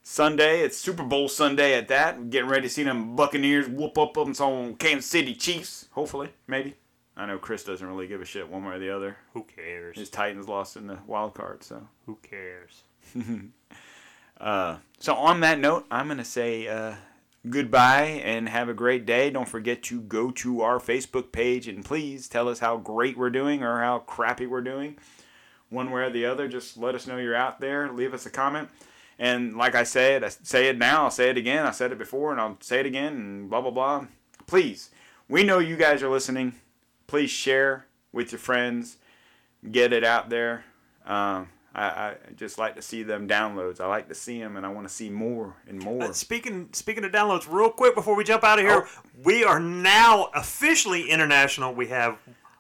Sunday. 0.02 0.62
It's 0.62 0.78
Super 0.78 1.04
Bowl 1.04 1.28
Sunday 1.30 1.74
at 1.78 1.88
that. 1.90 2.18
We're 2.18 2.26
getting 2.26 2.50
ready 2.50 2.64
to 2.68 2.74
see 2.74 2.84
them 2.84 3.16
Buccaneers 3.16 3.68
whoop 3.68 3.98
up 3.98 4.18
on 4.18 4.34
some 4.34 4.76
Kansas 4.76 5.10
City 5.10 5.34
Chiefs. 5.36 5.88
Hopefully, 5.92 6.30
maybe. 6.48 6.76
I 7.18 7.26
know 7.26 7.38
Chris 7.38 7.64
doesn't 7.64 7.88
really 7.88 8.08
give 8.08 8.22
a 8.22 8.26
shit 8.26 8.50
one 8.50 8.66
way 8.66 8.76
or 8.76 8.80
the 8.80 8.94
other. 8.96 9.18
Who 9.34 9.44
cares? 9.44 9.98
His 9.98 10.10
Titans 10.10 10.50
lost 10.50 10.76
in 10.76 10.88
the 10.88 11.00
wild 11.08 11.34
card, 11.34 11.64
so. 11.64 11.88
Who 12.06 12.18
cares? 12.22 12.84
So 15.06 15.14
on 15.14 15.42
that 15.42 15.60
note, 15.60 15.86
I'm 15.92 16.08
gonna 16.08 16.26
say 16.26 16.68
uh, 16.68 16.96
goodbye 17.48 18.22
and 18.24 18.50
have 18.50 18.70
a 18.70 18.74
great 18.74 19.06
day. 19.06 19.30
Don't 19.30 19.48
forget 19.48 19.84
to 19.84 20.02
go 20.02 20.32
to 20.32 20.62
our 20.62 20.80
Facebook 20.80 21.32
page 21.32 21.68
and 21.68 21.86
please 21.86 22.28
tell 22.28 22.50
us 22.50 22.58
how 22.58 22.78
great 22.78 23.18
we're 23.18 23.30
doing 23.30 23.62
or 23.62 23.82
how 23.82 24.00
crappy 24.00 24.48
we're 24.48 24.62
doing. 24.62 24.98
One 25.70 25.92
way 25.92 26.04
or 26.04 26.10
the 26.10 26.26
other, 26.26 26.48
just 26.48 26.76
let 26.76 26.96
us 26.96 27.06
know 27.06 27.18
you're 27.18 27.36
out 27.36 27.60
there. 27.60 27.92
Leave 27.92 28.16
us 28.16 28.26
a 28.26 28.32
comment. 28.32 28.70
And 29.20 29.56
like 29.56 29.76
I 29.76 29.84
said, 29.84 30.24
I 30.24 30.30
say 30.30 30.70
it 30.70 30.78
now, 30.80 31.04
I'll 31.04 31.12
say 31.12 31.30
it 31.30 31.38
again. 31.38 31.66
I 31.66 31.72
said 31.72 31.92
it 31.92 31.98
before 32.00 32.32
and 32.32 32.42
I'll 32.42 32.58
say 32.62 32.80
it 32.80 32.88
again 32.88 33.14
and 33.14 33.50
blah 33.50 33.62
blah 33.62 33.70
blah. 33.70 34.08
Please, 34.48 34.90
we 35.30 35.44
know 35.44 35.60
you 35.60 35.76
guys 35.76 36.02
are 36.02 36.10
listening. 36.10 36.56
Please 37.08 37.30
share 37.30 37.86
with 38.12 38.32
your 38.32 38.40
friends. 38.40 38.98
Get 39.70 39.94
it 39.94 40.04
out 40.04 40.30
there. 40.30 40.66
Um, 41.06 41.50
I, 41.76 41.84
I 41.84 42.16
just 42.36 42.58
like 42.58 42.76
to 42.76 42.82
see 42.82 43.04
them 43.04 43.28
downloads. 43.28 43.82
I 43.82 43.88
like 43.88 44.08
to 44.08 44.16
see 44.16 44.40
them, 44.40 44.56
and 44.56 44.66
I 44.66 44.70
want 44.70 44.88
to 44.88 44.94
see 44.94 45.10
more 45.10 45.56
and 45.68 45.80
more. 45.84 46.04
Uh, 46.04 46.14
speaking 46.14 46.70
speaking 46.72 47.04
of 47.04 47.12
downloads, 47.12 47.48
real 47.50 47.70
quick 47.70 47.96
before 47.96 48.16
we 48.16 48.24
jump 48.24 48.44
out 48.44 48.60
of 48.60 48.66
here, 48.66 48.88
we 49.24 49.44
are 49.44 49.60
now 49.60 50.30
officially 50.34 51.10
international. 51.10 51.74
We 51.74 51.88
have 51.88 52.18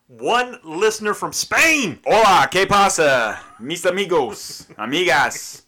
one 0.08 0.60
listener 0.64 1.14
from 1.14 1.32
Spain. 1.32 2.00
Hola, 2.06 2.50
¿qué 2.52 2.68
pasa? 2.68 3.40
Mis 3.60 3.86
amigos, 3.86 4.68
amigas. 4.78 5.62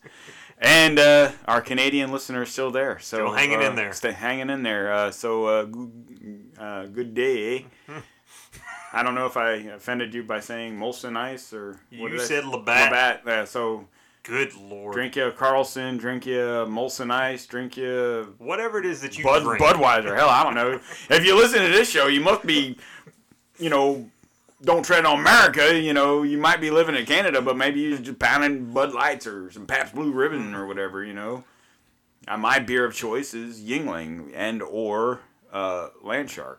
And 0.60 0.98
uh, 1.00 1.32
our 1.46 1.62
Canadian 1.62 2.12
listener 2.12 2.44
is 2.44 2.50
still 2.50 2.72
there. 2.72 2.98
So 3.00 3.18
Still 3.18 3.32
hanging 3.34 3.60
uh, 3.60 3.70
in 3.70 3.76
there. 3.76 3.94
Stay 3.94 4.12
hanging 4.12 4.50
in 4.50 4.64
there. 4.64 4.92
Uh, 4.92 5.12
so 5.12 5.46
uh, 5.46 5.64
good, 5.66 6.52
uh, 6.60 6.86
good 6.88 7.14
day. 7.14 7.68
I 8.94 9.04
don't 9.04 9.16
know 9.16 9.26
if 9.26 9.36
I 9.38 9.52
offended 9.54 10.14
you 10.14 10.24
by 10.24 10.40
saying 10.40 10.78
Molson 10.78 11.18
Ice 11.18 11.54
or 11.54 11.80
what 11.98 12.12
You 12.12 12.18
did 12.18 12.22
I- 12.22 12.24
said 12.24 12.46
Labatt. 12.46 12.92
Labatt. 12.92 13.28
Uh, 13.28 13.46
so 13.46 13.88
Good 14.24 14.54
lord. 14.56 14.94
drink 14.94 15.16
you 15.16 15.32
Carlson, 15.38 15.98
drink 15.98 16.26
you 16.26 16.36
Molson 16.68 17.12
Ice, 17.12 17.46
drink 17.46 17.78
you 17.78 18.34
whatever 18.40 18.80
it 18.80 18.86
is 18.86 19.02
that 19.02 19.18
you 19.18 19.24
Bud 19.24 19.44
drink. 19.44 19.62
Budweiser. 19.62 20.16
Hell, 20.16 20.30
I 20.30 20.44
don't 20.44 20.56
know. 20.56 20.80
If 21.10 21.26
you 21.26 21.36
listen 21.36 21.62
to 21.62 21.70
this 21.70 21.90
show, 21.90 22.08
you 22.08 22.22
must 22.22 22.46
be, 22.46 22.78
you 23.60 23.70
know, 23.70 24.10
don't 24.64 24.84
tread 24.84 25.06
on 25.06 25.20
America. 25.20 25.80
You 25.80 25.94
know, 25.94 26.24
you 26.24 26.38
might 26.38 26.60
be 26.60 26.72
living 26.72 26.96
in 26.96 27.06
Canada, 27.06 27.42
but 27.42 27.56
maybe 27.58 27.80
you're 27.82 27.98
just 28.00 28.20
pounding 28.20 28.74
Bud 28.74 28.92
Lights 28.94 29.28
or 29.28 29.52
some 29.52 29.66
Pabst 29.68 29.94
Blue 29.96 30.12
Ribbon 30.12 30.56
or 30.56 30.66
whatever. 30.66 31.04
You 31.06 31.14
know, 31.14 31.44
uh, 32.28 32.38
my 32.38 32.60
beer 32.60 32.84
of 32.86 32.94
choice 32.96 33.34
is 33.34 33.62
Yuengling 33.62 34.32
and 34.36 34.62
or 34.62 35.20
uh, 35.54 35.90
Landshark. 36.04 36.58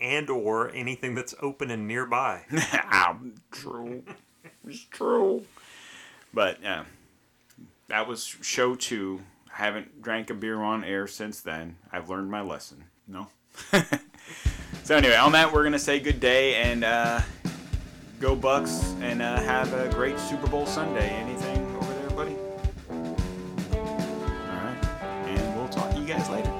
And 0.00 0.30
or 0.30 0.70
anything 0.72 1.14
that's 1.14 1.34
open 1.40 1.70
and 1.70 1.86
nearby. 1.86 2.44
True. 3.50 4.02
It's 4.66 4.84
true. 4.84 5.44
But 6.32 6.62
yeah, 6.62 6.84
that 7.88 8.06
was 8.06 8.24
show 8.24 8.74
two. 8.74 9.20
I 9.52 9.64
haven't 9.64 10.00
drank 10.02 10.30
a 10.30 10.34
beer 10.34 10.60
on 10.60 10.84
air 10.84 11.06
since 11.06 11.40
then. 11.40 11.76
I've 11.92 12.08
learned 12.08 12.30
my 12.30 12.40
lesson. 12.40 12.84
No. 13.08 13.28
so 14.84 14.96
anyway, 14.96 15.16
on 15.16 15.32
that, 15.32 15.52
we're 15.52 15.64
gonna 15.64 15.78
say 15.78 15.98
good 15.98 16.20
day 16.20 16.54
and 16.56 16.84
uh, 16.84 17.20
go 18.20 18.36
Bucks 18.36 18.94
and 19.00 19.20
uh, 19.20 19.40
have 19.40 19.72
a 19.72 19.92
great 19.92 20.18
Super 20.18 20.46
Bowl 20.46 20.66
Sunday. 20.66 21.08
Anything 21.08 21.76
over 21.76 21.94
there, 21.94 22.10
buddy? 22.10 22.36
All 22.90 23.16
right, 24.56 24.84
and 25.26 25.56
we'll 25.56 25.68
talk 25.68 25.90
to 25.92 25.98
you 25.98 26.06
guys 26.06 26.28
later. 26.30 26.59